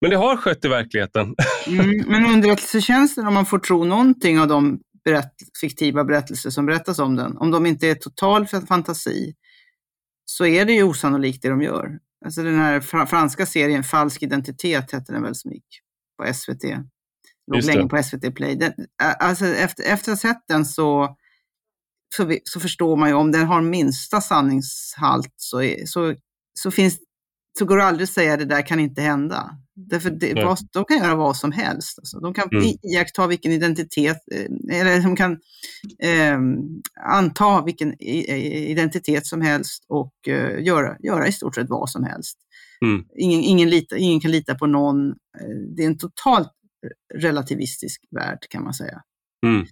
Men 0.00 0.10
det 0.10 0.16
har 0.16 0.36
skett 0.36 0.64
i 0.64 0.68
verkligheten. 0.68 1.34
Mm, 1.68 2.04
men 2.06 2.26
underrättelsetjänsten, 2.26 3.26
om 3.26 3.34
man 3.34 3.46
får 3.46 3.58
tro 3.58 3.84
någonting 3.84 4.40
av 4.40 4.48
de 4.48 4.80
berätt, 5.04 5.32
fiktiva 5.60 6.04
berättelser 6.04 6.50
som 6.50 6.66
berättas 6.66 6.98
om 6.98 7.16
den, 7.16 7.36
om 7.36 7.50
de 7.50 7.66
inte 7.66 7.88
är 7.88 7.94
total 7.94 8.46
fantasi, 8.46 9.34
så 10.24 10.46
är 10.46 10.64
det 10.64 10.72
ju 10.72 10.82
osannolikt 10.82 11.42
det 11.42 11.48
de 11.48 11.62
gör. 11.62 11.98
Alltså 12.24 12.42
den 12.42 12.58
här 12.58 13.06
franska 13.06 13.46
serien 13.46 13.84
Falsk 13.84 14.22
identitet 14.22 14.92
hette 14.92 15.12
den 15.12 15.22
väl 15.22 15.34
som 15.34 15.52
gick 15.52 15.66
på 16.16 16.34
SVT. 16.34 16.64
Låg 17.52 17.64
länge 17.64 17.88
på 17.88 18.02
SVT 18.02 18.34
Play. 18.34 18.54
Den, 18.54 18.72
alltså 19.18 19.46
efter, 19.46 19.84
efter 19.84 20.12
att 20.12 20.22
ha 20.22 20.30
sett 20.30 20.44
den 20.48 20.64
så, 20.64 21.16
så, 22.16 22.38
så, 22.44 22.60
förstår 22.60 22.96
man 22.96 23.08
ju 23.08 23.14
om 23.14 23.32
den 23.32 23.46
har 23.46 23.62
minsta 23.62 24.20
sanningshalt 24.20 25.34
så, 25.36 25.62
är, 25.62 25.86
så, 25.86 26.14
så, 26.58 26.70
finns, 26.70 26.98
så 27.58 27.64
går 27.64 27.76
det 27.76 27.84
aldrig 27.84 28.04
att 28.04 28.10
säga 28.10 28.32
att 28.32 28.38
det 28.38 28.44
där 28.44 28.66
kan 28.66 28.80
inte 28.80 29.02
hända. 29.02 29.50
Därför 29.74 30.10
det, 30.10 30.34
vad, 30.34 30.58
de 30.72 30.84
kan 30.84 30.98
göra 30.98 31.14
vad 31.14 31.36
som 31.36 31.52
helst. 31.52 31.98
Alltså. 31.98 32.20
De 32.20 32.34
kan 32.34 32.48
mm. 32.52 32.64
iaktta 32.82 33.26
vilken 33.26 33.52
identitet, 33.52 34.18
eh, 34.32 34.80
eller 34.80 35.02
de 35.02 35.16
kan 35.16 35.32
eh, 36.02 36.38
anta 37.06 37.62
vilken 37.64 38.02
identitet 38.02 39.26
som 39.26 39.40
helst 39.40 39.84
och 39.88 40.28
eh, 40.28 40.64
göra, 40.64 40.96
göra 40.98 41.26
i 41.28 41.32
stort 41.32 41.54
sett 41.54 41.68
vad 41.68 41.90
som 41.90 42.04
helst. 42.04 42.38
Mm. 42.84 43.04
Ingen, 43.18 43.40
ingen, 43.40 43.70
lita, 43.70 43.96
ingen 43.96 44.20
kan 44.20 44.30
lita 44.30 44.54
på 44.54 44.66
någon. 44.66 45.10
Eh, 45.10 45.48
det 45.76 45.82
är 45.82 45.86
en 45.86 45.98
totalt 45.98 46.52
relativistisk 47.14 48.00
värld 48.10 48.38
kan 48.50 48.64
man 48.64 48.74
säga. 48.74 49.02
Mm. 49.46 49.66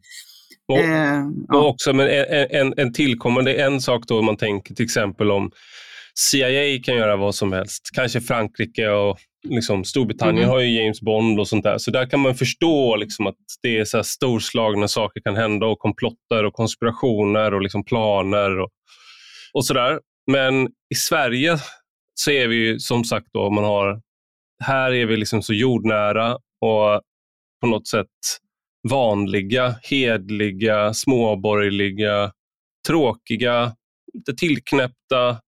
Och, 0.69 0.79
eh, 0.79 1.27
och 1.53 1.69
också 1.69 1.93
men 1.93 2.09
en, 2.09 2.47
en, 2.51 2.75
en 2.77 2.93
tillkommande, 2.93 3.55
en 3.55 3.81
sak 3.81 4.07
då 4.07 4.23
man 4.23 4.37
tänker 4.37 4.75
till 4.75 4.85
exempel 4.85 5.31
om 5.31 5.51
CIA 6.15 6.83
kan 6.83 6.97
göra 6.97 7.17
vad 7.17 7.35
som 7.35 7.53
helst. 7.53 7.91
Kanske 7.95 8.21
Frankrike 8.21 8.89
och 8.89 9.19
liksom 9.49 9.85
Storbritannien 9.85 10.45
mm. 10.45 10.51
har 10.51 10.61
ju 10.61 10.83
James 10.83 11.01
Bond 11.01 11.41
och 11.41 11.49
sånt 11.49 11.65
där. 11.65 11.79
Så 11.79 11.91
där 11.91 12.11
kan 12.11 12.21
man 12.21 12.35
förstå 12.35 12.97
liksom 12.97 13.27
att 13.27 13.37
det 13.63 13.79
är 13.79 13.85
så 13.85 14.05
storslagna 14.05 14.89
saker 14.89 15.21
kan 15.21 15.37
hända 15.37 15.67
och 15.67 15.79
komplotter 15.79 16.45
och 16.45 16.53
konspirationer 16.53 17.55
och 17.55 17.63
liksom 17.63 17.85
planer 17.85 18.59
och, 18.59 18.71
och 19.55 19.65
sådär. 19.65 20.01
Men 20.31 20.67
i 20.67 20.95
Sverige 20.97 21.59
så 22.15 22.31
är 22.31 22.49
vi 22.49 22.81
som 22.81 23.05
sagt 23.05 23.27
då, 23.33 23.51
man 23.51 23.65
har, 23.65 24.01
här 24.63 24.93
är 24.93 25.07
vi 25.07 25.17
liksom 25.17 25.43
så 25.43 25.55
jordnära 25.55 26.33
och 26.35 27.03
på 27.61 27.67
något 27.67 27.89
sätt 27.89 28.07
vanliga, 28.91 29.75
hedliga, 29.83 30.95
småborgerliga, 30.95 32.33
tråkiga, 32.89 33.73
lite 34.15 34.35
tillknäppta. 34.35 35.41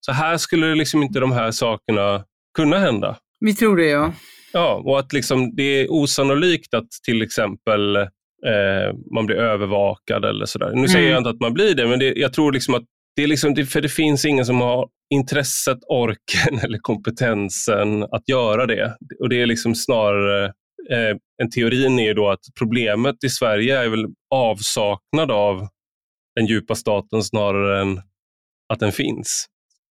Så 0.00 0.12
här 0.12 0.36
skulle 0.36 0.74
liksom 0.74 1.02
inte 1.02 1.20
de 1.20 1.32
här 1.32 1.50
sakerna 1.50 2.24
kunna 2.56 2.78
hända. 2.78 3.16
Vi 3.40 3.54
tror 3.54 3.76
det, 3.76 3.86
ja. 3.86 4.12
Ja, 4.52 4.82
och 4.84 4.98
att 4.98 5.12
liksom 5.12 5.56
det 5.56 5.62
är 5.62 5.86
osannolikt 5.90 6.74
att 6.74 6.90
till 7.04 7.22
exempel 7.22 7.96
eh, 7.96 8.94
man 9.14 9.26
blir 9.26 9.36
övervakad 9.36 10.24
eller 10.24 10.46
sådär. 10.46 10.66
Nu 10.66 10.78
mm. 10.78 10.88
säger 10.88 11.10
jag 11.10 11.18
inte 11.18 11.30
att 11.30 11.40
man 11.40 11.54
blir 11.54 11.74
det, 11.74 11.86
men 11.86 11.98
det, 11.98 12.12
jag 12.16 12.32
tror 12.32 12.52
liksom 12.52 12.74
att 12.74 12.84
det 13.16 13.22
är 13.22 13.26
liksom, 13.26 13.56
för 13.66 13.80
det 13.80 13.88
finns 13.88 14.24
ingen 14.24 14.46
som 14.46 14.60
har 14.60 14.88
intresset, 15.14 15.78
orken 15.88 16.58
eller 16.62 16.78
kompetensen 16.78 18.02
att 18.02 18.28
göra 18.28 18.66
det. 18.66 18.96
Och 19.20 19.28
det 19.28 19.42
är 19.42 19.46
liksom 19.46 19.74
snarare, 19.74 20.44
eh, 20.90 21.16
en 21.42 21.50
teorin 21.50 21.98
är 21.98 22.14
då 22.14 22.28
att 22.28 22.40
problemet 22.58 23.24
i 23.24 23.28
Sverige 23.28 23.78
är 23.78 23.88
väl 23.88 24.06
avsaknad 24.30 25.30
av 25.30 25.68
den 26.36 26.46
djupa 26.46 26.74
staten 26.74 27.22
snarare 27.22 27.80
än 27.80 28.00
att 28.72 28.80
den 28.80 28.92
finns. 28.92 29.46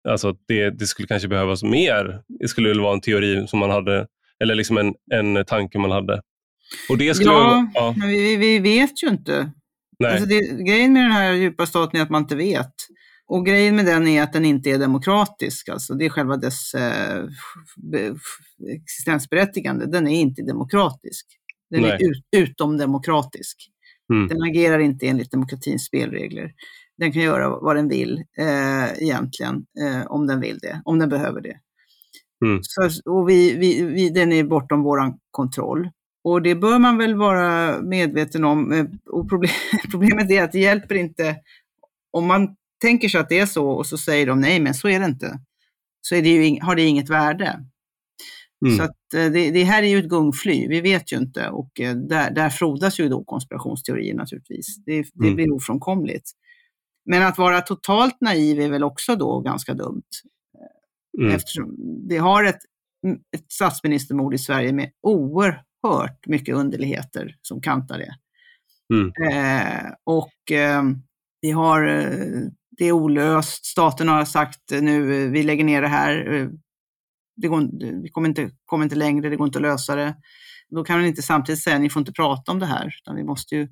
Alltså 0.09 0.30
att 0.30 0.38
det, 0.47 0.70
det 0.70 0.88
skulle 0.88 1.07
kanske 1.07 1.28
behövas 1.28 1.63
mer. 1.63 2.22
Det 2.39 2.47
skulle 2.47 2.70
väl 2.70 2.82
vara 2.82 2.93
en 2.93 3.01
teori 3.01 3.47
som 3.47 3.59
man 3.59 3.70
hade, 3.70 4.07
eller 4.43 4.55
liksom 4.55 4.78
en, 4.78 4.93
en 5.13 5.45
tanke 5.45 5.78
man 5.78 5.91
hade. 5.91 6.22
Och 6.89 6.97
det 6.97 7.13
skulle 7.13 7.32
ja, 7.32 7.72
ja. 7.74 7.93
men 7.97 8.07
vi, 8.07 8.36
vi 8.36 8.59
vet 8.59 9.03
ju 9.03 9.07
inte. 9.07 9.51
Nej. 9.99 10.11
Alltså 10.11 10.28
det, 10.28 10.63
grejen 10.63 10.93
med 10.93 11.03
den 11.03 11.11
här 11.11 11.34
djupa 11.34 11.65
staten 11.65 11.99
är 11.99 12.03
att 12.03 12.09
man 12.09 12.22
inte 12.22 12.36
vet. 12.36 12.74
Och 13.28 13.45
grejen 13.45 13.75
med 13.75 13.86
den 13.86 14.07
är 14.07 14.23
att 14.23 14.34
den 14.34 14.45
inte 14.45 14.69
är 14.69 14.80
demokratisk. 14.80 15.69
Alltså 15.69 15.93
det 15.93 16.05
är 16.05 16.09
själva 16.09 16.38
dess 16.38 16.73
eh, 16.73 17.25
existensberättigande. 18.75 19.86
Den 19.86 20.07
är 20.07 20.21
inte 20.21 20.41
demokratisk. 20.41 21.25
Den 21.69 21.82
Nej. 21.82 21.91
är 21.91 22.11
ut, 22.11 22.23
utomdemokratisk. 22.38 23.69
Mm. 24.13 24.28
Den 24.28 24.43
agerar 24.43 24.80
inte 24.80 25.07
enligt 25.07 25.32
demokratins 25.32 25.86
spelregler. 25.86 26.53
Den 26.97 27.11
kan 27.11 27.21
göra 27.21 27.49
vad 27.49 27.75
den 27.75 27.89
vill 27.89 28.23
eh, 28.38 29.03
egentligen, 29.03 29.65
eh, 29.82 30.07
om 30.07 30.28
den 30.28 30.39
vill 30.39 30.57
det, 30.59 30.82
om 30.86 30.99
den 30.99 31.09
behöver 31.09 31.41
det. 31.41 31.59
Mm. 32.45 32.59
Så, 32.61 33.11
och 33.11 33.30
vi, 33.30 33.57
vi, 33.57 33.84
vi, 33.84 34.09
den 34.09 34.32
är 34.32 34.43
bortom 34.43 34.84
vår 34.84 35.13
kontroll. 35.32 35.89
Och 36.23 36.41
det 36.41 36.55
bör 36.55 36.80
man 36.80 36.97
väl 36.97 37.15
vara 37.15 37.82
medveten 37.82 38.45
om. 38.45 38.71
Eh, 38.71 38.86
och 39.05 39.30
problem, 39.30 39.51
problemet 39.91 40.32
är 40.32 40.43
att 40.43 40.51
det 40.51 40.59
hjälper 40.59 40.95
inte 40.95 41.36
om 42.11 42.28
man 42.28 42.55
tänker 42.82 43.09
sig 43.09 43.21
att 43.21 43.30
det 43.30 43.39
är 43.39 43.45
så 43.45 43.69
och 43.69 43.86
så 43.86 43.97
säger 43.97 44.28
de 44.28 44.41
nej, 44.41 44.59
men 44.59 44.73
så 44.73 44.89
är 44.89 44.99
det 44.99 45.05
inte. 45.05 45.39
Så 46.01 46.15
det 46.15 46.30
ju, 46.30 46.59
har 46.61 46.75
det 46.75 46.82
inget 46.82 47.09
värde. 47.09 47.59
Mm. 48.65 48.78
Så 48.78 48.84
att 48.84 49.13
eh, 49.13 49.32
det, 49.32 49.51
det, 49.51 49.63
här 49.63 49.84
är 49.84 49.88
ju 49.88 49.99
ett 49.99 50.09
gungfly, 50.09 50.67
vi 50.67 50.82
vet 50.82 51.13
ju 51.13 51.17
inte 51.17 51.49
och 51.49 51.80
eh, 51.80 51.95
där, 51.95 52.32
där 52.32 52.49
frodas 52.49 52.99
ju 52.99 53.09
då 53.09 53.23
konspirationsteorier 53.23 54.13
naturligtvis. 54.13 54.78
Det, 54.86 55.05
det 55.13 55.23
mm. 55.23 55.36
blir 55.36 55.53
ofrånkomligt. 55.53 56.32
Men 57.05 57.23
att 57.23 57.38
vara 57.38 57.61
totalt 57.61 58.21
naiv 58.21 58.59
är 58.59 58.69
väl 58.69 58.84
också 58.84 59.15
då 59.15 59.39
ganska 59.39 59.73
dumt. 59.73 60.03
Mm. 61.19 61.36
Eftersom 61.36 61.75
vi 62.09 62.17
har 62.17 62.43
ett, 62.43 62.59
ett 63.38 63.51
statsministermord 63.51 64.34
i 64.34 64.38
Sverige 64.38 64.73
med 64.73 64.91
oerhört 65.01 66.28
mycket 66.28 66.55
underligheter 66.55 67.36
som 67.41 67.61
kantar 67.61 67.97
det. 67.97 68.15
Mm. 68.93 69.11
Eh, 69.32 69.91
och 70.03 70.51
eh, 70.51 70.84
vi 71.41 71.51
har, 71.51 71.88
eh, 71.88 72.41
det 72.78 72.86
är 72.86 72.91
olöst. 72.91 73.65
Staten 73.65 74.07
har 74.07 74.25
sagt 74.25 74.71
eh, 74.71 74.82
nu, 74.82 75.23
eh, 75.23 75.32
vi 75.32 75.43
lägger 75.43 75.63
ner 75.63 75.82
det 75.82 75.88
här. 75.88 76.49
Det 77.36 77.47
går, 77.47 77.69
vi 78.03 78.09
kommer 78.09 78.30
inte, 78.30 78.49
kommer 78.65 78.84
inte 78.84 78.95
längre, 78.95 79.30
det 79.30 79.36
går 79.36 79.47
inte 79.47 79.59
att 79.59 79.63
lösa 79.63 79.95
det. 79.95 80.15
Då 80.69 80.84
kan 80.84 80.97
man 80.97 81.05
inte 81.05 81.21
samtidigt 81.21 81.61
säga, 81.61 81.80
ni 81.80 81.89
får 81.89 81.99
inte 81.99 82.11
prata 82.11 82.51
om 82.51 82.59
det 82.59 82.65
här. 82.65 82.93
Utan 83.01 83.15
vi 83.15 83.23
måste 83.23 83.55
ju, 83.55 83.67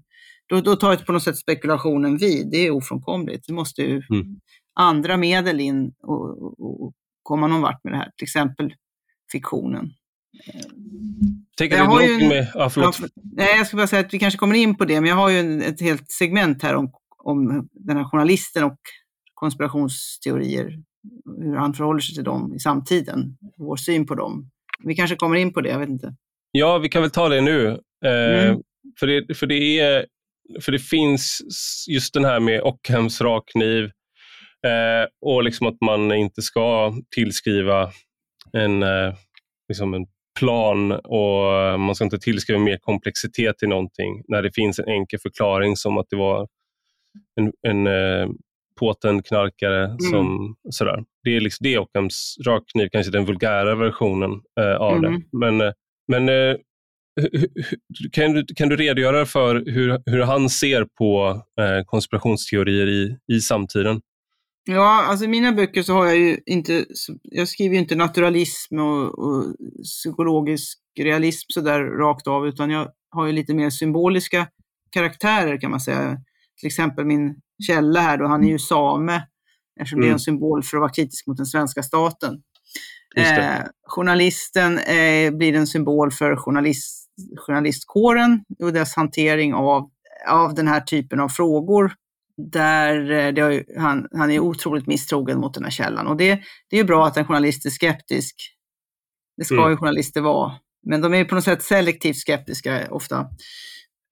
då, 0.47 0.62
då 0.62 0.76
tar 0.76 0.95
på 0.95 1.12
något 1.12 1.24
sätt 1.24 1.38
spekulationen 1.38 2.18
vid. 2.18 2.51
Det 2.51 2.58
är 2.58 2.72
ofrånkomligt. 2.72 3.45
Vi 3.47 3.53
måste 3.53 3.82
ju 3.82 4.01
mm. 4.10 4.26
andra 4.74 5.18
medel 5.18 5.60
in 5.60 5.93
och, 6.03 6.43
och, 6.43 6.84
och 6.84 6.93
komma 7.24 7.47
någon 7.47 7.62
vart 7.62 7.84
med 7.84 7.93
det 7.93 7.97
här. 7.97 8.12
Till 8.18 8.26
exempel 8.26 8.74
fiktionen. 9.32 9.89
Tänker 11.58 11.78
jag 11.78 11.99
du 11.99 12.24
en, 12.24 12.28
med, 12.28 12.51
ja, 12.53 12.72
ja, 12.76 12.91
nej, 13.16 13.58
jag 13.58 13.68
ska 13.68 13.78
bara 13.78 13.88
säga 13.88 13.99
att 13.99 14.14
vi 14.14 14.20
kanske 14.20 14.38
kommer 14.38 14.56
in 14.56 14.76
på 14.76 14.86
det, 14.86 15.01
men 15.01 15.10
jag 15.10 15.16
har 15.16 15.30
ju 15.30 15.62
ett 15.64 15.82
helt 15.82 16.12
segment 16.12 16.64
här 16.64 16.76
om 16.76 16.91
om 17.26 17.67
den 17.71 17.97
här 17.97 18.03
journalisten 18.03 18.63
och 18.63 18.80
konspirationsteorier, 19.34 20.80
hur 21.38 21.55
han 21.55 21.73
förhåller 21.73 21.99
sig 21.99 22.15
till 22.15 22.23
dem 22.23 22.53
i 22.55 22.59
samtiden, 22.59 23.38
vår 23.57 23.76
syn 23.76 24.05
på 24.05 24.15
dem. 24.15 24.49
Vi 24.84 24.95
kanske 24.95 25.15
kommer 25.15 25.36
in 25.36 25.53
på 25.53 25.61
det, 25.61 25.69
jag 25.69 25.80
vet 25.80 25.89
inte. 25.89 26.15
Ja, 26.51 26.78
vi 26.78 26.89
kan 26.89 27.01
väl 27.01 27.11
ta 27.11 27.30
det 27.30 27.41
nu. 27.41 27.67
Eh, 28.05 28.45
mm. 28.45 28.61
för 28.99 29.07
det, 29.07 29.38
för 29.38 29.47
det 29.47 29.80
är 29.80 30.05
för 30.61 30.71
det 30.71 30.80
finns 30.80 31.41
just 31.88 32.13
den 32.13 32.26
här 32.26 32.39
med 32.39 32.61
Ockhams 32.61 33.21
rakkniv 33.21 33.84
eh, 34.65 35.07
och 35.21 35.43
liksom 35.43 35.67
att 35.67 35.82
man 35.82 36.11
inte 36.11 36.41
ska 36.41 36.93
tillskriva 37.15 37.91
en, 38.53 38.84
eh, 38.84 39.13
liksom 39.69 39.93
en 39.93 40.05
plan 40.39 40.91
och 40.91 41.80
man 41.80 41.95
ska 41.95 42.03
inte 42.03 42.19
tillskriva 42.19 42.59
mer 42.59 42.78
komplexitet 42.82 43.57
till 43.57 43.69
någonting 43.69 44.23
när 44.28 44.41
det 44.41 44.51
finns 44.55 44.80
en 44.80 44.89
enkel 44.89 45.19
förklaring 45.19 45.76
som 45.76 45.97
att 45.97 46.05
det 46.09 46.15
var 46.15 46.47
en, 47.41 47.51
en 47.68 47.88
eh, 47.88 48.30
påtänd 48.80 49.26
knarkare. 49.26 49.86
Mm. 49.86 49.99
Som, 49.99 50.55
sådär. 50.70 51.03
Det 51.24 51.36
är, 51.36 51.41
liksom, 51.41 51.63
det 51.63 51.74
är 51.74 51.80
Ockhams 51.80 52.38
rakkniv, 52.45 52.89
kanske 52.91 53.11
den 53.11 53.26
vulgära 53.26 53.76
versionen 53.76 54.32
eh, 54.59 54.76
av 54.76 54.97
mm. 54.97 55.13
det. 55.13 55.38
Men, 55.38 55.61
eh, 55.61 55.74
men 56.07 56.30
eh, 56.30 56.55
kan 58.11 58.34
du, 58.34 58.45
kan 58.55 58.70
du 58.70 58.76
redogöra 58.76 59.26
för 59.26 59.63
hur, 59.66 60.01
hur 60.05 60.22
han 60.22 60.49
ser 60.49 60.88
på 60.97 61.41
eh, 61.59 61.86
konspirationsteorier 61.86 62.88
i, 62.88 63.18
i 63.34 63.41
samtiden? 63.41 64.01
Ja, 64.68 65.05
alltså 65.09 65.26
i 65.26 65.28
mina 65.28 65.51
böcker 65.51 65.84
så 65.84 65.93
har 65.93 66.05
jag 66.05 66.18
ju 66.18 66.39
inte, 66.45 66.86
jag 67.24 67.47
skriver 67.47 67.74
ju 67.74 67.82
inte 67.82 67.95
naturalism 67.95 68.80
och, 68.80 69.20
och 69.20 69.55
psykologisk 69.84 70.80
realism 70.99 71.45
sådär 71.47 71.80
rakt 71.80 72.28
av, 72.28 72.47
utan 72.47 72.70
jag 72.70 72.91
har 73.09 73.28
ju 73.28 73.34
lite 73.34 73.53
mer 73.53 73.70
symboliska 73.70 74.47
karaktärer 74.91 75.61
kan 75.61 75.72
man 75.72 75.80
säga. 75.80 76.18
Till 76.60 76.68
exempel 76.68 77.06
min 77.06 77.36
källa 77.68 77.99
här 77.99 78.18
då, 78.18 78.28
han 78.28 78.43
är 78.43 78.49
ju 78.49 78.60
same, 78.60 79.28
eftersom 79.80 79.97
mm. 79.97 80.01
det 80.01 80.08
är 80.08 80.10
en 80.10 80.12
mm. 80.12 80.20
symbol 80.20 80.64
för 80.64 80.78
att 80.78 80.82
vara 80.82 80.91
kritisk 80.91 81.28
mot 81.28 81.38
den 81.38 81.45
svenska 81.45 81.84
staten. 81.84 82.41
Eh, 83.16 83.64
journalisten 83.88 84.80
eh, 84.80 85.32
blir 85.32 85.56
en 85.56 85.68
symbol 85.68 86.12
för 86.12 86.36
journalist, 86.36 87.08
journalistkåren 87.38 88.43
och 88.60 88.74
dess 88.74 88.95
hantering 88.95 89.53
av, 89.53 89.89
av 90.28 90.53
den 90.53 90.68
här 90.68 90.82
typen 90.82 91.20
av 91.20 91.30
frågor 91.30 91.93
där 92.51 93.12
eh, 93.12 93.34
det, 93.34 93.64
han, 93.78 94.08
han 94.12 94.32
är 94.32 94.39
otroligt 94.39 94.88
misstrogen 94.88 95.39
mot 95.39 95.53
den 95.53 95.64
här 95.64 95.72
källan. 95.72 96.08
Och 96.08 96.18
det, 96.18 96.41
det 96.70 96.76
är 96.76 96.78
ju 96.78 96.84
bra 96.84 97.08
att 97.08 97.18
en 97.18 97.26
journalist 97.26 97.66
är 97.66 97.70
skeptisk. 97.70 98.36
Det 99.38 99.45
ska 99.45 99.56
mm. 99.56 99.70
ju 99.70 99.78
journalister 99.78 100.22
vara. 100.22 100.51
Men 100.88 101.01
de 101.01 101.14
är 101.14 101.26
på 101.26 101.36
något 101.36 101.43
sätt 101.43 101.64
selektivt 101.64 102.18
skeptiska 102.18 102.88
ofta. 102.89 103.28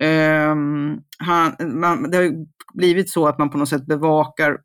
Um, 0.04 1.04
han, 1.18 1.56
man, 1.80 2.12
det 2.12 2.18
har 2.18 2.32
blivit 2.74 3.10
så 3.10 3.28
att 3.28 3.38
man 3.38 3.50
på 3.50 3.58
något 3.58 3.70
sätt 3.70 3.86
bevakar 3.86 4.58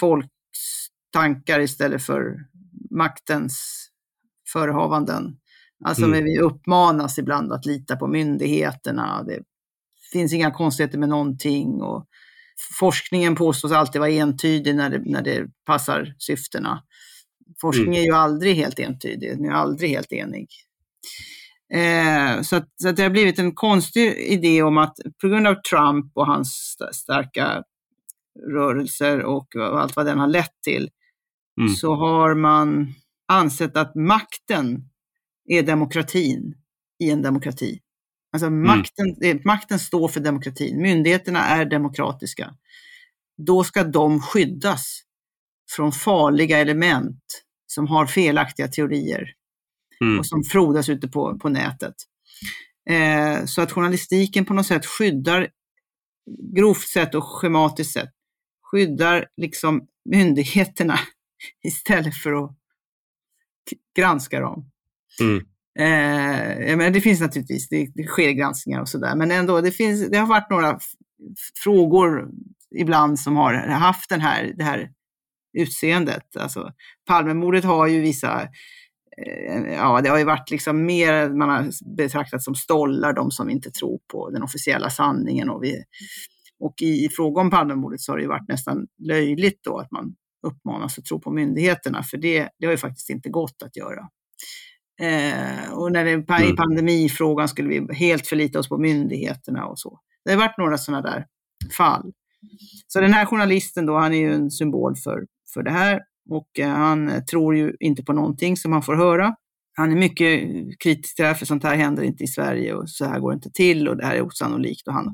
folks 0.00 0.28
tankar 1.12 1.60
istället 1.60 2.02
för 2.02 2.36
maktens 2.90 3.86
förehavanden. 4.52 5.36
Alltså 5.84 6.04
mm. 6.04 6.24
vi 6.24 6.38
uppmanas 6.38 7.18
ibland 7.18 7.52
att 7.52 7.66
lita 7.66 7.96
på 7.96 8.06
myndigheterna. 8.06 9.22
Det 9.22 9.42
finns 10.12 10.32
inga 10.32 10.50
konstigheter 10.50 10.98
med 10.98 11.08
någonting. 11.08 11.82
Och 11.82 12.06
forskningen 12.78 13.34
påstås 13.34 13.72
alltid 13.72 14.00
vara 14.00 14.10
entydig 14.10 14.74
när 14.74 14.90
det, 14.90 15.02
när 15.04 15.22
det 15.22 15.46
passar 15.66 16.14
syftena. 16.18 16.82
Forskning 17.60 17.86
mm. 17.86 18.00
är 18.00 18.04
ju 18.04 18.14
aldrig 18.14 18.56
helt 18.56 18.78
entydig, 18.78 19.36
den 19.36 19.44
är 19.44 19.50
aldrig 19.50 19.90
helt 19.90 20.12
enig. 20.12 20.48
Eh, 21.74 22.42
så, 22.42 22.56
att, 22.56 22.68
så 22.82 22.88
att 22.88 22.96
det 22.96 23.02
har 23.02 23.10
blivit 23.10 23.38
en 23.38 23.54
konstig 23.54 24.16
idé 24.18 24.62
om 24.62 24.78
att 24.78 24.96
på 25.20 25.28
grund 25.28 25.46
av 25.46 25.54
Trump 25.54 26.12
och 26.14 26.26
hans 26.26 26.76
starka 26.92 27.62
rörelser 28.52 29.20
och 29.20 29.46
allt 29.56 29.96
vad 29.96 30.06
den 30.06 30.18
har 30.18 30.28
lett 30.28 30.62
till, 30.64 30.90
mm. 31.60 31.74
så 31.74 31.94
har 31.94 32.34
man 32.34 32.94
ansett 33.28 33.76
att 33.76 33.94
makten 33.94 34.88
är 35.48 35.62
demokratin 35.62 36.54
i 36.98 37.10
en 37.10 37.22
demokrati. 37.22 37.80
Alltså 38.32 38.46
mm. 38.46 38.66
makten, 38.66 39.16
mm. 39.22 39.42
makten 39.44 39.78
står 39.78 40.08
för 40.08 40.20
demokratin. 40.20 40.82
Myndigheterna 40.82 41.40
är 41.40 41.64
demokratiska. 41.64 42.54
Då 43.46 43.64
ska 43.64 43.84
de 43.84 44.20
skyddas 44.20 45.00
från 45.70 45.92
farliga 45.92 46.58
element 46.58 47.22
som 47.66 47.86
har 47.86 48.06
felaktiga 48.06 48.68
teorier 48.68 49.34
mm. 50.00 50.18
och 50.18 50.26
som 50.26 50.44
frodas 50.44 50.88
ute 50.88 51.08
på, 51.08 51.38
på 51.38 51.48
nätet. 51.48 51.94
Eh, 52.90 53.44
så 53.44 53.62
att 53.62 53.72
journalistiken 53.72 54.44
på 54.44 54.54
något 54.54 54.66
sätt 54.66 54.86
skyddar, 54.86 55.48
grovt 56.56 56.88
sett 56.88 57.14
och 57.14 57.24
schematiskt 57.24 57.92
sett, 57.92 58.10
skyddar 58.62 59.26
liksom 59.36 59.86
myndigheterna 60.10 60.98
istället 61.64 62.14
för 62.14 62.44
att 62.44 62.56
granska 63.96 64.40
dem. 64.40 64.70
Mm. 65.20 65.44
Eh, 65.78 66.76
men 66.76 66.92
det 66.92 67.00
finns 67.00 67.20
naturligtvis, 67.20 67.68
det, 67.68 67.88
det 67.94 68.04
sker 68.04 68.30
granskningar 68.30 68.80
och 68.80 68.88
sådär, 68.88 69.16
men 69.16 69.30
ändå, 69.30 69.60
det, 69.60 69.72
finns, 69.72 70.10
det 70.10 70.18
har 70.18 70.26
varit 70.26 70.50
några 70.50 70.78
frågor 71.64 72.30
ibland 72.76 73.20
som 73.20 73.36
har 73.36 73.54
haft 73.54 74.08
den 74.08 74.20
här, 74.20 74.52
det 74.56 74.64
här 74.64 74.90
utseendet. 75.58 76.36
Alltså, 76.36 76.72
Palmemordet 77.06 77.64
har 77.64 77.86
ju 77.86 78.00
vissa, 78.00 78.48
ja 79.66 80.00
det 80.00 80.08
har 80.08 80.18
ju 80.18 80.24
varit 80.24 80.50
liksom 80.50 80.86
mer, 80.86 81.28
man 81.28 81.48
har 81.48 81.94
betraktat 81.96 82.42
som 82.42 82.54
stollar, 82.54 83.12
de 83.12 83.30
som 83.30 83.50
inte 83.50 83.70
tror 83.70 84.00
på 84.12 84.30
den 84.30 84.42
officiella 84.42 84.90
sanningen. 84.90 85.50
Och, 85.50 85.62
vi, 85.62 85.82
och 86.60 86.74
i, 86.82 87.04
i 87.04 87.08
fråga 87.08 87.40
om 87.40 87.50
Palmemordet 87.50 88.00
så 88.00 88.12
har 88.12 88.16
det 88.16 88.22
ju 88.22 88.28
varit 88.28 88.48
nästan 88.48 88.86
löjligt 88.98 89.60
då 89.64 89.78
att 89.78 89.90
man 89.90 90.14
uppmanas 90.46 90.98
att 90.98 91.04
tro 91.04 91.20
på 91.20 91.30
myndigheterna, 91.30 92.02
för 92.02 92.16
det, 92.16 92.48
det 92.58 92.66
har 92.66 92.72
ju 92.72 92.78
faktiskt 92.78 93.10
inte 93.10 93.28
gått 93.28 93.62
att 93.64 93.76
göra. 93.76 94.08
Eh, 95.00 95.72
och 95.72 95.92
när 95.92 96.04
det, 96.04 96.10
i 96.10 96.44
mm. 96.44 96.56
pandemifrågan 96.56 97.48
skulle 97.48 97.68
vi 97.68 97.94
helt 97.94 98.26
förlita 98.26 98.58
oss 98.58 98.68
på 98.68 98.78
myndigheterna 98.78 99.66
och 99.66 99.78
så. 99.78 100.00
Det 100.24 100.30
har 100.30 100.38
varit 100.38 100.58
några 100.58 100.78
sådana 100.78 101.02
där 101.10 101.26
fall. 101.76 102.12
Så 102.86 103.00
den 103.00 103.12
här 103.12 103.26
journalisten 103.26 103.86
då, 103.86 103.96
han 103.96 104.12
är 104.12 104.18
ju 104.18 104.34
en 104.34 104.50
symbol 104.50 104.96
för, 104.96 105.26
för 105.54 105.62
det 105.62 105.70
här 105.70 106.00
och 106.30 106.58
eh, 106.58 106.68
han 106.68 107.26
tror 107.30 107.56
ju 107.56 107.72
inte 107.80 108.02
på 108.02 108.12
någonting 108.12 108.56
som 108.56 108.72
han 108.72 108.82
får 108.82 108.94
höra. 108.94 109.34
Han 109.76 109.92
är 109.92 109.96
mycket 109.96 110.42
kritisk 110.78 111.16
till 111.16 111.22
det 111.22 111.28
här, 111.28 111.34
för 111.34 111.46
sånt 111.46 111.62
här 111.62 111.76
händer 111.76 112.02
inte 112.02 112.24
i 112.24 112.26
Sverige 112.26 112.74
och 112.74 112.90
så 112.90 113.04
här 113.04 113.20
går 113.20 113.30
det 113.30 113.34
inte 113.34 113.50
till 113.50 113.88
och 113.88 113.96
det 113.96 114.06
här 114.06 114.14
är 114.14 114.22
osannolikt 114.22 114.88
och 114.88 114.94
han 114.94 115.04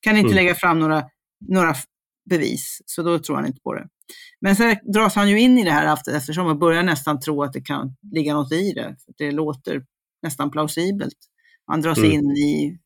kan 0.00 0.16
inte 0.16 0.32
mm. 0.32 0.36
lägga 0.36 0.54
fram 0.54 0.78
några, 0.78 1.04
några 1.48 1.74
bevis, 2.30 2.82
så 2.86 3.02
då 3.02 3.18
tror 3.18 3.36
han 3.36 3.46
inte 3.46 3.60
på 3.60 3.74
det. 3.74 3.88
Men 4.40 4.56
sen 4.56 4.76
dras 4.92 5.14
han 5.14 5.30
ju 5.30 5.40
in 5.40 5.58
i 5.58 5.64
det 5.64 5.70
här 5.70 5.98
eftersom 6.16 6.46
man 6.46 6.58
börjar 6.58 6.82
nästan 6.82 7.20
tro 7.20 7.42
att 7.42 7.52
det 7.52 7.60
kan 7.60 7.96
ligga 8.12 8.34
något 8.34 8.52
i 8.52 8.72
det. 8.72 8.96
Det 9.18 9.30
låter 9.30 9.84
nästan 10.22 10.50
plausibelt. 10.50 11.16
Han 11.66 11.80
dras 11.80 11.98
mm. 11.98 12.12
in 12.12 12.30
i 12.30 12.78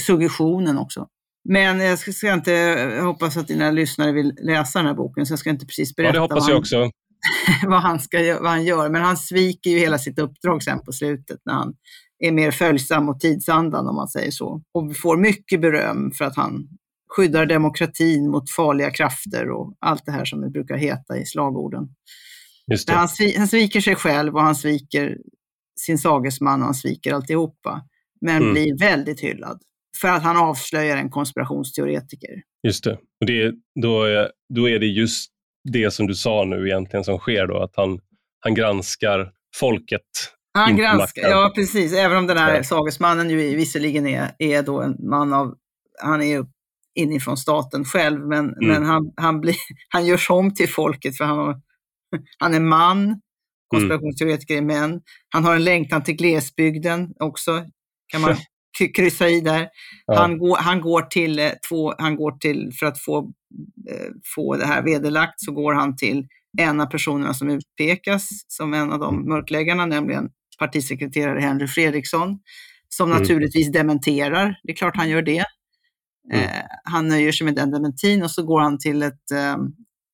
suggestionen 0.00 0.78
också. 0.78 1.08
Men 1.48 1.80
jag 1.80 1.98
ska, 1.98 2.12
ska, 2.12 2.32
inte, 2.32 2.50
jag 2.50 3.04
hoppas 3.04 3.36
att 3.36 3.48
dina 3.48 3.70
lyssnare 3.70 4.12
vill 4.12 4.32
läsa 4.42 4.78
den 4.78 4.86
här 4.86 4.94
boken, 4.94 5.26
så 5.26 5.32
jag 5.32 5.38
ska 5.38 5.50
inte 5.50 5.66
precis 5.66 5.96
berätta 5.96 6.08
ja, 6.08 6.12
det 6.12 6.34
hoppas 6.34 6.48
jag 6.48 6.58
också. 6.58 6.90
vad, 7.66 7.82
han 7.82 8.00
ska, 8.00 8.38
vad 8.40 8.50
han 8.50 8.64
gör. 8.64 8.88
Men 8.88 9.02
han 9.02 9.16
sviker 9.16 9.70
ju 9.70 9.78
hela 9.78 9.98
sitt 9.98 10.18
uppdrag 10.18 10.62
sen 10.62 10.84
på 10.84 10.92
slutet 10.92 11.40
när 11.44 11.52
han 11.52 11.74
är 12.18 12.32
mer 12.32 12.50
följsam 12.50 13.04
mot 13.04 13.20
tidsandan 13.20 13.88
om 13.88 13.96
man 13.96 14.08
säger 14.08 14.30
så. 14.30 14.62
Och 14.74 14.96
får 14.96 15.16
mycket 15.16 15.60
beröm 15.60 16.10
för 16.10 16.24
att 16.24 16.36
han 16.36 16.68
skyddar 17.08 17.46
demokratin 17.46 18.30
mot 18.30 18.50
farliga 18.50 18.90
krafter 18.90 19.50
och 19.50 19.76
allt 19.78 20.06
det 20.06 20.12
här 20.12 20.24
som 20.24 20.40
det 20.40 20.50
brukar 20.50 20.76
heta 20.76 21.18
i 21.18 21.26
slagorden. 21.26 21.88
Han, 22.88 23.08
han 23.36 23.48
sviker 23.48 23.80
sig 23.80 23.94
själv 23.94 24.34
och 24.34 24.42
han 24.42 24.56
sviker 24.56 25.16
sin 25.80 25.98
sagesman 25.98 26.60
och 26.60 26.66
han 26.66 26.74
sviker 26.74 27.12
alltihopa. 27.12 27.82
Men 28.20 28.36
mm. 28.36 28.52
blir 28.52 28.78
väldigt 28.78 29.20
hyllad 29.20 29.60
för 30.00 30.08
att 30.08 30.22
han 30.22 30.36
avslöjar 30.36 30.96
en 30.96 31.10
konspirationsteoretiker. 31.10 32.42
Just 32.66 32.84
det. 32.84 32.92
Och 32.92 33.26
det, 33.26 33.52
då, 33.82 34.02
är, 34.02 34.30
då 34.54 34.68
är 34.68 34.78
det 34.78 34.86
just 34.86 35.30
det 35.72 35.90
som 35.90 36.06
du 36.06 36.14
sa 36.14 36.44
nu 36.44 36.68
egentligen 36.68 37.04
som 37.04 37.18
sker 37.18 37.46
då, 37.46 37.62
att 37.62 37.76
han, 37.76 38.00
han 38.40 38.54
granskar 38.54 39.32
folket. 39.56 40.02
Han 40.54 40.76
granskar, 40.76 41.22
ja 41.22 41.52
precis, 41.54 41.92
även 41.92 42.16
om 42.16 42.26
den 42.26 42.38
här 42.38 42.56
ja. 42.56 42.64
sagesmannen 42.64 43.30
ju 43.30 43.56
visserligen 43.56 44.06
är, 44.06 44.30
är 44.38 44.62
då 44.62 44.82
en 44.82 44.96
man 45.10 45.32
av, 45.32 45.54
han 46.02 46.22
är 46.22 46.46
inifrån 46.94 47.36
staten 47.36 47.84
själv, 47.84 48.20
men, 48.26 48.44
mm. 48.44 48.68
men 48.68 48.84
han, 48.84 49.12
han, 49.16 49.40
blir, 49.40 49.56
han 49.88 50.06
görs 50.06 50.30
om 50.30 50.54
till 50.54 50.68
folket 50.68 51.16
för 51.16 51.24
han, 51.24 51.38
har, 51.38 51.60
han 52.38 52.54
är 52.54 52.60
man, 52.60 53.20
konspirationsteoretiker 53.68 54.56
är 54.56 54.62
män. 54.62 55.00
Han 55.28 55.44
har 55.44 55.54
en 55.54 55.64
längtan 55.64 56.02
till 56.02 56.16
glesbygden 56.16 57.14
också, 57.18 57.64
kan 58.12 58.20
man 58.20 58.36
kryssa 58.94 59.28
i 59.28 59.40
där. 59.40 59.68
Ja. 60.06 60.18
Han, 60.18 60.38
går, 60.38 60.56
han, 60.56 60.80
går 60.80 61.02
till, 61.02 61.38
eh, 61.38 61.50
två, 61.68 61.94
han 61.98 62.16
går 62.16 62.32
till, 62.32 62.70
för 62.80 62.86
att 62.86 63.00
få, 63.00 63.18
eh, 63.90 64.10
få 64.34 64.56
det 64.56 64.66
här 64.66 64.82
vederlagt, 64.82 65.34
så 65.36 65.52
går 65.52 65.74
han 65.74 65.96
till 65.96 66.26
en 66.58 66.80
av 66.80 66.86
personerna 66.86 67.34
som 67.34 67.50
utpekas 67.50 68.28
som 68.48 68.74
en 68.74 68.92
av 68.92 68.98
de 68.98 69.14
mm. 69.14 69.28
mörkläggarna, 69.28 69.86
nämligen 69.86 70.28
partisekreterare 70.58 71.40
Henry 71.40 71.66
Fredriksson, 71.66 72.38
som 72.88 73.10
mm. 73.10 73.22
naturligtvis 73.22 73.72
dementerar. 73.72 74.60
Det 74.62 74.72
är 74.72 74.76
klart 74.76 74.96
han 74.96 75.08
gör 75.08 75.22
det. 75.22 75.44
Mm. 76.32 76.44
Eh, 76.44 76.62
han 76.84 77.08
nöjer 77.08 77.32
sig 77.32 77.44
med 77.44 77.54
den 77.54 77.70
dementin 77.70 78.22
och 78.22 78.30
så 78.30 78.42
går 78.42 78.60
han 78.60 78.78
till 78.78 79.02
ett 79.02 79.30
eh, 79.30 79.56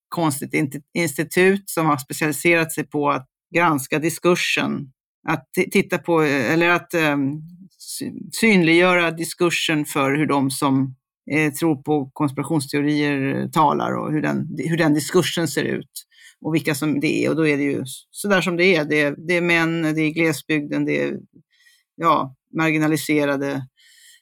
konstigt 0.08 0.54
institut 0.94 1.70
som 1.70 1.86
har 1.86 1.96
specialiserat 1.96 2.72
sig 2.72 2.84
på 2.84 3.10
att 3.10 3.28
granska 3.54 3.98
diskursen. 3.98 4.92
Att 5.28 5.48
titta 5.72 5.98
på, 5.98 6.20
eller 6.22 6.68
att 6.68 6.94
eh, 6.94 7.16
synliggöra 8.40 9.10
diskursen 9.10 9.84
för 9.84 10.14
hur 10.14 10.26
de 10.26 10.50
som 10.50 10.94
eh, 11.30 11.52
tror 11.52 11.82
på 11.82 12.10
konspirationsteorier 12.12 13.48
talar 13.48 13.92
och 13.92 14.12
hur 14.12 14.22
den, 14.22 14.48
hur 14.58 14.76
den 14.76 14.94
diskursen 14.94 15.48
ser 15.48 15.64
ut 15.64 15.90
och 16.40 16.54
vilka 16.54 16.74
som 16.74 17.00
det 17.00 17.24
är. 17.24 17.30
Och 17.30 17.36
då 17.36 17.46
är 17.46 17.56
det 17.56 17.62
ju 17.62 17.82
sådär 18.10 18.40
som 18.40 18.56
det 18.56 18.76
är. 18.76 18.84
Det 18.84 19.00
är, 19.00 19.14
det 19.28 19.36
är 19.36 19.40
män, 19.40 19.82
det 19.82 20.00
är 20.00 20.10
glesbygden, 20.10 20.84
det 20.84 21.02
är 21.02 21.16
ja, 21.96 22.34
marginaliserade. 22.56 23.66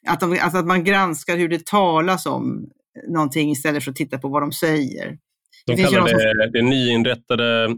Att, 0.06 0.20
de, 0.20 0.38
att, 0.42 0.54
att 0.54 0.66
man 0.66 0.84
granskar 0.84 1.36
hur 1.36 1.48
det 1.48 1.66
talas 1.66 2.26
om 2.26 2.68
någonting 3.08 3.50
istället 3.50 3.84
för 3.84 3.90
att 3.90 3.96
titta 3.96 4.18
på 4.18 4.28
vad 4.28 4.42
de 4.42 4.52
säger. 4.52 5.18
De 5.66 5.76
Det 5.76 5.82
kallar 5.82 6.08
som- 6.08 6.18
det, 6.18 6.50
det 6.52 6.62
nyinrättade 6.62 7.68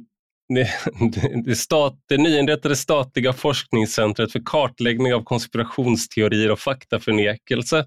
det, 1.44 1.54
stat, 1.54 1.94
det 2.08 2.16
nyinrättade 2.16 2.76
statliga 2.76 3.32
forskningscentret 3.32 4.32
för 4.32 4.42
kartläggning 4.44 5.14
av 5.14 5.24
konspirationsteorier 5.24 6.50
och 6.50 6.60
faktaförnekelse. 6.60 7.86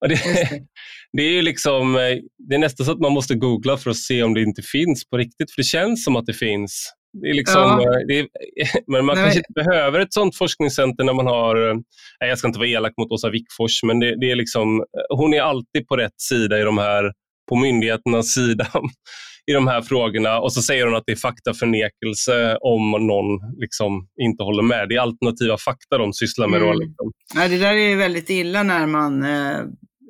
Och 0.00 0.08
det, 0.08 0.14
det. 0.14 0.60
det 1.12 1.22
är 1.22 1.32
ju 1.32 1.42
liksom, 1.42 1.92
det 2.48 2.54
är 2.54 2.58
nästan 2.58 2.86
så 2.86 2.92
att 2.92 3.00
man 3.00 3.12
måste 3.12 3.34
googla 3.34 3.76
för 3.76 3.90
att 3.90 3.96
se 3.96 4.22
om 4.22 4.34
det 4.34 4.42
inte 4.42 4.62
finns 4.62 5.08
på 5.08 5.16
riktigt, 5.16 5.50
för 5.50 5.62
det 5.62 5.66
känns 5.66 6.04
som 6.04 6.16
att 6.16 6.26
det 6.26 6.34
finns. 6.34 6.92
Det 7.22 7.28
är 7.28 7.34
liksom, 7.34 7.62
Ja. 7.62 7.82
eh, 7.82 8.06
det 8.08 8.18
är, 8.18 8.26
men 8.92 9.04
man 9.04 9.16
Nej, 9.16 9.24
kanske 9.24 9.40
inte 9.40 9.52
behöver 9.64 10.00
ett 10.00 10.12
sånt 10.12 10.36
forskningscenter 10.36 11.04
när 11.04 11.14
man 11.14 11.26
har, 11.26 11.68
eh, 11.68 11.74
nej, 12.20 12.28
jag 12.28 12.38
ska 12.38 12.48
inte 12.48 12.58
vara 12.58 12.68
elak 12.68 12.92
mot 12.98 13.12
Åsa 13.12 13.30
Wickfors, 13.30 13.82
men 13.82 14.00
det, 14.00 14.20
det 14.20 14.30
är 14.30 14.36
liksom, 14.36 14.80
eh, 14.80 15.16
hon 15.16 15.34
är 15.34 15.40
alltid 15.40 15.86
på 15.88 15.96
rätt 15.96 16.20
sida 16.20 16.60
i 16.60 16.62
de 16.62 16.78
här, 16.78 17.12
på 17.48 17.56
myndigheternas 17.56 18.28
sida 18.34 18.66
i 19.48 19.52
de 19.52 19.66
här 19.68 19.82
frågorna 19.82 20.40
och 20.40 20.52
så 20.52 20.62
säger 20.62 20.86
hon 20.86 20.96
att 20.96 21.02
det 21.06 21.12
är 21.12 21.16
faktaförnekelse 21.16 22.56
om 22.60 22.90
någon 22.90 23.58
liksom 23.60 24.08
inte 24.20 24.42
håller 24.44 24.62
med. 24.62 24.88
Det 24.88 24.94
är 24.94 25.00
alternativa 25.00 25.56
fakta 25.58 25.98
de 25.98 26.12
sysslar 26.12 26.48
med. 26.48 26.60
Då, 26.60 26.66
Mm. 26.66 26.78
liksom. 26.78 27.12
Nej, 27.34 27.48
det 27.48 27.58
där 27.58 27.74
är 27.74 27.96
väldigt 27.96 28.30
illa 28.30 28.62
när 28.62 28.86
man, 28.86 29.22
eh, 29.22 29.58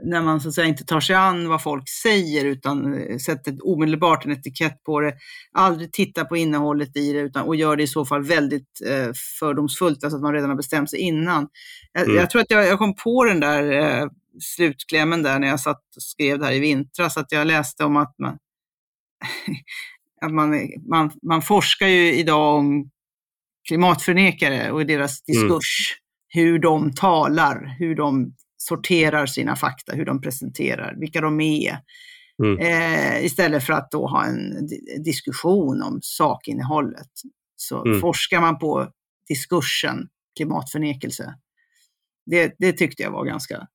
när 0.05 0.23
man 0.23 0.41
så 0.41 0.49
att 0.49 0.55
säga 0.55 0.67
inte 0.67 0.85
tar 0.85 1.01
sig 1.01 1.17
an 1.17 1.49
vad 1.49 1.63
folk 1.63 1.89
säger 2.03 2.45
utan 2.45 2.95
eh, 2.95 3.17
sätter 3.17 3.57
omedelbart 3.63 4.25
en 4.25 4.33
etikett 4.33 4.83
på 4.87 5.01
det. 5.01 5.15
Aldrig 5.53 5.93
tittar 5.93 6.25
på 6.25 6.37
innehållet 6.37 6.97
i 6.97 7.13
det 7.13 7.19
utan, 7.21 7.47
och 7.47 7.57
gör 7.57 7.77
det 7.77 7.83
i 7.83 7.87
så 7.87 8.05
fall 8.05 8.23
väldigt 8.25 8.69
eh, 8.87 9.11
fördomsfullt, 9.41 10.05
alltså 10.05 10.17
att 10.17 10.23
man 10.23 10.33
redan 10.35 10.51
har 10.51 10.57
bestämt 10.57 10.91
sig 10.91 10.99
innan. 11.01 11.49
Jag, 11.93 12.05
Mm. 12.05 12.17
jag 12.17 12.31
tror 12.31 12.41
att 12.43 12.51
jag, 12.51 12.67
jag 12.67 12.79
kom 12.79 12.95
på 12.95 13.25
den 13.25 13.41
där 13.41 13.73
eh, 13.73 14.07
slutklämmen 14.57 15.23
där 15.23 15.39
när 15.39 15.49
jag 15.49 15.61
satt 15.61 15.81
och 15.97 16.03
skrev 16.03 16.39
det 16.39 16.45
här 16.45 16.53
i 16.53 16.59
vintras, 16.61 17.17
att 17.17 17.33
jag 17.33 17.47
läste 17.47 17.85
om 17.85 17.97
att 17.97 18.15
man, 18.19 18.37
att 20.27 20.33
man, 20.33 20.69
man, 20.89 21.11
man 21.23 21.43
forskar 21.43 21.87
ju 21.87 22.13
idag 22.15 22.55
om 22.59 22.91
klimatförnekare 23.69 24.71
och 24.71 24.87
deras 24.87 25.23
diskurs, 25.23 25.99
hur 26.29 26.59
de 26.59 26.93
talar, 26.95 27.77
hur 27.79 27.95
de 27.97 28.35
sorterar 28.57 29.27
sina 29.27 29.57
fakta, 29.57 29.93
hur 29.93 30.05
de 30.05 30.21
presenterar, 30.21 30.95
vilka 31.01 31.21
de 31.21 31.41
är. 31.41 31.79
Mm. 32.43 32.59
Eh, 32.59 33.25
istället 33.25 33.65
för 33.65 33.73
att 33.73 33.91
då 33.91 34.07
ha 34.07 34.25
en 34.25 34.67
di- 34.67 35.03
diskussion 35.05 35.83
om 35.83 35.99
sakinnehållet. 36.03 37.11
Så 37.57 37.85
Mm. 37.85 38.01
forskar 38.01 38.41
man 38.41 38.59
på 38.59 38.93
diskursen 39.29 40.09
klimatförnekelse. 40.37 41.35
Det, 42.27 42.55
det 42.59 42.73
tyckte 42.73 43.03
jag 43.03 43.11
var 43.11 43.25
ganska 43.25 43.67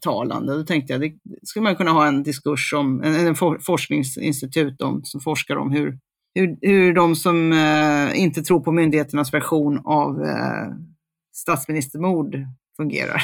talande. 0.00 0.54
Då 0.54 0.64
tänkte 0.64 0.92
jag, 0.92 1.00
det 1.00 1.12
skulle 1.42 1.62
man 1.62 1.76
kunna 1.76 1.90
ha 1.90 2.06
en 2.06 2.22
diskurs 2.22 2.72
om, 2.72 3.02
en, 3.02 3.14
en 3.14 3.34
for, 3.34 3.58
forskningsinstitut 3.58 4.82
om, 4.82 5.04
som 5.04 5.20
forskar 5.20 5.56
om 5.56 5.72
hur, 5.72 5.98
hur, 6.34 6.56
hur 6.60 6.94
de 6.94 7.16
som 7.16 7.52
eh, 7.52 8.20
inte 8.22 8.42
tror 8.42 8.60
på 8.60 8.72
myndigheternas 8.72 9.34
version 9.34 9.82
av 9.84 10.22
eh, 10.22 10.74
statsministermord 11.34 12.36
fungerar 12.76 13.22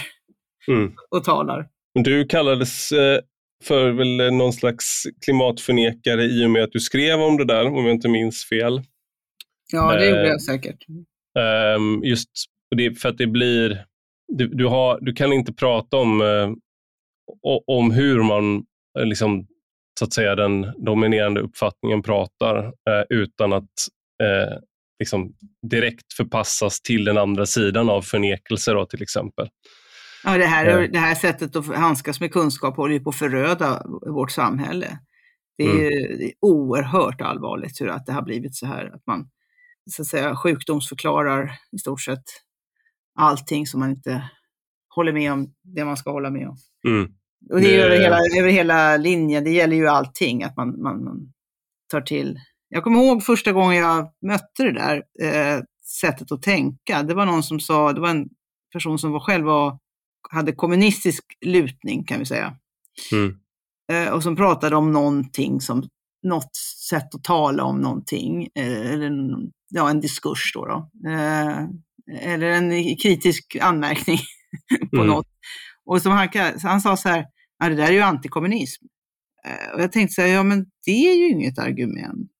Mm. 0.68 0.92
och 1.11 1.24
talar. 1.24 1.68
Du 1.94 2.26
kallades 2.26 2.92
eh, 2.92 3.20
för 3.64 3.90
väl 3.90 4.34
någon 4.34 4.53
slags 4.53 5.03
klimatförnekare 5.24 6.24
i 6.24 6.47
och 6.47 6.51
med 6.51 6.62
att 6.62 6.72
du 6.72 6.80
skrev 6.80 7.20
om 7.20 7.36
det 7.36 7.44
där, 7.44 7.66
om 7.66 7.84
jag 7.84 7.94
inte 7.94 8.09
minns 8.09 8.49
fel. 8.49 8.82
Ja, 9.72 9.94
det 9.94 10.05
Eh, 10.05 10.09
gjorde 10.11 10.28
jag 10.28 10.42
säkert. 10.42 10.86
Ehm, 11.38 12.05
just 12.05 12.30
för 13.03 13.09
att 13.09 13.18
det 13.18 13.26
blir, 13.26 13.84
du, 14.29 14.47
du, 14.49 14.66
har, 14.66 14.99
du 15.01 15.12
kan 15.12 15.33
inte 15.33 15.53
prata 15.53 15.97
om, 15.97 16.20
eh, 16.20 16.51
om 17.66 17.91
hur 17.91 18.22
man, 18.22 18.57
eh, 18.99 19.05
liksom, 19.07 19.47
så 19.99 20.05
att 20.05 20.12
säga 20.12 20.35
den 20.35 20.72
dominerande 20.85 21.41
uppfattningen 21.41 22.03
pratar 22.03 22.64
eh, 22.64 23.05
utan 23.09 23.53
att 23.53 23.70
liksom, 24.99 25.33
direkt 25.70 26.12
förpassas 26.12 26.81
till 26.81 27.05
den 27.05 27.18
andra 27.18 27.47
sidan 27.47 27.91
av 27.91 28.03
förnekelse 28.03 28.72
då, 28.72 28.87
till 28.87 29.03
exempel. 29.03 29.49
Ja, 30.24 30.39
det, 30.39 30.47
här, 30.47 30.89
det 30.89 30.99
här 30.99 31.14
sättet 31.14 31.57
att 31.57 31.66
handskas 31.66 32.20
med 32.20 32.33
kunskap 32.33 32.77
håller 32.77 32.95
ju 32.95 33.01
på 33.01 33.11
att 33.11 33.16
föröda 33.16 33.83
vårt 34.07 34.31
samhälle. 34.31 34.99
Det 35.59 35.64
är, 35.64 35.70
Mm. 35.70 35.83
ju- 35.83 36.16
det 36.16 36.24
är 36.24 36.33
oerhört 36.41 37.20
allvarligt 37.20 37.81
hur 37.81 37.89
att 37.89 38.07
det 38.07 38.12
har 38.12 38.22
blivit 38.22 38.55
så 38.55 38.66
här. 38.66 38.87
Att 38.95 39.07
man 39.07 39.29
så 39.91 40.03
att 40.03 40.09
säga, 40.09 40.37
sjukdomsförklarar 40.37 41.53
i 41.72 41.79
stort 41.79 42.01
sett 42.01 42.24
allting 43.17 43.67
som 43.67 43.81
man 43.81 43.91
inte 43.91 44.31
håller 44.95 45.12
med 45.12 45.33
om, 45.33 45.55
det 45.62 45.85
man 45.85 45.97
ska 45.97 46.11
hålla 46.11 46.31
med 46.31 46.49
om. 46.49 46.57
Mm. 46.89 47.12
Och 47.51 47.61
det 47.61 47.77
är 47.77 47.85
över 47.85 47.99
hela, 47.99 48.19
över 48.39 48.51
hela 48.51 48.97
linjen, 48.97 49.45
det 49.45 49.51
gäller 49.51 49.77
ju 49.77 49.89
allting, 49.89 50.43
att 50.43 50.57
man, 50.57 50.83
man, 50.83 51.05
man 51.05 51.33
tar 51.91 52.01
till. 52.01 52.41
Jag 52.69 52.85
kommer 52.85 53.05
ihåg 53.05 53.23
första 53.23 53.53
gången 53.53 53.77
jag 53.77 54.09
mötte 54.27 54.62
det 54.62 54.73
där 54.73 55.03
eh, 55.23 55.62
sättet 56.01 56.33
att 56.33 56.43
tänka. 56.43 57.03
Det 57.03 57.14
var 57.14 57.27
någon 57.27 57.43
som 57.43 57.61
sa, 57.61 57.93
det 57.93 58.01
var 58.01 58.09
en 58.09 58.29
person 58.73 58.99
som 58.99 59.12
var 59.12 59.21
själv 59.21 59.45
var, 59.45 59.79
hade 60.31 60.53
kommunistisk 60.53 61.25
lutning 61.45 62.05
kan 62.05 62.19
vi 62.19 62.27
säga. 62.27 62.57
Mm. 63.12 63.37
Eh, 63.93 64.12
och 64.12 64.23
som 64.23 64.37
pratade 64.37 64.77
om 64.77 64.93
någonting 64.93 65.61
som, 65.61 65.89
något 66.23 66.57
sätt 66.91 67.14
att 67.14 67.25
tala 67.25 67.64
om 67.64 67.79
någonting, 67.79 68.49
eh, 68.55 68.93
eller 68.93 69.12
ja, 69.69 69.91
en 69.91 70.01
diskurs 70.01 70.53
då. 70.55 70.67
då. 70.67 71.11
Eh, 71.11 71.67
eller 72.21 72.47
en 72.47 72.97
kritisk 72.97 73.57
anmärkning 73.61 74.19
på 74.91 74.97
Mm. 74.97 75.07
något. 75.07 75.27
Och 75.85 76.03
som 76.03 76.13
han, 76.13 76.29
han 76.63 76.81
sa 76.81 76.97
så 76.97 77.09
här, 77.09 77.27
ja, 77.59 77.69
det 77.69 77.75
där 77.75 77.87
är 77.87 77.93
ju 77.93 78.01
antikommunism. 78.01 78.85
Eh, 79.47 79.75
och 79.75 79.83
jag 79.83 79.93
tänkte 79.93 80.15
så 80.15 80.23
här, 80.23 80.29
ja 80.29 80.43
men 80.43 80.67
det 80.87 81.11
är 81.11 81.15
ju 81.15 81.29
inget 81.29 81.59
argument. 81.59 82.31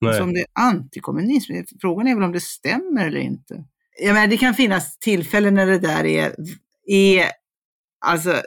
Nej. 0.00 0.18
Som 0.18 0.34
det 0.34 0.40
är 0.40 0.46
antikommunism. 0.52 1.52
Frågan 1.80 2.06
är 2.06 2.14
väl 2.14 2.24
om 2.24 2.32
det 2.32 2.40
stämmer 2.40 3.06
eller 3.06 3.20
inte. 3.20 3.64
Jag 4.02 4.14
menar, 4.14 4.26
det 4.26 4.38
kan 4.38 4.54
finnas 4.54 4.98
tillfällen 4.98 5.54
när 5.54 5.66
det 5.66 5.78
där 5.78 6.04
är, 6.04 6.34
är 6.86 7.26
alltså 8.06 8.42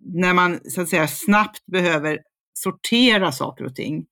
när 0.00 0.34
man 0.34 0.60
så 0.70 0.80
att 0.80 0.88
säga 0.88 1.08
snabbt 1.08 1.66
behöver 1.66 2.18
sortera 2.54 3.32
saker 3.32 3.64
och 3.64 3.74
ting. 3.74 4.06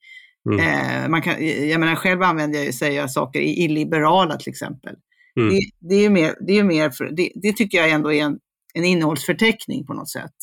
Mm. 0.50 0.60
Eh, 0.60 1.08
man 1.08 1.22
kan, 1.22 1.46
jag 1.68 1.80
menar, 1.80 1.94
själv 1.94 2.22
använder 2.22 2.58
jag 2.58 2.66
ju 2.66 2.72
säga 2.72 3.08
saker 3.08 3.40
i 3.40 3.64
illiberala 3.64 4.36
till 4.36 4.50
exempel. 4.50 4.96
Mm. 5.36 5.48
Det, 5.54 5.60
det 5.88 6.04
är 6.04 6.10
mer, 6.10 6.34
det, 6.46 6.58
är 6.58 6.64
mer 6.64 6.90
för, 6.90 7.04
det, 7.16 7.32
det 7.34 7.52
tycker 7.52 7.78
jag 7.78 7.90
ändå 7.90 8.12
är 8.12 8.22
en, 8.22 8.38
en 8.74 8.84
innehållsförteckning 8.84 9.86
på 9.86 9.94
något 9.94 10.10
sätt. 10.10 10.34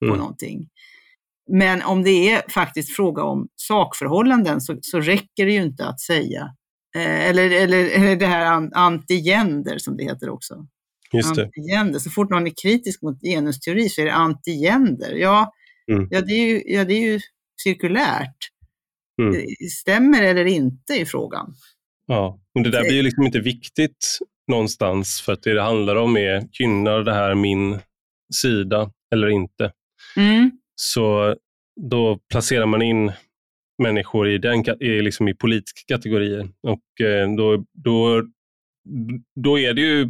På 0.00 0.06
Mm. 0.06 0.18
någonting. 0.18 0.68
Men 1.50 1.82
om 1.82 2.02
det 2.02 2.30
är 2.30 2.42
faktiskt 2.50 2.96
fråga 2.96 3.22
om 3.22 3.48
sakförhållanden 3.56 4.60
så, 4.60 4.78
så 4.80 5.00
räcker 5.00 5.46
det 5.46 5.52
ju 5.52 5.62
inte 5.62 5.86
att 5.86 6.00
säga, 6.00 6.42
eh, 6.96 7.28
eller, 7.28 7.50
eller, 7.50 7.88
eller 7.90 8.16
det 8.16 8.26
här 8.26 8.44
an- 8.46 8.72
antigender 8.74 9.78
som 9.78 9.96
det 9.96 10.04
heter 10.04 10.30
också. 10.30 10.66
Just. 11.12 11.38
Antigender. 11.38 11.98
Så 11.98 12.10
fort 12.10 12.30
någon 12.30 12.46
är 12.46 12.52
kritisk 12.62 13.02
mot 13.02 13.20
genusteori 13.20 13.88
så 13.88 14.00
är 14.00 14.04
det 14.04 14.14
antigender. 14.14 15.14
Ja, 15.14 15.52
Mm. 15.92 16.08
ja, 16.10 16.20
det, 16.20 16.32
är 16.32 16.46
ju, 16.46 16.62
ja 16.66 16.84
det 16.84 16.94
är 16.94 17.00
ju 17.12 17.20
cirkulärt. 17.62 18.36
Mm. 19.22 19.34
Eh, 19.34 19.42
Stämmer 19.80 20.22
eller 20.22 20.44
inte 20.44 20.94
i 20.94 21.04
frågan. 21.06 21.54
Ja. 22.06 22.40
Och 22.54 22.62
det 22.62 22.70
där 22.70 22.80
blir 22.82 22.92
ju 22.92 23.02
liksom 23.02 23.26
inte 23.26 23.40
viktigt 23.40 24.18
någonstans 24.48 25.20
för 25.20 25.32
att 25.32 25.42
det 25.42 25.54
det 25.54 25.62
handlar 25.62 25.96
om 25.96 26.16
är, 26.16 26.48
gynnar 26.60 27.02
det 27.02 27.14
här 27.14 27.34
min 27.34 27.78
sida 28.34 28.90
eller 29.14 29.28
inte? 29.28 29.72
Mm. 30.16 30.50
Så 30.74 31.36
då 31.90 32.18
placerar 32.30 32.66
man 32.66 32.82
in 32.82 33.12
människor 33.82 34.28
i, 34.28 34.38
den, 34.38 34.64
i, 34.82 35.02
liksom 35.02 35.28
i 35.28 35.34
politiska 35.34 35.94
kategorier. 35.94 36.48
Och 36.62 37.06
eh, 37.06 37.34
då, 37.36 37.64
då, 37.84 38.22
då 39.40 39.58
är 39.58 39.74
det 39.74 39.80
ju, 39.80 40.08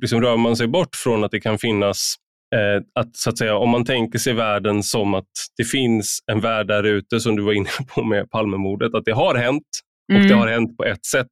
liksom 0.00 0.20
rör 0.22 0.36
man 0.36 0.56
sig 0.56 0.66
bort 0.66 0.96
från 0.96 1.24
att 1.24 1.30
det 1.30 1.40
kan 1.40 1.58
finnas 1.58 2.14
eh, 2.54 2.82
att, 3.00 3.16
så 3.16 3.30
att 3.30 3.38
säga, 3.38 3.56
om 3.56 3.70
man 3.70 3.84
tänker 3.84 4.18
sig 4.18 4.32
världen 4.32 4.82
som 4.82 5.14
att 5.14 5.30
det 5.56 5.64
finns 5.64 6.18
en 6.32 6.40
värld 6.40 6.66
där 6.66 6.82
ute, 6.82 7.20
som 7.20 7.36
du 7.36 7.42
var 7.42 7.52
inne 7.52 7.68
på 7.94 8.04
med 8.04 8.30
Palmemordet, 8.30 8.94
att 8.94 9.04
det 9.04 9.12
har 9.12 9.34
hänt 9.34 9.62
och 10.08 10.14
Mm. 10.14 10.28
det 10.28 10.34
har 10.34 10.48
hänt 10.48 10.76
på 10.76 10.84
ett 10.84 11.06
sätt. 11.06 11.30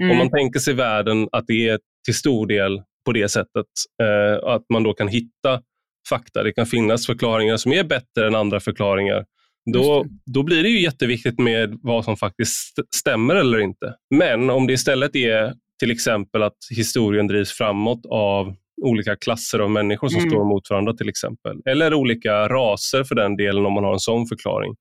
Mm. 0.00 0.10
Om 0.10 0.16
man 0.18 0.30
tänker 0.30 0.60
sig 0.60 0.74
världen 0.74 1.28
att 1.32 1.44
det 1.46 1.68
är 1.68 1.78
till 2.04 2.14
stor 2.14 2.46
del 2.46 2.82
på 3.06 3.12
det 3.12 3.28
sättet, 3.28 3.66
eh, 4.02 4.48
att 4.48 4.62
man 4.72 4.82
då 4.82 4.92
kan 4.94 5.08
hitta 5.08 5.62
fakta. 6.08 6.42
Det 6.42 6.52
kan 6.52 6.66
finnas 6.66 7.06
förklaringar 7.06 7.56
som 7.56 7.72
är 7.72 7.84
bättre 7.84 8.26
än 8.26 8.34
andra 8.34 8.60
förklaringar. 8.60 9.24
Då, 9.72 10.06
då 10.34 10.42
blir 10.42 10.62
det 10.62 10.68
ju 10.68 10.80
jätteviktigt 10.82 11.38
med 11.38 11.78
vad 11.82 12.04
som 12.04 12.16
faktiskt 12.16 12.50
st- 12.78 12.88
stämmer 12.96 13.34
eller 13.34 13.58
inte. 13.58 13.94
Men 14.14 14.50
om 14.50 14.66
det 14.66 14.72
istället 14.72 15.16
är 15.16 15.52
till 15.80 15.90
exempel 15.90 16.42
att 16.42 16.56
historien 16.70 17.26
drivs 17.26 17.52
framåt 17.52 18.00
av 18.10 18.54
olika 18.82 19.16
klasser 19.16 19.58
av 19.58 19.70
människor 19.70 20.08
som 20.08 20.18
Mm. 20.18 20.30
står 20.30 20.44
mot 20.44 20.70
varandra 20.70 20.92
till 20.92 21.08
exempel. 21.08 21.56
Eller 21.66 21.94
olika 21.94 22.48
raser 22.48 23.04
för 23.04 23.14
den 23.14 23.36
delen 23.36 23.66
om 23.66 23.72
man 23.72 23.84
har 23.84 23.92
en 23.92 24.00
sån 24.00 24.26
förklaring. 24.26 24.74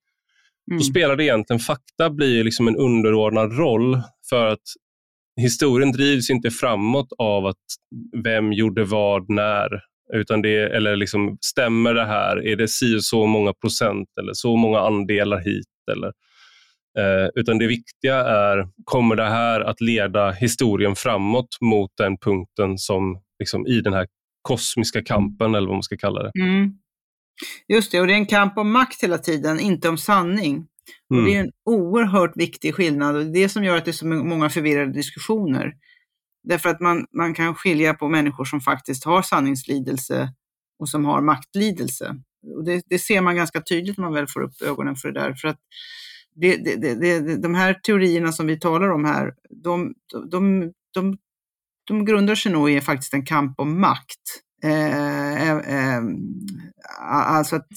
Mm. 0.71 0.77
Då 0.77 0.83
spelar 0.83 1.15
det 1.15 1.23
egentligen, 1.23 1.59
fakta 1.59 2.09
blir 2.09 2.43
liksom 2.43 2.67
en 2.67 2.75
underordnad 2.77 3.57
roll 3.57 4.01
för 4.29 4.45
att 4.45 4.59
historien 5.39 5.91
drivs 5.91 6.29
inte 6.29 6.51
framåt 6.51 7.07
av 7.17 7.45
att 7.45 7.55
vem 8.23 8.53
gjorde 8.53 8.83
vad 8.83 9.29
när. 9.29 9.81
Utan 10.13 10.41
det, 10.41 10.75
eller 10.75 10.95
liksom, 10.95 11.37
stämmer 11.41 11.93
det 11.93 12.05
här? 12.05 12.47
Är 12.47 12.55
det 12.55 12.67
si 12.67 12.97
och 12.97 13.03
så 13.03 13.25
många 13.25 13.53
procent 13.53 14.07
eller 14.21 14.33
så 14.33 14.55
många 14.55 14.79
andelar 14.79 15.37
hit? 15.39 15.67
Eller, 15.91 16.07
eh, 16.99 17.29
utan 17.35 17.57
det 17.57 17.67
viktiga 17.67 18.15
är, 18.15 18.67
kommer 18.83 19.15
det 19.15 19.29
här 19.29 19.61
att 19.61 19.81
leda 19.81 20.31
historien 20.31 20.95
framåt 20.95 21.57
mot 21.61 21.91
den 21.97 22.17
punkten 22.17 22.77
som 22.77 23.21
liksom, 23.39 23.67
i 23.67 23.81
den 23.81 23.93
här 23.93 24.07
kosmiska 24.41 25.03
kampen, 25.03 25.55
eller 25.55 25.67
vad 25.67 25.75
man 25.75 25.83
ska 25.83 25.97
kalla 25.97 26.23
det. 26.23 26.31
Mm. 26.41 26.71
Just 27.67 27.91
det, 27.91 27.99
och 27.99 28.07
det 28.07 28.13
är 28.13 28.17
en 28.17 28.25
kamp 28.25 28.57
om 28.57 28.71
makt 28.71 29.03
hela 29.03 29.17
tiden, 29.17 29.59
inte 29.59 29.89
om 29.89 29.97
sanning. 29.97 30.67
Mm. 31.13 31.25
det 31.25 31.35
är 31.35 31.39
en 31.39 31.51
oerhört 31.65 32.31
viktig 32.35 32.75
skillnad 32.75 33.15
och 33.15 33.25
det 33.25 33.39
är 33.39 33.43
det 33.43 33.49
som 33.49 33.63
gör 33.63 33.77
att 33.77 33.85
det 33.85 33.91
är 33.91 33.93
så 33.93 34.07
många 34.07 34.49
förvirrade 34.49 34.93
diskussioner. 34.93 35.73
Därför 36.43 36.69
att 36.69 36.79
man, 36.79 37.05
man 37.17 37.33
kan 37.33 37.55
skilja 37.55 37.93
på 37.93 38.07
människor 38.07 38.45
som 38.45 38.61
faktiskt 38.61 39.05
har 39.05 39.21
sanningslidelse 39.21 40.33
och 40.79 40.89
som 40.89 41.05
har 41.05 41.21
maktlidelse. 41.21 42.15
Och 42.55 42.63
det, 42.63 42.83
det 42.85 42.99
ser 42.99 43.21
man 43.21 43.35
ganska 43.35 43.61
tydligt 43.61 43.97
när 43.97 44.05
man 44.05 44.13
väl 44.13 44.27
får 44.27 44.41
upp 44.41 44.61
ögonen 44.61 44.95
för 44.95 45.11
det 45.11 45.19
där. 45.19 45.33
För 45.33 45.47
att 45.47 45.59
det, 46.35 46.55
det, 46.55 46.75
det, 46.75 47.19
det, 47.19 47.37
de 47.37 47.55
här 47.55 47.73
teorierna 47.73 48.31
som 48.31 48.47
vi 48.47 48.59
talar 48.59 48.89
om 48.89 49.05
här, 49.05 49.33
de, 49.49 49.93
de, 50.31 50.71
de, 50.93 51.17
de 51.87 52.05
grundar 52.05 52.35
sig 52.35 52.51
nog 52.51 52.71
i 52.71 52.81
faktiskt 52.81 53.13
en 53.13 53.25
kamp 53.25 53.59
om 53.59 53.81
makt. 53.81 54.21
Eh, 54.63 55.49
eh, 55.49 56.01
alltså 57.09 57.55
att 57.55 57.67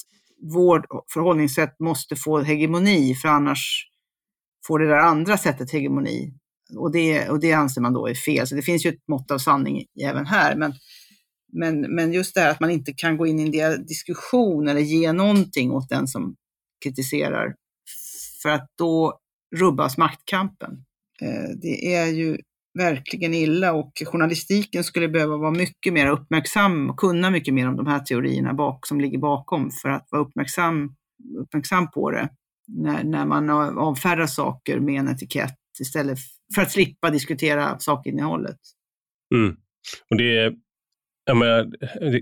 vårt 0.42 0.86
förhållningssätt 1.12 1.80
måste 1.80 2.16
få 2.16 2.40
hegemoni, 2.40 3.14
för 3.14 3.28
annars 3.28 3.86
får 4.66 4.78
det 4.78 4.88
där 4.88 4.98
andra 4.98 5.38
sättet 5.38 5.72
hegemoni. 5.72 6.34
Och 6.76 6.92
det, 6.92 7.28
och 7.28 7.40
det 7.40 7.52
anser 7.52 7.80
man 7.80 7.92
då 7.92 8.08
är 8.08 8.14
fel. 8.14 8.46
Så 8.46 8.54
det 8.54 8.62
finns 8.62 8.86
ju 8.86 8.90
ett 8.90 9.08
mått 9.08 9.30
av 9.30 9.38
sanning 9.38 9.84
även 10.02 10.26
här. 10.26 10.56
Men, 10.56 10.72
men, 11.52 11.94
men 11.94 12.12
just 12.12 12.34
det 12.34 12.40
här 12.40 12.50
att 12.50 12.60
man 12.60 12.70
inte 12.70 12.92
kan 12.92 13.16
gå 13.16 13.26
in 13.26 13.54
i 13.54 13.58
en 13.58 13.86
diskussion 13.86 14.68
eller 14.68 14.80
ge 14.80 15.12
någonting 15.12 15.72
åt 15.72 15.88
den 15.88 16.06
som 16.06 16.36
kritiserar. 16.84 17.54
För 18.42 18.48
att 18.48 18.66
då 18.78 19.18
rubbas 19.56 19.98
maktkampen. 19.98 20.84
Eh, 21.20 21.50
det 21.62 21.94
är 21.94 22.06
ju 22.06 22.38
verkligen 22.78 23.34
illa 23.34 23.72
och 23.72 23.92
journalistiken 24.06 24.84
skulle 24.84 25.08
behöva 25.08 25.36
vara 25.36 25.50
mycket 25.50 25.92
mer 25.92 26.06
uppmärksam 26.06 26.90
och 26.90 26.96
kunna 26.96 27.30
mycket 27.30 27.54
mer 27.54 27.68
om 27.68 27.76
de 27.76 27.86
här 27.86 28.00
teorierna 28.00 28.54
bak, 28.54 28.86
som 28.86 29.00
ligger 29.00 29.18
bakom 29.18 29.70
för 29.82 29.88
att 29.88 30.08
vara 30.10 30.22
uppmärksam, 30.22 30.94
uppmärksam 31.38 31.90
på 31.90 32.10
det 32.10 32.28
när, 32.68 33.04
när 33.04 33.26
man 33.26 33.50
avfärdar 33.78 34.26
saker 34.26 34.80
med 34.80 35.00
en 35.00 35.08
etikett 35.08 35.58
istället 35.80 36.18
för 36.54 36.62
att 36.62 36.70
slippa 36.70 37.10
diskutera 37.10 37.78
sakinnehållet. 37.78 38.58
Mm. 39.34 39.56
Och 40.10 40.16
det, 40.16 40.54
jag 41.24 41.36
menar, 41.36 41.70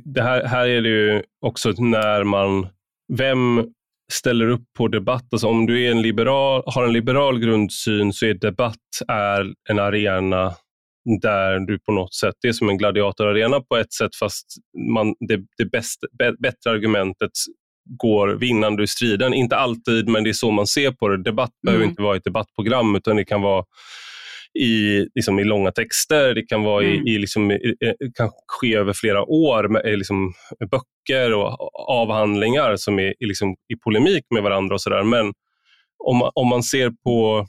det 0.05 0.23
här, 0.23 0.45
här 0.45 0.67
är 0.67 0.83
det 0.83 0.89
ju 0.89 1.23
också 1.41 1.71
när 1.71 2.25
man, 2.25 2.69
vem 3.13 3.59
ställer 4.13 4.49
upp 4.49 4.65
på 4.79 4.89
debatt. 4.89 5.27
Alltså 5.33 5.47
om 5.47 5.67
du 5.67 5.87
är 5.87 5.91
en 5.91 6.03
liberal, 6.03 6.63
har 6.67 6.85
en 6.85 6.93
liberal 6.93 7.39
grundsyn 7.39 8.13
så 8.13 8.27
är 8.27 8.35
debatt 8.35 8.77
är 9.09 9.55
en 9.71 9.79
arena 9.79 10.55
där 11.23 11.59
du 11.59 11.79
på 11.79 11.93
något 11.93 12.15
sätt, 12.15 12.35
det 12.43 12.49
är 12.49 12.53
som 12.53 12.69
en 12.69 12.79
gladiatorarena 12.79 13.61
på 13.61 13.77
ett 13.77 13.93
sätt 13.93 14.17
fast 14.21 14.47
man, 14.95 15.15
det, 15.29 15.41
det 15.59 15.65
bästa, 15.65 16.07
bättre 16.39 16.71
argumentet 16.71 17.31
går 17.99 18.29
vinnande 18.29 18.83
ur 18.83 18.87
striden. 18.87 19.35
Inte 19.35 19.57
alltid, 19.57 20.09
men 20.09 20.25
det 20.25 20.31
är 20.31 20.35
så 20.35 20.51
man 20.51 20.67
ser 20.67 20.91
på 20.91 21.09
det. 21.09 21.23
Debatt 21.23 21.51
mm. 21.51 21.61
behöver 21.67 21.85
inte 21.85 22.03
vara 22.03 22.17
ett 22.17 22.25
debattprogram 22.25 22.97
utan 22.97 23.17
det 23.17 23.25
kan 23.25 23.43
vara 23.43 23.65
i, 24.59 25.07
liksom 25.15 25.39
i 25.39 25.45
långa 25.45 25.73
texter, 25.73 26.35
det 26.35 26.43
kan, 26.43 26.63
vara 26.63 26.85
mm. 26.85 27.07
i, 27.07 27.11
i 27.11 27.19
liksom, 27.19 27.51
i, 27.51 27.77
kan 28.15 28.31
ske 28.47 28.75
över 28.75 28.93
flera 28.93 29.25
år 29.25 29.69
med 29.69 29.99
liksom, 29.99 30.33
böcker 30.71 31.00
och 31.15 31.91
avhandlingar 31.91 32.77
som 32.77 32.99
är 32.99 33.23
i, 33.23 33.27
liksom, 33.27 33.57
i 33.69 33.77
polemik 33.85 34.25
med 34.35 34.43
varandra 34.43 34.75
och 34.75 34.81
sådär. 34.81 35.03
Men 35.03 35.33
om 36.05 36.17
man, 36.17 36.31
om 36.35 36.49
man 36.49 36.63
ser 36.63 36.91
på 36.91 37.47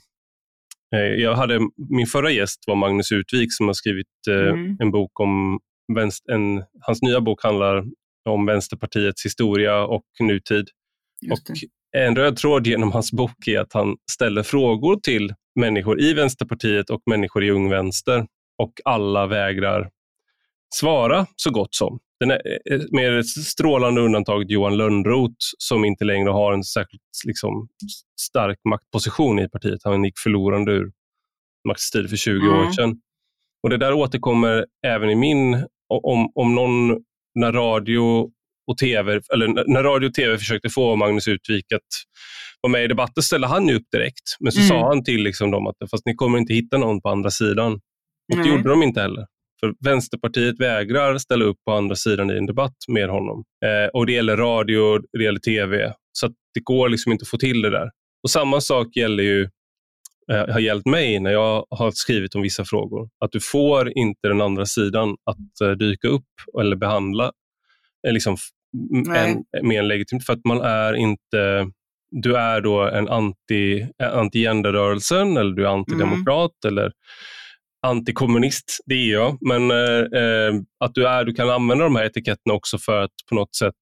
eh, 0.94 1.00
jag 1.00 1.34
hade, 1.34 1.60
min 1.90 2.06
förra 2.06 2.30
gäst 2.30 2.64
var 2.66 2.76
Magnus 2.76 3.12
Utvik 3.12 3.48
som 3.52 3.66
har 3.66 3.74
skrivit 3.74 4.06
eh, 4.28 4.48
mm. 4.48 4.76
en 4.80 4.90
bok 4.90 5.20
om, 5.20 5.60
vänst, 5.94 6.28
en, 6.28 6.64
hans 6.80 7.02
nya 7.02 7.20
bok 7.20 7.42
handlar 7.42 7.84
om 8.28 8.46
Vänsterpartiets 8.46 9.24
historia 9.24 9.84
och 9.84 10.04
nutid. 10.20 10.68
Och 11.30 11.38
en 11.96 12.16
röd 12.16 12.36
tråd 12.36 12.66
genom 12.66 12.92
hans 12.92 13.12
bok 13.12 13.46
är 13.46 13.60
att 13.60 13.72
han 13.72 13.96
ställer 14.10 14.42
frågor 14.42 14.96
till 14.96 15.34
människor 15.54 16.00
i 16.00 16.14
Vänsterpartiet 16.14 16.90
och 16.90 17.02
människor 17.06 17.44
i 17.44 17.50
Ung 17.50 17.70
Vänster 17.70 18.26
och 18.58 18.72
alla 18.84 19.26
vägrar 19.26 19.90
svara 20.74 21.26
så 21.36 21.50
gott 21.50 21.74
som. 21.74 21.98
Den 22.22 22.30
är, 22.30 22.94
med 22.96 23.18
ett 23.18 23.28
strålande 23.28 24.00
undantag 24.00 24.50
Johan 24.50 24.76
Lönnroth 24.76 25.36
som 25.58 25.84
inte 25.84 26.04
längre 26.04 26.30
har 26.30 26.52
en 26.52 26.64
särskilt 26.64 27.02
liksom, 27.26 27.68
stark 28.20 28.58
maktposition 28.68 29.38
i 29.38 29.48
partiet. 29.48 29.80
Han 29.84 30.04
gick 30.04 30.18
förlorande 30.18 30.72
ur 30.72 30.92
maktstrid 31.68 32.10
för 32.10 32.16
20 32.16 32.46
mm. 32.46 32.58
år 32.58 32.70
sedan. 32.72 33.00
Och 33.62 33.70
Det 33.70 33.76
där 33.76 33.92
återkommer 33.92 34.66
även 34.86 35.10
i 35.10 35.14
min, 35.14 35.54
om, 35.88 36.32
om 36.34 36.54
någon, 36.54 37.02
när 37.34 37.52
radio 37.52 38.30
och 38.66 38.78
TV, 38.78 39.20
eller 39.34 39.72
när 39.72 39.82
radio 39.82 40.08
och 40.08 40.14
TV 40.14 40.38
försökte 40.38 40.68
få 40.68 40.96
Magnus 40.96 41.28
Utvik 41.28 41.72
att 41.72 41.80
vara 42.60 42.70
med 42.70 42.84
i 42.84 42.88
debatten 42.88 43.22
ställde 43.22 43.46
han 43.46 43.70
upp 43.70 43.86
direkt. 43.92 44.36
Men 44.40 44.52
så 44.52 44.58
mm. 44.58 44.68
sa 44.68 44.88
han 44.88 45.04
till 45.04 45.22
liksom 45.22 45.50
dem 45.50 45.66
att 45.66 45.76
fast 45.90 46.06
ni 46.06 46.14
kommer 46.14 46.38
inte 46.38 46.54
hitta 46.54 46.78
någon 46.78 47.00
på 47.00 47.08
andra 47.08 47.30
sidan. 47.30 47.72
Och 48.32 48.42
det 48.42 48.48
gjorde 48.48 48.68
de 48.68 48.82
inte 48.82 49.00
heller. 49.00 49.26
För 49.64 49.74
Vänsterpartiet 49.80 50.60
vägrar 50.60 51.18
ställa 51.18 51.44
upp 51.44 51.56
på 51.64 51.72
andra 51.72 51.96
sidan 51.96 52.30
i 52.30 52.36
en 52.36 52.46
debatt 52.46 52.76
med 52.88 53.08
honom. 53.08 53.44
Eh, 53.64 53.88
och 53.92 54.06
Det 54.06 54.12
gäller 54.12 54.36
radio, 54.36 54.98
det 55.12 55.24
gäller 55.24 55.40
TV. 55.40 55.92
Så 56.12 56.28
det 56.54 56.60
går 56.60 56.88
liksom 56.88 57.12
inte 57.12 57.22
att 57.22 57.28
få 57.28 57.36
till 57.38 57.62
det 57.62 57.70
där. 57.70 57.90
Och 58.22 58.30
Samma 58.30 58.60
sak 58.60 58.96
gäller 58.96 59.22
ju, 59.22 59.42
eh, 60.32 60.48
har 60.48 60.60
gällt 60.60 60.86
mig 60.86 61.20
när 61.20 61.32
jag 61.32 61.66
har 61.70 61.90
skrivit 61.90 62.34
om 62.34 62.42
vissa 62.42 62.64
frågor. 62.64 63.08
Att 63.24 63.32
du 63.32 63.40
får 63.40 63.98
inte 63.98 64.28
den 64.28 64.40
andra 64.40 64.66
sidan 64.66 65.16
att 65.30 65.60
eh, 65.68 65.70
dyka 65.70 66.08
upp 66.08 66.60
eller 66.60 66.76
behandla 66.76 67.32
liksom, 68.08 68.36
en, 69.16 69.44
med 69.66 69.78
en 69.78 69.88
legitimitet. 69.88 70.26
För 70.26 70.32
att 70.32 70.44
man 70.44 70.60
är 70.60 70.94
inte 70.94 71.66
du 72.12 72.36
är 72.36 72.60
då 72.60 72.80
en 72.80 73.08
anti, 73.08 73.86
anti-genderrörelsen 73.98 75.36
eller 75.36 75.52
du 75.54 75.66
är 75.66 75.70
antidemokrat 75.70 76.64
mm. 76.64 76.72
eller 76.72 76.92
antikommunist, 77.86 78.80
det 78.86 78.94
är 78.94 79.12
jag. 79.12 79.38
Men 79.40 79.70
eh, 79.70 80.60
att 80.84 80.94
du, 80.94 81.06
är, 81.08 81.24
du 81.24 81.34
kan 81.34 81.50
använda 81.50 81.84
de 81.84 81.96
här 81.96 82.04
etiketterna 82.04 82.54
också 82.54 82.78
för 82.78 83.02
att 83.02 83.10
på 83.28 83.34
något 83.34 83.54
sätt 83.54 83.74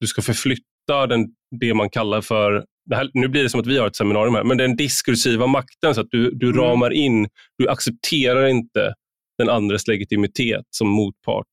du 0.00 0.06
ska 0.06 0.22
förflytta 0.22 1.06
den, 1.08 1.26
det 1.60 1.74
man 1.74 1.90
kallar 1.90 2.20
för, 2.20 2.64
här, 2.94 3.10
nu 3.14 3.28
blir 3.28 3.42
det 3.42 3.50
som 3.50 3.60
att 3.60 3.66
vi 3.66 3.78
har 3.78 3.86
ett 3.86 3.96
seminarium 3.96 4.34
här, 4.34 4.44
men 4.44 4.58
den 4.58 4.76
diskursiva 4.76 5.46
makten 5.46 5.94
så 5.94 6.00
att 6.00 6.10
du, 6.10 6.30
du 6.30 6.46
mm. 6.46 6.60
ramar 6.60 6.90
in, 6.90 7.28
du 7.58 7.68
accepterar 7.68 8.46
inte 8.46 8.94
den 9.38 9.48
andres 9.48 9.86
legitimitet 9.86 10.64
som 10.70 10.88
motpart. 10.88 11.46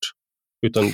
Utan... 0.68 0.91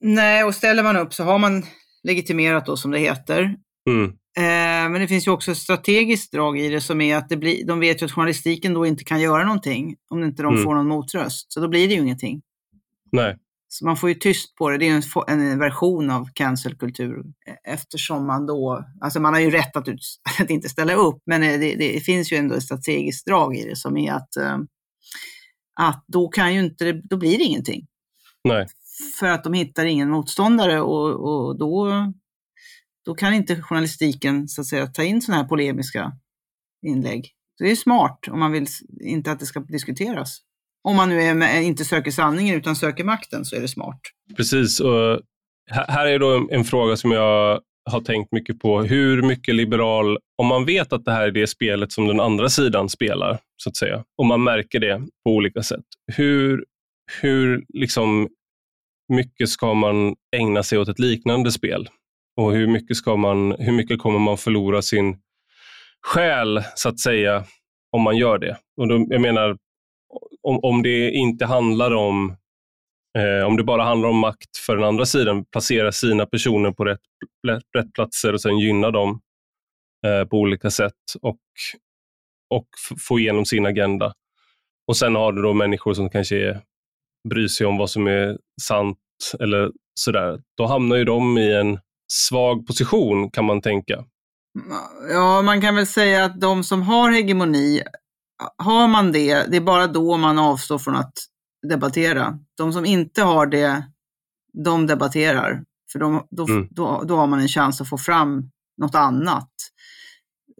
Nej, 0.00 0.44
och 0.44 0.54
ställer 0.54 0.82
man 0.82 0.96
upp 0.96 1.14
så 1.14 1.24
har 1.24 1.38
man 1.38 1.62
legitimerat 2.02 2.66
då 2.66 2.76
som 2.76 2.90
det 2.90 2.98
heter. 2.98 3.54
Mm. 3.90 4.12
Eh, 4.36 4.90
men 4.90 4.92
det 4.92 5.08
finns 5.08 5.26
ju 5.26 5.30
också 5.30 5.50
ett 5.50 5.58
strategiskt 5.58 6.32
drag 6.32 6.58
i 6.58 6.68
det 6.68 6.80
som 6.80 7.00
är 7.00 7.16
att 7.16 7.28
det 7.28 7.36
blir, 7.36 7.66
de 7.66 7.80
vet 7.80 8.02
ju 8.02 8.06
att 8.06 8.12
journalistiken 8.12 8.74
då 8.74 8.86
inte 8.86 9.04
kan 9.04 9.20
göra 9.20 9.44
någonting 9.44 9.96
om 10.10 10.24
inte 10.24 10.42
de 10.42 10.52
mm. 10.52 10.64
får 10.64 10.74
någon 10.74 10.88
motröst. 10.88 11.52
Så 11.52 11.60
då 11.60 11.68
blir 11.68 11.88
det 11.88 11.94
ju 11.94 12.00
ingenting. 12.00 12.42
Nej. 13.12 13.38
Så 13.68 13.84
man 13.84 13.96
får 13.96 14.08
ju 14.08 14.14
tyst 14.14 14.54
på 14.54 14.70
det. 14.70 14.78
Det 14.78 14.88
är 14.88 15.02
en, 15.28 15.40
en 15.40 15.58
version 15.58 16.10
av 16.10 16.28
cancelkultur 16.34 17.22
eftersom 17.64 18.26
man 18.26 18.46
då, 18.46 18.84
alltså 19.00 19.20
man 19.20 19.34
har 19.34 19.40
ju 19.40 19.50
rätt 19.50 19.76
att, 19.76 19.88
att 20.40 20.50
inte 20.50 20.68
ställa 20.68 20.94
upp, 20.94 21.22
men 21.26 21.40
det, 21.40 21.74
det, 21.74 22.00
finns 22.00 22.32
ju 22.32 22.36
ändå 22.36 22.54
ett 22.54 22.62
strategiskt 22.62 23.26
drag 23.26 23.56
i 23.56 23.64
det 23.64 23.76
som 23.76 23.96
är 23.96 24.12
att, 24.12 24.36
att 25.80 26.04
då 26.06 26.28
kan 26.28 26.54
ju 26.54 26.60
inte, 26.60 26.92
då 26.92 27.16
blir 27.16 27.38
det 27.38 27.44
ingenting. 27.44 27.86
Nej. 28.44 28.66
För 29.20 29.26
att 29.26 29.44
de 29.44 29.52
hittar 29.52 29.84
ingen 29.84 30.10
motståndare 30.10 30.80
och, 30.80 31.10
och 31.10 31.58
då 31.58 31.88
då 33.04 33.14
kan 33.14 33.34
inte 33.34 33.62
journalistiken 33.62 34.48
så 34.48 34.60
att 34.60 34.66
säga, 34.66 34.86
ta 34.86 35.02
in 35.02 35.22
sådana 35.22 35.42
här 35.42 35.48
polemiska 35.48 36.12
inlägg. 36.86 37.30
Så 37.58 37.64
det 37.64 37.70
är 37.70 37.76
smart 37.76 38.18
om 38.30 38.38
man 38.38 38.52
vill 38.52 38.66
inte 39.00 39.32
att 39.32 39.40
det 39.40 39.46
ska 39.46 39.60
diskuteras. 39.60 40.38
Om 40.88 40.96
man 40.96 41.08
nu 41.08 41.20
är, 41.20 41.60
inte 41.60 41.84
söker 41.84 42.10
sanningen 42.10 42.54
utan 42.54 42.76
söker 42.76 43.04
makten 43.04 43.44
så 43.44 43.56
är 43.56 43.60
det 43.60 43.68
smart. 43.68 44.00
Precis. 44.36 44.80
Och 44.80 45.20
här 45.70 46.06
är 46.06 46.18
då 46.18 46.48
en 46.50 46.64
fråga 46.64 46.96
som 46.96 47.10
jag 47.10 47.60
har 47.90 48.00
tänkt 48.00 48.32
mycket 48.32 48.60
på. 48.60 48.82
Hur 48.82 49.22
mycket 49.22 49.54
liberal, 49.54 50.18
om 50.38 50.46
man 50.46 50.64
vet 50.64 50.92
att 50.92 51.04
det 51.04 51.12
här 51.12 51.26
är 51.26 51.30
det 51.30 51.46
spelet 51.46 51.92
som 51.92 52.06
den 52.06 52.20
andra 52.20 52.48
sidan 52.48 52.88
spelar, 52.88 53.38
så 53.56 53.70
att 53.70 53.76
säga, 53.76 54.04
och 54.18 54.26
man 54.26 54.44
märker 54.44 54.80
det 54.80 55.02
på 55.24 55.30
olika 55.30 55.62
sätt. 55.62 55.84
Hur, 56.12 56.64
hur 57.20 57.64
liksom 57.74 58.28
mycket 59.12 59.48
ska 59.48 59.74
man 59.74 60.14
ägna 60.36 60.62
sig 60.62 60.78
åt 60.78 60.88
ett 60.88 60.98
liknande 60.98 61.52
spel? 61.52 61.88
Och 62.36 62.52
hur 62.52 62.66
mycket, 62.66 62.96
ska 62.96 63.16
man, 63.16 63.52
hur 63.58 63.72
mycket 63.72 63.98
kommer 63.98 64.18
man 64.18 64.38
förlora 64.38 64.82
sin 64.82 65.18
själ, 66.06 66.62
så 66.74 66.88
att 66.88 67.00
säga, 67.00 67.44
om 67.92 68.02
man 68.02 68.16
gör 68.16 68.38
det? 68.38 68.56
Och 68.76 68.88
då, 68.88 69.06
jag 69.08 69.20
menar, 69.20 69.56
om, 70.42 70.60
om 70.62 70.82
det 70.82 71.10
inte 71.10 71.46
handlar 71.46 71.94
om 71.94 72.36
Eh, 73.18 73.46
om 73.46 73.56
det 73.56 73.64
bara 73.64 73.84
handlar 73.84 74.08
om 74.08 74.18
makt 74.18 74.56
för 74.66 74.76
den 74.76 74.84
andra 74.84 75.06
sidan, 75.06 75.44
placera 75.44 75.92
sina 75.92 76.26
personer 76.26 76.72
på 76.72 76.84
rätt, 76.84 77.00
rätt 77.76 77.92
platser 77.92 78.32
och 78.32 78.40
sen 78.40 78.58
gynna 78.58 78.90
dem 78.90 79.20
eh, 80.06 80.24
på 80.24 80.38
olika 80.38 80.70
sätt 80.70 80.92
och, 81.20 81.40
och 82.50 82.68
få 83.08 83.18
igenom 83.18 83.44
sin 83.44 83.66
agenda. 83.66 84.14
Och 84.86 84.96
sen 84.96 85.14
har 85.14 85.32
du 85.32 85.42
då 85.42 85.52
människor 85.52 85.94
som 85.94 86.10
kanske 86.10 86.36
är, 86.36 86.60
bryr 87.28 87.48
sig 87.48 87.66
om 87.66 87.76
vad 87.76 87.90
som 87.90 88.06
är 88.06 88.38
sant 88.62 88.98
eller 89.40 89.72
sådär. 90.00 90.40
Då 90.56 90.66
hamnar 90.66 90.96
ju 90.96 91.04
de 91.04 91.38
i 91.38 91.52
en 91.52 91.78
svag 92.12 92.66
position 92.66 93.30
kan 93.30 93.44
man 93.44 93.60
tänka. 93.60 94.04
Ja, 95.10 95.42
man 95.42 95.60
kan 95.60 95.74
väl 95.74 95.86
säga 95.86 96.24
att 96.24 96.40
de 96.40 96.64
som 96.64 96.82
har 96.82 97.10
hegemoni, 97.10 97.82
har 98.58 98.88
man 98.88 99.12
det, 99.12 99.50
det 99.50 99.56
är 99.56 99.60
bara 99.60 99.86
då 99.86 100.16
man 100.16 100.38
avstår 100.38 100.78
från 100.78 100.96
att 100.96 101.12
debattera. 101.68 102.38
De 102.56 102.72
som 102.72 102.84
inte 102.84 103.22
har 103.22 103.46
det, 103.46 103.84
de 104.64 104.86
debatterar. 104.86 105.64
För 105.92 105.98
de, 105.98 106.26
då, 106.30 106.46
mm. 106.46 106.68
då, 106.70 107.04
då 107.08 107.16
har 107.16 107.26
man 107.26 107.40
en 107.40 107.48
chans 107.48 107.80
att 107.80 107.88
få 107.88 107.98
fram 107.98 108.50
något 108.80 108.94
annat. 108.94 109.50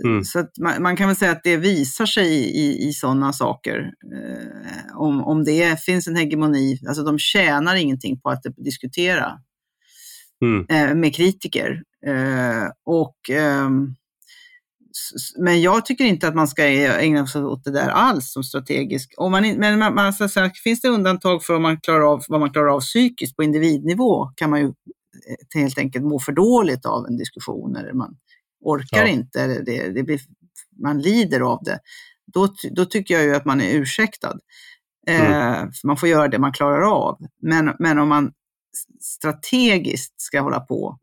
Mm. 0.05 0.25
Så 0.25 0.47
man, 0.61 0.83
man, 0.83 0.97
kan 0.97 1.07
väl 1.07 1.17
säga 1.17 1.33
att 1.33 1.45
det 1.45 1.57
visar 1.57 2.07
sig 2.07 2.29
i, 2.35 2.89
i 2.89 2.93
sådana 2.93 3.33
saker. 3.33 3.93
Eh, 4.15 4.97
om, 4.97 5.25
om 5.25 5.45
det 5.45 5.83
finns 5.83 6.09
en 6.09 6.17
hegemoni, 6.17 6.79
alltså 6.89 7.03
de 7.03 7.19
tjänar 7.19 7.75
ingenting 7.75 8.21
på 8.21 8.31
att 8.31 8.43
diskutera 8.57 9.39
mm. 10.43 10.67
eh, 10.69 10.95
med 10.95 11.15
kritiker. 11.15 11.83
Eh, 12.07 12.69
och 12.85 13.31
ehm, 13.31 13.95
men 15.39 15.63
jag 15.63 15.87
tycker 15.87 16.05
inte 16.05 16.29
att 16.29 16.35
man 16.35 16.49
ska 16.49 16.65
ägna 16.65 17.27
sig 17.27 17.45
åt 17.45 17.65
det 17.65 17.71
där 17.71 17.89
alls 17.89 18.33
som 18.33 18.43
strategiskt. 18.45 19.15
Om 19.17 19.33
man, 19.33 19.43
men 19.57 19.79
man, 19.79 19.95
man, 19.95 20.13
så 20.13 20.41
här, 20.41 20.51
finns 20.65 20.81
det 20.81 20.89
undantag 20.89 21.43
för 21.43 21.57
om 21.57 21.63
man 21.63 21.81
klarar 21.81 22.13
av, 22.13 22.23
vad 22.29 22.41
man 22.41 22.53
klarar 22.53 22.69
av 22.69 22.81
psykiskt 22.81 23.37
på 23.37 23.43
individnivå 23.43 24.27
kan 24.37 24.51
man 24.51 24.61
ju 24.61 24.67
eh, 24.67 25.61
helt 25.61 25.79
enkelt 25.79 26.05
må 26.05 26.21
för 26.21 26.33
dåligt 26.33 26.87
av 26.87 27.07
en 27.07 27.17
diskussion 27.17 27.77
eller 27.77 27.93
man 27.93 28.17
orkar 28.61 29.01
ja. 29.01 29.07
inte, 29.07 29.41
eller 29.41 29.63
det, 29.63 29.89
det 29.89 30.03
blir, 30.03 30.21
man 30.83 31.03
lider 31.03 31.41
av 31.41 31.63
det. 31.65 31.79
Då, 32.27 32.49
då 32.71 32.85
tycker 32.85 33.15
jag 33.15 33.25
ju 33.25 33.35
att 33.35 33.45
man 33.45 33.61
är 33.61 33.75
ursäktad. 33.75 34.39
Mm. 35.07 35.33
Eh, 35.33 35.69
man 35.85 35.97
får 35.97 36.09
göra 36.09 36.29
det 36.29 36.39
man 36.39 36.53
klarar 36.53 36.81
av. 36.81 37.19
Men, 37.43 37.73
men 37.79 37.99
om 37.99 38.09
man 38.09 38.33
strategiskt 39.01 40.21
ska 40.21 40.41
hålla 40.41 40.61
på 40.61 40.99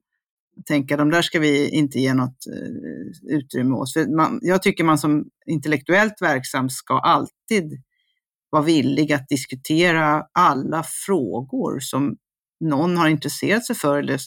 tänka 0.66 0.98
de 0.98 1.10
där 1.10 1.22
ska 1.22 1.40
vi 1.40 1.70
inte 1.70 2.00
ge 2.00 2.14
något 2.14 2.48
uh, 2.48 3.36
utrymme 3.38 3.76
åt. 3.76 3.94
För 3.94 4.16
man, 4.16 4.40
jag 4.42 4.64
tycker 4.64 4.84
man 4.84 4.98
som 4.98 5.26
intellektuellt 5.46 6.22
verksam 6.22 6.70
ska 6.70 7.00
alltid 7.00 7.84
vara 8.50 8.64
villig 8.64 9.14
att 9.14 9.28
diskutera 9.28 10.24
alla 10.34 10.84
frågor 10.84 11.80
som 11.80 12.18
någon 12.60 12.98
har 12.98 13.08
intresserat 13.08 13.66
sig 13.66 13.76
för. 13.76 14.00
Eller, 14.00 14.20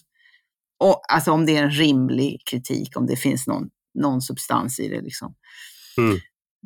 och, 0.78 1.12
alltså 1.12 1.32
om 1.32 1.46
det 1.46 1.56
är 1.56 1.62
en 1.62 1.70
rimlig 1.70 2.42
kritik, 2.50 2.96
om 2.96 3.06
det 3.06 3.16
finns 3.16 3.46
någon, 3.46 3.68
någon 3.94 4.22
substans 4.22 4.80
i 4.80 4.88
det. 4.88 5.00
Liksom. 5.00 5.34
Mm. 5.98 6.18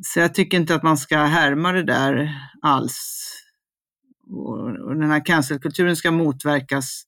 Så 0.07 0.21
jag 0.21 0.35
tycker 0.35 0.59
inte 0.59 0.75
att 0.75 0.83
man 0.83 0.99
ska 0.99 1.19
härma 1.19 1.73
det 1.73 1.83
där 1.83 2.35
alls. 2.63 3.25
Och, 4.31 4.97
den 4.97 5.11
här 5.11 5.25
cancelkulturen 5.27 5.97
ska 5.97 6.11
motverkas 6.11 7.03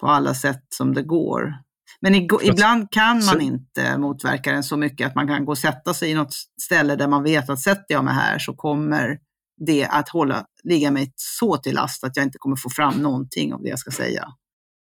på 0.00 0.06
alla 0.06 0.34
sätt 0.34 0.62
som 0.68 0.94
det 0.94 1.02
går. 1.02 1.54
Men 2.00 2.14
ibland 2.42 2.90
kan 2.90 3.24
man 3.24 3.40
inte 3.40 3.98
motverka 3.98 4.52
den 4.52 4.62
så 4.62 4.76
mycket 4.76 5.06
att 5.06 5.14
man 5.14 5.28
kan 5.28 5.44
gå 5.44 5.52
och 5.52 5.58
sätta 5.58 5.94
sig 5.94 6.10
i 6.10 6.14
något 6.14 6.34
ställe 6.62 6.96
där 6.96 7.08
man 7.08 7.22
vet 7.22 7.50
att 7.50 7.60
sätter 7.60 7.94
jag 7.94 8.04
mig 8.04 8.14
här 8.14 8.38
så 8.38 8.54
kommer 8.54 9.18
det 9.66 9.84
att 9.84 10.08
hålla, 10.08 10.46
ligga 10.64 10.90
mig 10.90 11.12
så 11.16 11.56
till 11.56 11.74
last 11.74 12.04
att 12.04 12.16
jag 12.16 12.26
inte 12.26 12.38
kommer 12.38 12.56
få 12.56 12.70
fram 12.70 12.94
någonting 12.94 13.54
av 13.54 13.62
det 13.62 13.68
jag 13.68 13.78
ska 13.78 13.90
säga. 13.90 14.24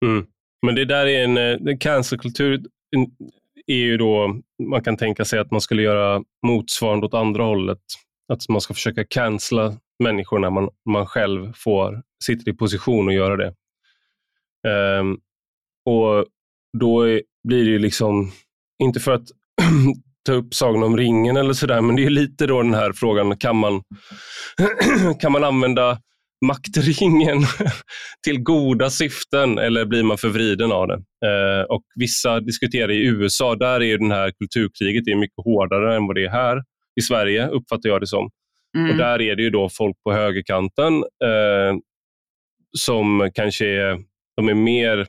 Mm. 0.05 0.26
Men 0.65 0.76
det 0.76 0.86
där 0.86 1.05
är 1.05 1.24
en, 1.24 1.38
eh, 1.38 1.78
cancerkultur 1.78 2.65
är 3.67 3.76
ju 3.76 3.97
då, 3.97 4.39
man 4.70 4.84
kan 4.84 4.97
tänka 4.97 5.26
sig 5.26 5.39
att 5.39 5.51
man 5.51 5.61
skulle 5.61 5.82
göra 5.82 6.24
motsvarande 6.47 7.05
åt 7.05 7.13
andra 7.13 7.43
hållet. 7.43 7.82
Att 8.34 8.49
man 8.49 8.61
ska 8.61 8.73
försöka 8.73 9.05
cancella 9.09 9.77
människor 10.03 10.39
när 10.39 10.49
man, 10.49 10.69
man 10.89 11.05
själv 11.05 11.53
får, 11.55 12.01
sitter 12.23 12.51
i 12.51 12.53
position 12.53 13.07
att 13.07 13.15
göra 13.15 13.38
det. 13.38 13.53
Um, 14.99 15.19
och 15.86 16.25
då 16.80 17.03
blir 17.47 17.65
det 17.65 17.71
ju 17.71 17.80
liksom, 17.80 18.32
inte 18.84 18.99
för 18.99 19.11
att 19.11 19.27
ta 20.25 20.34
upp 20.34 20.53
Sagan 20.53 20.84
om 20.84 20.97
ringen 20.97 21.38
eller 21.38 21.53
sådär, 21.53 21.82
men 21.82 21.95
det 21.95 22.05
är 22.05 22.09
lite 22.09 22.47
då 22.47 22.61
den 22.61 22.73
här 22.73 22.93
frågan, 22.93 23.38
kan 23.38 23.55
man, 23.55 23.82
kan 25.19 25.32
man 25.32 25.43
använda 25.43 25.99
maktringen 26.45 27.38
till 28.23 28.43
goda 28.43 28.89
syften 28.89 29.57
eller 29.57 29.86
blir 29.86 30.03
man 30.03 30.17
förvriden 30.17 30.71
av 30.71 30.88
det? 30.88 31.03
Eh, 31.25 31.63
och 31.63 31.84
Vissa 31.95 32.39
diskuterar 32.39 32.91
i 32.91 33.05
USA, 33.05 33.55
där 33.55 33.84
är 33.84 33.97
den 33.97 34.11
här 34.11 34.32
kulturkriget 34.32 35.07
är 35.07 35.15
mycket 35.15 35.45
hårdare 35.45 35.95
än 35.95 36.07
vad 36.07 36.15
det 36.15 36.25
är 36.25 36.30
här 36.30 36.63
i 37.00 37.02
Sverige, 37.02 37.48
uppfattar 37.48 37.90
jag 37.90 38.02
det 38.02 38.08
som. 38.08 38.30
Mm. 38.78 38.92
Och 38.92 38.98
Där 38.98 39.22
är 39.22 39.36
det 39.36 39.44
ju 39.44 39.50
då 39.50 39.70
folk 39.70 40.04
på 40.04 40.14
högerkanten 40.14 40.94
eh, 41.04 41.78
som 42.78 43.30
kanske 43.34 43.66
är, 43.66 44.00
de 44.36 44.50
är 44.50 44.54
mer 44.54 45.00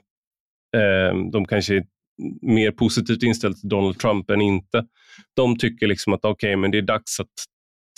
eh, 0.77 1.31
de 1.33 1.45
kanske 1.45 1.77
är 1.77 1.85
mer 2.43 2.71
positivt 2.71 3.23
inställda 3.23 3.59
till 3.59 3.69
Donald 3.69 3.99
Trump 3.99 4.31
än 4.31 4.41
inte. 4.41 4.87
De 5.37 5.59
tycker 5.59 5.87
liksom 5.87 6.13
att 6.13 6.25
okay, 6.25 6.57
men 6.57 6.71
det 6.71 6.79
är 6.79 6.83
dags 6.83 7.21
att 7.21 7.29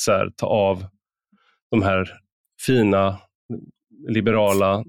här, 0.08 0.30
ta 0.36 0.46
av 0.46 0.84
de 1.70 1.82
här 1.82 2.10
fina, 2.66 3.18
liberala... 4.08 4.84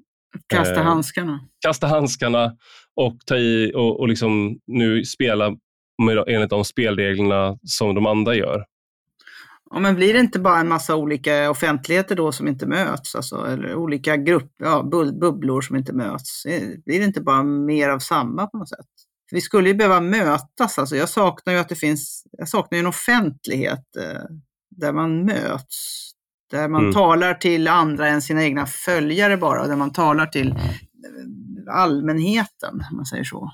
Kasta 0.48 0.76
eh, 0.76 0.84
handskarna. 0.84 1.40
Kasta 1.66 1.88
handskarna 1.88 2.58
och 2.96 3.18
ta 3.26 3.38
i 3.38 3.72
och, 3.76 4.00
och 4.00 4.08
liksom 4.08 4.60
nu 4.68 5.06
spela 5.06 5.58
enligt 6.28 6.50
de 6.50 6.66
spelreglerna 6.66 7.58
som 7.64 7.96
de 7.96 8.06
andra 8.06 8.36
gör. 8.36 8.66
Ja, 9.74 9.80
men 9.80 9.96
blir 9.96 10.14
det 10.14 10.20
inte 10.20 10.40
bara 10.40 10.60
en 10.60 10.68
massa 10.68 10.96
olika 10.96 11.50
offentligheter 11.50 12.16
då 12.16 12.32
som 12.32 12.48
inte 12.48 12.66
möts? 12.66 13.16
Alltså, 13.16 13.46
eller 13.48 13.76
olika 13.76 14.18
grupper, 14.18 14.66
ja, 14.66 14.84
bubblor 15.22 15.62
som 15.62 15.76
inte 15.76 15.94
möts? 15.94 16.46
Eh, 16.46 16.62
blir 16.86 17.00
det 17.00 17.06
inte 17.06 17.22
bara 17.22 17.44
mer 17.44 17.90
av 17.90 18.00
samma 18.00 18.48
på 18.48 18.58
något 18.58 18.70
sätt? 18.70 18.86
För 19.30 19.36
vi 19.36 19.42
skulle 19.42 19.70
ju 19.70 19.76
behöva 19.76 20.02
mötas. 20.02 20.80
Alltså, 20.80 20.96
jag 20.96 21.10
saknar 21.10 21.54
ju 21.54 21.60
att 21.60 21.70
det 21.70 21.76
finns, 21.76 22.24
jag 22.32 22.50
saknar 22.50 22.80
en 22.80 22.88
offentlighet 22.88 23.96
eh, 23.98 24.24
där 24.76 24.94
man 24.94 25.26
möts. 25.26 26.10
Där 26.52 26.68
man 26.68 26.82
mm. 26.82 26.94
talar 26.94 27.34
till 27.34 27.68
andra 27.68 28.08
än 28.08 28.22
sina 28.22 28.44
egna 28.44 28.66
följare 28.66 29.38
bara, 29.38 29.68
där 29.68 29.76
man 29.76 29.94
talar 29.94 30.26
till 30.26 30.52
eh, 30.52 31.76
allmänheten, 31.76 32.74
om 32.92 32.98
man 32.98 33.06
säger 33.06 33.24
så. 33.24 33.52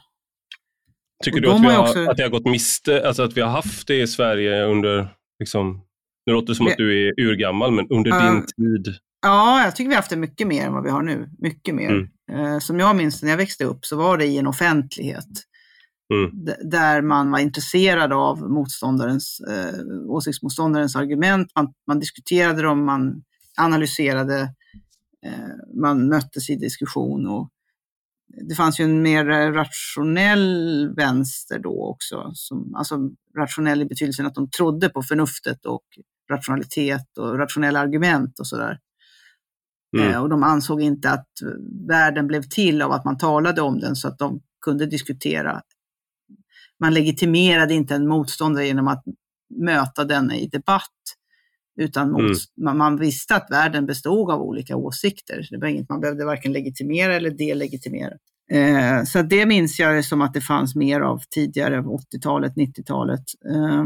Tycker 1.24 1.40
du 1.40 1.52
att 1.52 1.62
vi, 1.62 1.68
har, 1.68 1.82
också... 1.82 2.10
att 2.10 2.18
det 2.18 2.24
har 2.24 2.30
gått 2.30 2.46
miste, 2.46 3.08
alltså 3.08 3.24
att 3.24 3.38
vi 3.38 3.42
har 3.42 3.50
haft 3.50 3.88
det 3.88 4.02
i 4.02 4.08
Sverige 4.08 4.66
under 4.66 5.16
liksom, 5.40 5.82
nu 6.26 6.34
låter 6.34 6.48
det 6.48 6.56
som 6.56 6.68
att 6.68 6.78
du 6.78 7.08
är 7.08 7.20
urgammal, 7.20 7.72
men 7.72 7.88
under 7.90 8.12
uh, 8.12 8.32
din 8.32 8.42
tid? 8.42 8.96
Ja, 9.22 9.64
jag 9.64 9.76
tycker 9.76 9.90
vi 9.90 9.96
har 9.96 10.02
haft 10.02 10.10
det 10.10 10.16
mycket 10.16 10.48
mer 10.48 10.66
än 10.66 10.74
vad 10.74 10.84
vi 10.84 10.90
har 10.90 11.02
nu. 11.02 11.30
Mycket 11.40 11.76
mer. 11.76 11.90
Mm. 11.90 12.10
Uh, 12.32 12.60
som 12.60 12.80
jag 12.80 12.96
minns 12.96 13.24
när 13.24 13.30
jag 13.30 13.38
växte 13.38 13.66
upp 13.66 13.86
så 13.86 13.96
var 13.98 14.18
det 14.18 14.26
i 14.26 14.38
en 14.38 14.48
offentlighet. 14.48 15.46
Mm. 16.14 16.46
Där 16.70 17.02
man 17.02 17.32
var 17.32 17.40
intresserad 17.40 18.14
av 18.14 18.42
motståndarens, 18.42 19.40
eh, 19.40 19.80
åsiktsmotståndarens 20.08 20.96
argument. 20.96 21.52
Man, 21.56 21.74
man 21.88 22.00
diskuterade 22.00 22.62
dem, 22.62 22.86
man 22.86 23.24
analyserade, 23.58 24.42
eh, 25.26 25.80
man 25.82 26.08
möttes 26.08 26.50
i 26.50 26.56
diskussion. 26.56 27.28
Och 27.28 27.50
det 28.30 28.56
fanns 28.56 28.80
ju 28.80 28.84
en 28.84 29.02
mer 29.02 29.26
rationell 29.52 30.90
vänster 30.96 31.60
då 31.60 31.84
också. 31.84 32.32
Som, 32.34 32.76
alltså 32.76 32.98
rationell 33.38 33.82
i 33.82 33.86
betydelsen 33.86 34.26
att 34.26 34.36
de 34.36 34.50
trodde 34.50 34.90
på 34.90 35.04
förnuftet 35.04 35.66
och 35.66 35.84
rationalitet 36.32 37.18
och 37.18 37.38
rationella 37.38 37.80
argument 37.80 38.40
och 38.40 38.48
sådär. 38.48 38.80
Mm. 39.98 40.12
Eh, 40.12 40.22
och 40.22 40.30
de 40.30 40.44
ansåg 40.44 40.82
inte 40.82 41.10
att 41.10 41.30
världen 41.88 42.28
blev 42.28 42.42
till 42.42 42.82
av 42.82 42.92
att 42.92 43.06
man 43.06 43.18
talade 43.18 43.62
om 43.62 43.80
den 43.80 43.96
så 43.96 44.08
att 44.08 44.18
de 44.18 44.42
kunde 44.66 44.86
diskutera. 44.86 45.62
Man 46.80 46.94
legitimerade 46.94 47.74
inte 47.74 47.96
en 47.96 48.08
motståndare 48.08 48.66
genom 48.66 48.88
att 48.88 49.04
möta 49.60 50.06
den 50.06 50.32
i 50.32 50.48
debatt, 50.48 51.00
utan 51.80 52.12
mot, 52.12 52.22
mm. 52.22 52.78
man, 52.78 52.98
visste 52.98 53.36
att 53.36 53.48
världen 53.52 53.86
bestod 53.86 54.32
av 54.32 54.42
olika 54.42 54.76
åsikter. 54.76 55.48
Det 55.52 55.58
var 55.58 55.68
inget 55.68 55.90
man 55.90 56.02
behövde 56.02 56.26
varken 56.26 56.52
legitimera 56.52 57.16
eller 57.16 57.32
delegitimera. 57.32 58.14
Eh, 58.52 59.04
så 59.04 59.22
det 59.22 59.46
minns 59.46 59.80
jag 59.80 60.06
som 60.06 60.22
att 60.22 60.34
det 60.34 60.42
fanns 60.42 60.76
mer 60.76 61.02
av 61.02 61.20
tidigare, 61.36 61.82
80-talet, 61.82 62.56
90-talet. 62.56 63.24
Eh, 63.52 63.86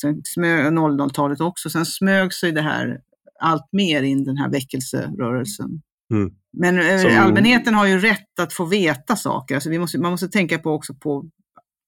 sen 0.00 0.22
00-talet 0.36 1.40
också. 1.40 1.70
Sen 1.70 1.86
smög 1.86 2.32
sig 2.32 2.52
det 2.52 2.62
här 2.62 3.00
allt 3.40 3.68
mer 3.72 4.02
in, 4.02 4.24
den 4.24 4.36
här 4.36 4.50
väckelserörelsen. 4.50 5.82
Mm. 6.12 6.30
Men 6.52 6.78
eh, 6.78 6.98
Som... 6.98 7.18
allmänheten 7.18 7.74
har 7.74 7.86
ju 7.86 7.98
rätt 7.98 8.40
att 8.40 8.52
få 8.52 8.64
veta 8.64 9.16
saker. 9.16 9.54
Alltså 9.54 9.70
vi 9.70 9.78
måste, 9.78 9.98
man 9.98 10.10
måste 10.10 10.28
tänka 10.28 10.58
på 10.58 10.70
också 10.70 10.94
på, 10.94 11.24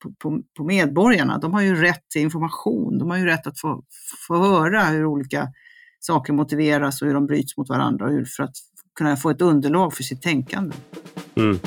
på, 0.02 0.42
på, 0.56 0.64
medborgarna. 0.64 1.38
De 1.38 1.54
har 1.54 1.62
ju 1.62 1.82
rätt 1.82 2.10
till 2.12 2.22
information. 2.22 2.98
De 2.98 3.10
har 3.10 3.18
ju 3.18 3.24
rätt 3.24 3.46
att 3.46 3.60
få, 3.60 3.82
få 4.28 4.36
höra 4.36 4.84
hur 4.84 5.04
olika 5.04 5.48
saker 6.00 6.32
motiveras 6.32 7.02
och 7.02 7.08
hur 7.08 7.14
de 7.14 7.26
bryts 7.26 7.56
mot 7.56 7.68
varandra 7.68 8.04
och 8.04 8.12
hur, 8.12 8.24
för 8.24 8.42
att 8.42 8.54
kunna 8.98 9.16
få 9.16 9.30
ett 9.30 9.42
underlag 9.42 9.94
för 9.94 10.02
sitt 10.02 10.22
tänkande. 10.22 10.76
Mm. 11.36 11.58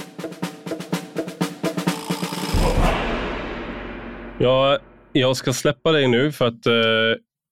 Ja, 4.40 4.80
jag 5.12 5.38
ska 5.38 5.54
släppa 5.54 5.92
dig 5.92 6.08
nu 6.08 6.32
för 6.32 6.48
att 6.48 6.66
eh, 6.66 6.74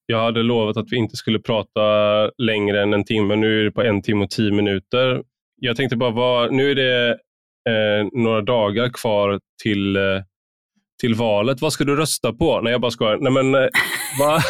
jag 0.06 0.22
hade 0.22 0.42
lovat 0.42 0.76
att 0.76 0.86
vi 0.90 0.96
inte 0.96 1.16
skulle 1.16 1.38
prata 1.38 1.80
längre 2.38 2.82
än 2.82 2.92
en 2.92 3.04
timme. 3.04 3.36
Nu 3.36 3.60
är 3.60 3.64
det 3.64 3.70
på 3.70 3.82
en 3.82 4.02
timme 4.02 4.24
och 4.24 4.30
tio 4.30 4.52
minuter. 4.52 5.22
Jag 5.60 5.76
tänkte 5.76 5.96
bara, 5.96 6.10
vad, 6.10 6.52
nu 6.52 6.70
är 6.70 6.74
det 6.74 7.10
eh, 7.68 8.06
några 8.12 8.40
dagar 8.40 8.88
kvar 8.88 9.40
till, 9.62 9.96
eh, 9.96 10.02
till 11.02 11.14
valet. 11.14 11.60
Vad 11.60 11.72
ska 11.72 11.84
du 11.84 11.96
rösta 11.96 12.32
på? 12.32 12.60
Nej, 12.60 12.72
jag 12.72 12.80
bara 12.80 12.90
skojar. 12.90 13.18
Nej, 13.20 13.32
men, 13.32 13.54
eh, 13.54 13.68
vad, 14.18 14.42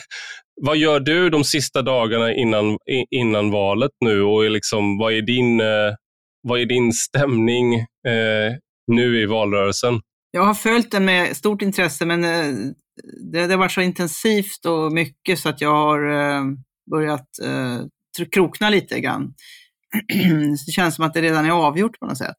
vad 0.62 0.76
gör 0.76 1.00
du 1.00 1.30
de 1.30 1.44
sista 1.44 1.82
dagarna 1.82 2.34
innan, 2.34 2.78
innan 3.10 3.50
valet 3.50 3.90
nu 4.04 4.22
och 4.22 4.50
liksom, 4.50 4.98
vad, 4.98 5.12
är 5.12 5.22
din, 5.22 5.60
eh, 5.60 5.94
vad 6.42 6.60
är 6.60 6.66
din 6.66 6.92
stämning 6.92 7.74
eh, 7.74 8.54
nu 8.86 9.22
i 9.22 9.26
valrörelsen? 9.26 10.00
Jag 10.30 10.42
har 10.42 10.54
följt 10.54 10.90
den 10.90 11.04
med 11.04 11.36
stort 11.36 11.62
intresse, 11.62 12.06
men 12.06 12.24
eh, 12.24 12.54
det, 13.32 13.46
det 13.46 13.52
har 13.52 13.58
varit 13.58 13.72
så 13.72 13.80
intensivt 13.80 14.66
och 14.66 14.92
mycket 14.92 15.38
så 15.38 15.48
att 15.48 15.60
jag 15.60 15.72
har 15.72 16.00
börjat 16.90 17.26
eh, 17.44 18.26
krokna 18.32 18.70
lite 18.70 19.00
grann. 19.00 19.34
det 20.66 20.72
känns 20.72 20.94
som 20.94 21.04
att 21.04 21.14
det 21.14 21.22
redan 21.22 21.44
är 21.44 21.50
avgjort 21.50 21.98
på 22.00 22.06
något 22.06 22.18
sätt. 22.18 22.36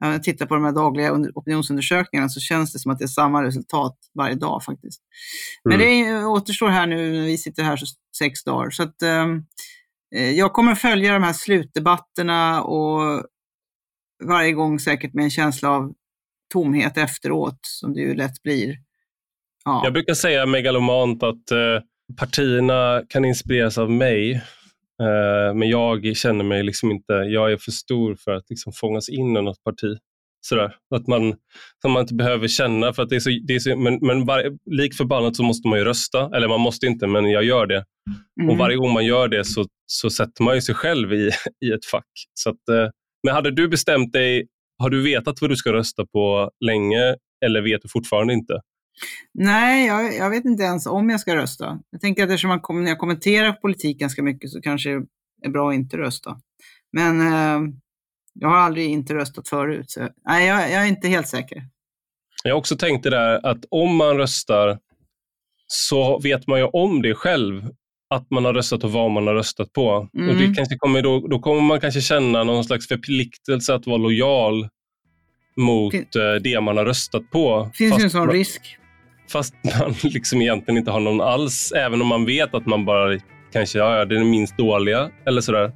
När 0.00 0.12
jag 0.12 0.22
tittar 0.22 0.46
på 0.46 0.54
de 0.54 0.64
här 0.64 0.72
dagliga 0.72 1.12
opinionsundersökningarna 1.12 2.28
så 2.28 2.40
känns 2.40 2.72
det 2.72 2.78
som 2.78 2.92
att 2.92 2.98
det 2.98 3.04
är 3.04 3.08
samma 3.08 3.42
resultat 3.42 3.96
varje 4.14 4.34
dag 4.34 4.64
faktiskt. 4.64 5.02
Men 5.64 5.80
mm. 5.80 6.06
det 6.06 6.24
återstår 6.24 6.68
här 6.68 6.86
nu 6.86 7.12
när 7.12 7.26
vi 7.26 7.38
sitter 7.38 7.62
här 7.62 7.76
så 7.76 7.86
sex 8.18 8.44
dagar. 8.44 8.70
Så 8.70 8.82
att, 8.82 9.02
ehm, 9.02 9.42
eh, 10.16 10.30
jag 10.30 10.52
kommer 10.52 10.74
följa 10.74 11.12
de 11.12 11.22
här 11.22 11.32
slutdebatterna 11.32 12.62
och 12.62 13.24
varje 14.24 14.52
gång 14.52 14.80
säkert 14.80 15.14
med 15.14 15.24
en 15.24 15.30
känsla 15.30 15.70
av 15.70 15.92
tomhet 16.52 16.96
efteråt, 16.96 17.58
som 17.62 17.94
det 17.94 18.00
ju 18.00 18.14
lätt 18.14 18.42
blir. 18.42 18.76
Ja. 19.64 19.80
Jag 19.84 19.92
brukar 19.92 20.14
säga 20.14 20.46
megalomant 20.46 21.22
att 21.22 21.50
eh, 21.50 21.82
partierna 22.16 23.02
kan 23.08 23.24
inspireras 23.24 23.78
av 23.78 23.90
mig, 23.90 24.42
men 25.54 25.68
jag 25.68 26.16
känner 26.16 26.44
mig 26.44 26.62
liksom 26.62 26.90
inte, 26.90 27.12
jag 27.12 27.52
är 27.52 27.56
för 27.56 27.70
stor 27.70 28.16
för 28.24 28.30
att 28.30 28.50
liksom 28.50 28.72
fångas 28.72 29.08
in 29.08 29.36
i 29.36 29.42
något 29.42 29.64
parti. 29.64 29.98
Sådär. 30.40 30.74
Att 30.94 31.06
man, 31.06 31.34
som 31.82 31.92
man 31.92 32.00
inte 32.00 32.14
behöver 32.14 32.48
känna, 32.48 32.92
för 32.92 33.02
att 33.02 33.08
det 33.08 33.16
är 33.16 33.20
så, 33.20 33.30
det 33.46 33.54
är 33.54 33.58
så, 33.58 33.76
men, 33.76 33.98
men 34.02 34.24
var, 34.24 34.58
lik 34.70 34.94
förbannat 34.94 35.36
så 35.36 35.42
måste 35.42 35.68
man 35.68 35.78
ju 35.78 35.84
rösta, 35.84 36.30
eller 36.36 36.48
man 36.48 36.60
måste 36.60 36.86
inte, 36.86 37.06
men 37.06 37.30
jag 37.30 37.44
gör 37.44 37.66
det. 37.66 37.84
Mm. 38.40 38.50
Och 38.50 38.58
varje 38.58 38.76
gång 38.76 38.92
man 38.92 39.04
gör 39.04 39.28
det 39.28 39.44
så, 39.44 39.66
så 39.86 40.10
sätter 40.10 40.42
man 40.42 40.54
ju 40.54 40.60
sig 40.60 40.74
själv 40.74 41.12
i, 41.12 41.30
i 41.64 41.72
ett 41.72 41.84
fack. 41.84 42.10
Så 42.34 42.50
att, 42.50 42.68
eh, 42.68 42.90
men 43.22 43.34
hade 43.34 43.50
du 43.50 43.68
bestämt 43.68 44.12
dig 44.12 44.46
har 44.78 44.90
du 44.90 45.02
vetat 45.02 45.40
vad 45.40 45.50
du 45.50 45.56
ska 45.56 45.72
rösta 45.72 46.06
på 46.06 46.50
länge 46.64 47.16
eller 47.44 47.60
vet 47.60 47.82
du 47.82 47.88
fortfarande 47.88 48.32
inte? 48.32 48.60
Nej, 49.34 49.86
jag, 49.86 50.14
jag 50.14 50.30
vet 50.30 50.44
inte 50.44 50.62
ens 50.62 50.86
om 50.86 51.10
jag 51.10 51.20
ska 51.20 51.36
rösta. 51.36 51.78
Jag 51.90 52.00
tänker 52.00 52.22
att 52.22 52.30
eftersom 52.30 52.48
man, 52.48 52.82
när 52.82 52.90
jag 52.90 52.98
kommenterar 52.98 53.52
politik 53.52 53.98
ganska 53.98 54.22
mycket 54.22 54.50
så 54.50 54.60
kanske 54.60 54.90
det 54.90 55.46
är 55.46 55.50
bra 55.50 55.68
att 55.68 55.74
inte 55.74 55.96
rösta. 55.96 56.40
Men 56.92 57.20
eh, 57.20 57.74
jag 58.34 58.48
har 58.48 58.56
aldrig 58.56 58.90
inte 58.90 59.14
röstat 59.14 59.48
förut, 59.48 59.90
så 59.90 60.08
nej, 60.28 60.46
jag, 60.46 60.60
jag 60.60 60.82
är 60.82 60.86
inte 60.86 61.08
helt 61.08 61.28
säker. 61.28 61.62
Jag 62.44 62.52
har 62.52 62.58
också 62.58 62.76
tänkt 62.76 63.02
det 63.02 63.10
där 63.10 63.46
att 63.46 63.64
om 63.70 63.96
man 63.96 64.16
röstar 64.16 64.78
så 65.66 66.18
vet 66.18 66.46
man 66.46 66.58
ju 66.58 66.64
om 66.64 67.02
det 67.02 67.14
själv 67.14 67.70
att 68.10 68.30
man 68.30 68.44
har 68.44 68.54
röstat 68.54 68.84
och 68.84 68.92
vad 68.92 69.10
man 69.10 69.26
har 69.26 69.34
röstat 69.34 69.72
på. 69.72 70.08
Mm. 70.14 70.28
Och 70.28 70.34
det 70.34 70.44
mm. 70.44 70.54
kanske 70.54 70.76
kommer 70.76 71.02
då, 71.02 71.28
då 71.28 71.38
kommer 71.38 71.60
man 71.60 71.80
kanske 71.80 72.00
känna 72.00 72.44
någon 72.44 72.64
slags 72.64 72.88
förpliktelse 72.88 73.74
att 73.74 73.86
vara 73.86 73.96
lojal 73.96 74.68
mot 75.56 75.92
fin 75.92 76.00
eh, 76.00 76.42
det 76.42 76.60
man 76.60 76.76
har 76.76 76.84
röstat 76.84 77.30
på. 77.30 77.70
finns 77.74 78.00
ju 78.00 78.04
en 78.04 78.10
sån 78.10 78.26
man, 78.26 78.30
risk. 78.30 78.78
Fast 79.32 79.54
man 79.80 79.94
liksom 80.02 80.42
egentligen 80.42 80.78
inte 80.78 80.90
har 80.90 81.00
någon 81.00 81.20
alls, 81.20 81.72
även 81.72 82.00
om 82.00 82.06
man 82.06 82.24
vet 82.24 82.54
att 82.54 82.66
man 82.66 82.84
bara 82.84 83.18
kanske 83.52 83.78
ja, 83.78 84.04
det 84.04 84.14
är 84.14 84.18
den 84.18 84.30
minst 84.30 84.56
dåliga 84.56 85.10
eller 85.26 85.40
sådär. 85.40 85.72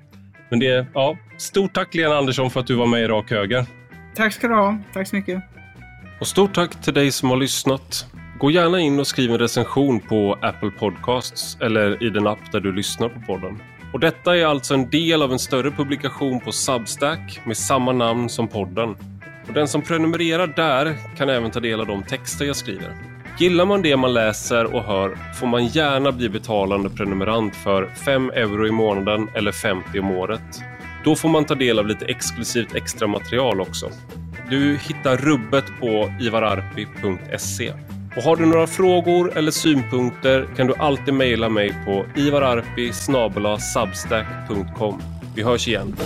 Men 0.50 0.58
det 0.58 0.86
ja, 0.94 1.16
stort 1.36 1.74
tack 1.74 1.94
Lena 1.94 2.16
Andersson 2.16 2.50
för 2.50 2.60
att 2.60 2.66
du 2.66 2.74
var 2.74 2.86
med 2.86 3.02
i 3.02 3.06
Rak 3.06 3.30
Höger. 3.30 3.66
Tack 4.14 4.32
ska 4.32 4.48
du 4.48 4.54
ha. 4.54 4.78
Tack 4.92 5.08
så 5.08 5.16
mycket. 5.16 5.42
Och 6.20 6.26
stort 6.26 6.54
tack 6.54 6.82
till 6.82 6.94
dig 6.94 7.10
som 7.10 7.30
har 7.30 7.36
lyssnat. 7.36 8.06
Gå 8.38 8.50
gärna 8.50 8.80
in 8.80 9.00
och 9.00 9.06
skriv 9.06 9.30
en 9.30 9.38
recension 9.38 10.00
på 10.00 10.38
Apple 10.42 10.70
Podcasts 10.70 11.56
eller 11.60 12.02
i 12.02 12.10
den 12.10 12.26
app 12.26 12.52
där 12.52 12.60
du 12.60 12.72
lyssnar 12.72 13.08
på 13.08 13.20
podden. 13.20 13.62
Och 13.92 14.00
detta 14.00 14.36
är 14.36 14.46
alltså 14.46 14.74
en 14.74 14.90
del 14.90 15.22
av 15.22 15.32
en 15.32 15.38
större 15.38 15.70
publikation 15.70 16.40
på 16.40 16.52
Substack 16.52 17.40
med 17.44 17.56
samma 17.56 17.92
namn 17.92 18.28
som 18.28 18.48
podden. 18.48 18.96
Och 19.48 19.52
den 19.54 19.68
som 19.68 19.82
prenumererar 19.82 20.46
där 20.46 20.96
kan 21.16 21.28
även 21.28 21.50
ta 21.50 21.60
del 21.60 21.80
av 21.80 21.86
de 21.86 22.02
texter 22.02 22.44
jag 22.44 22.56
skriver. 22.56 23.11
Gillar 23.38 23.64
man 23.64 23.82
det 23.82 23.96
man 23.96 24.14
läser 24.14 24.74
och 24.74 24.82
hör 24.82 25.16
får 25.34 25.46
man 25.46 25.66
gärna 25.66 26.12
bli 26.12 26.28
betalande 26.28 26.90
prenumerant 26.90 27.56
för 27.56 27.90
5 28.04 28.30
euro 28.30 28.66
i 28.66 28.70
månaden 28.70 29.28
eller 29.34 29.52
50 29.52 30.00
om 30.00 30.10
året. 30.10 30.62
Då 31.04 31.16
får 31.16 31.28
man 31.28 31.44
ta 31.44 31.54
del 31.54 31.78
av 31.78 31.86
lite 31.86 32.04
exklusivt 32.04 32.74
extra 32.74 33.06
material 33.06 33.60
också. 33.60 33.90
Du 34.50 34.76
hittar 34.76 35.16
rubbet 35.16 35.64
på 35.80 36.12
ivararpi.se. 36.20 37.72
Och 38.16 38.22
har 38.22 38.36
du 38.36 38.46
några 38.46 38.66
frågor 38.66 39.38
eller 39.38 39.50
synpunkter 39.50 40.48
kan 40.56 40.66
du 40.66 40.74
alltid 40.74 41.14
mejla 41.14 41.48
mig 41.48 41.74
på 41.84 42.04
ivararpi.substack.com. 42.16 45.02
Vi 45.34 45.42
hörs 45.42 45.68
igen. 45.68 45.96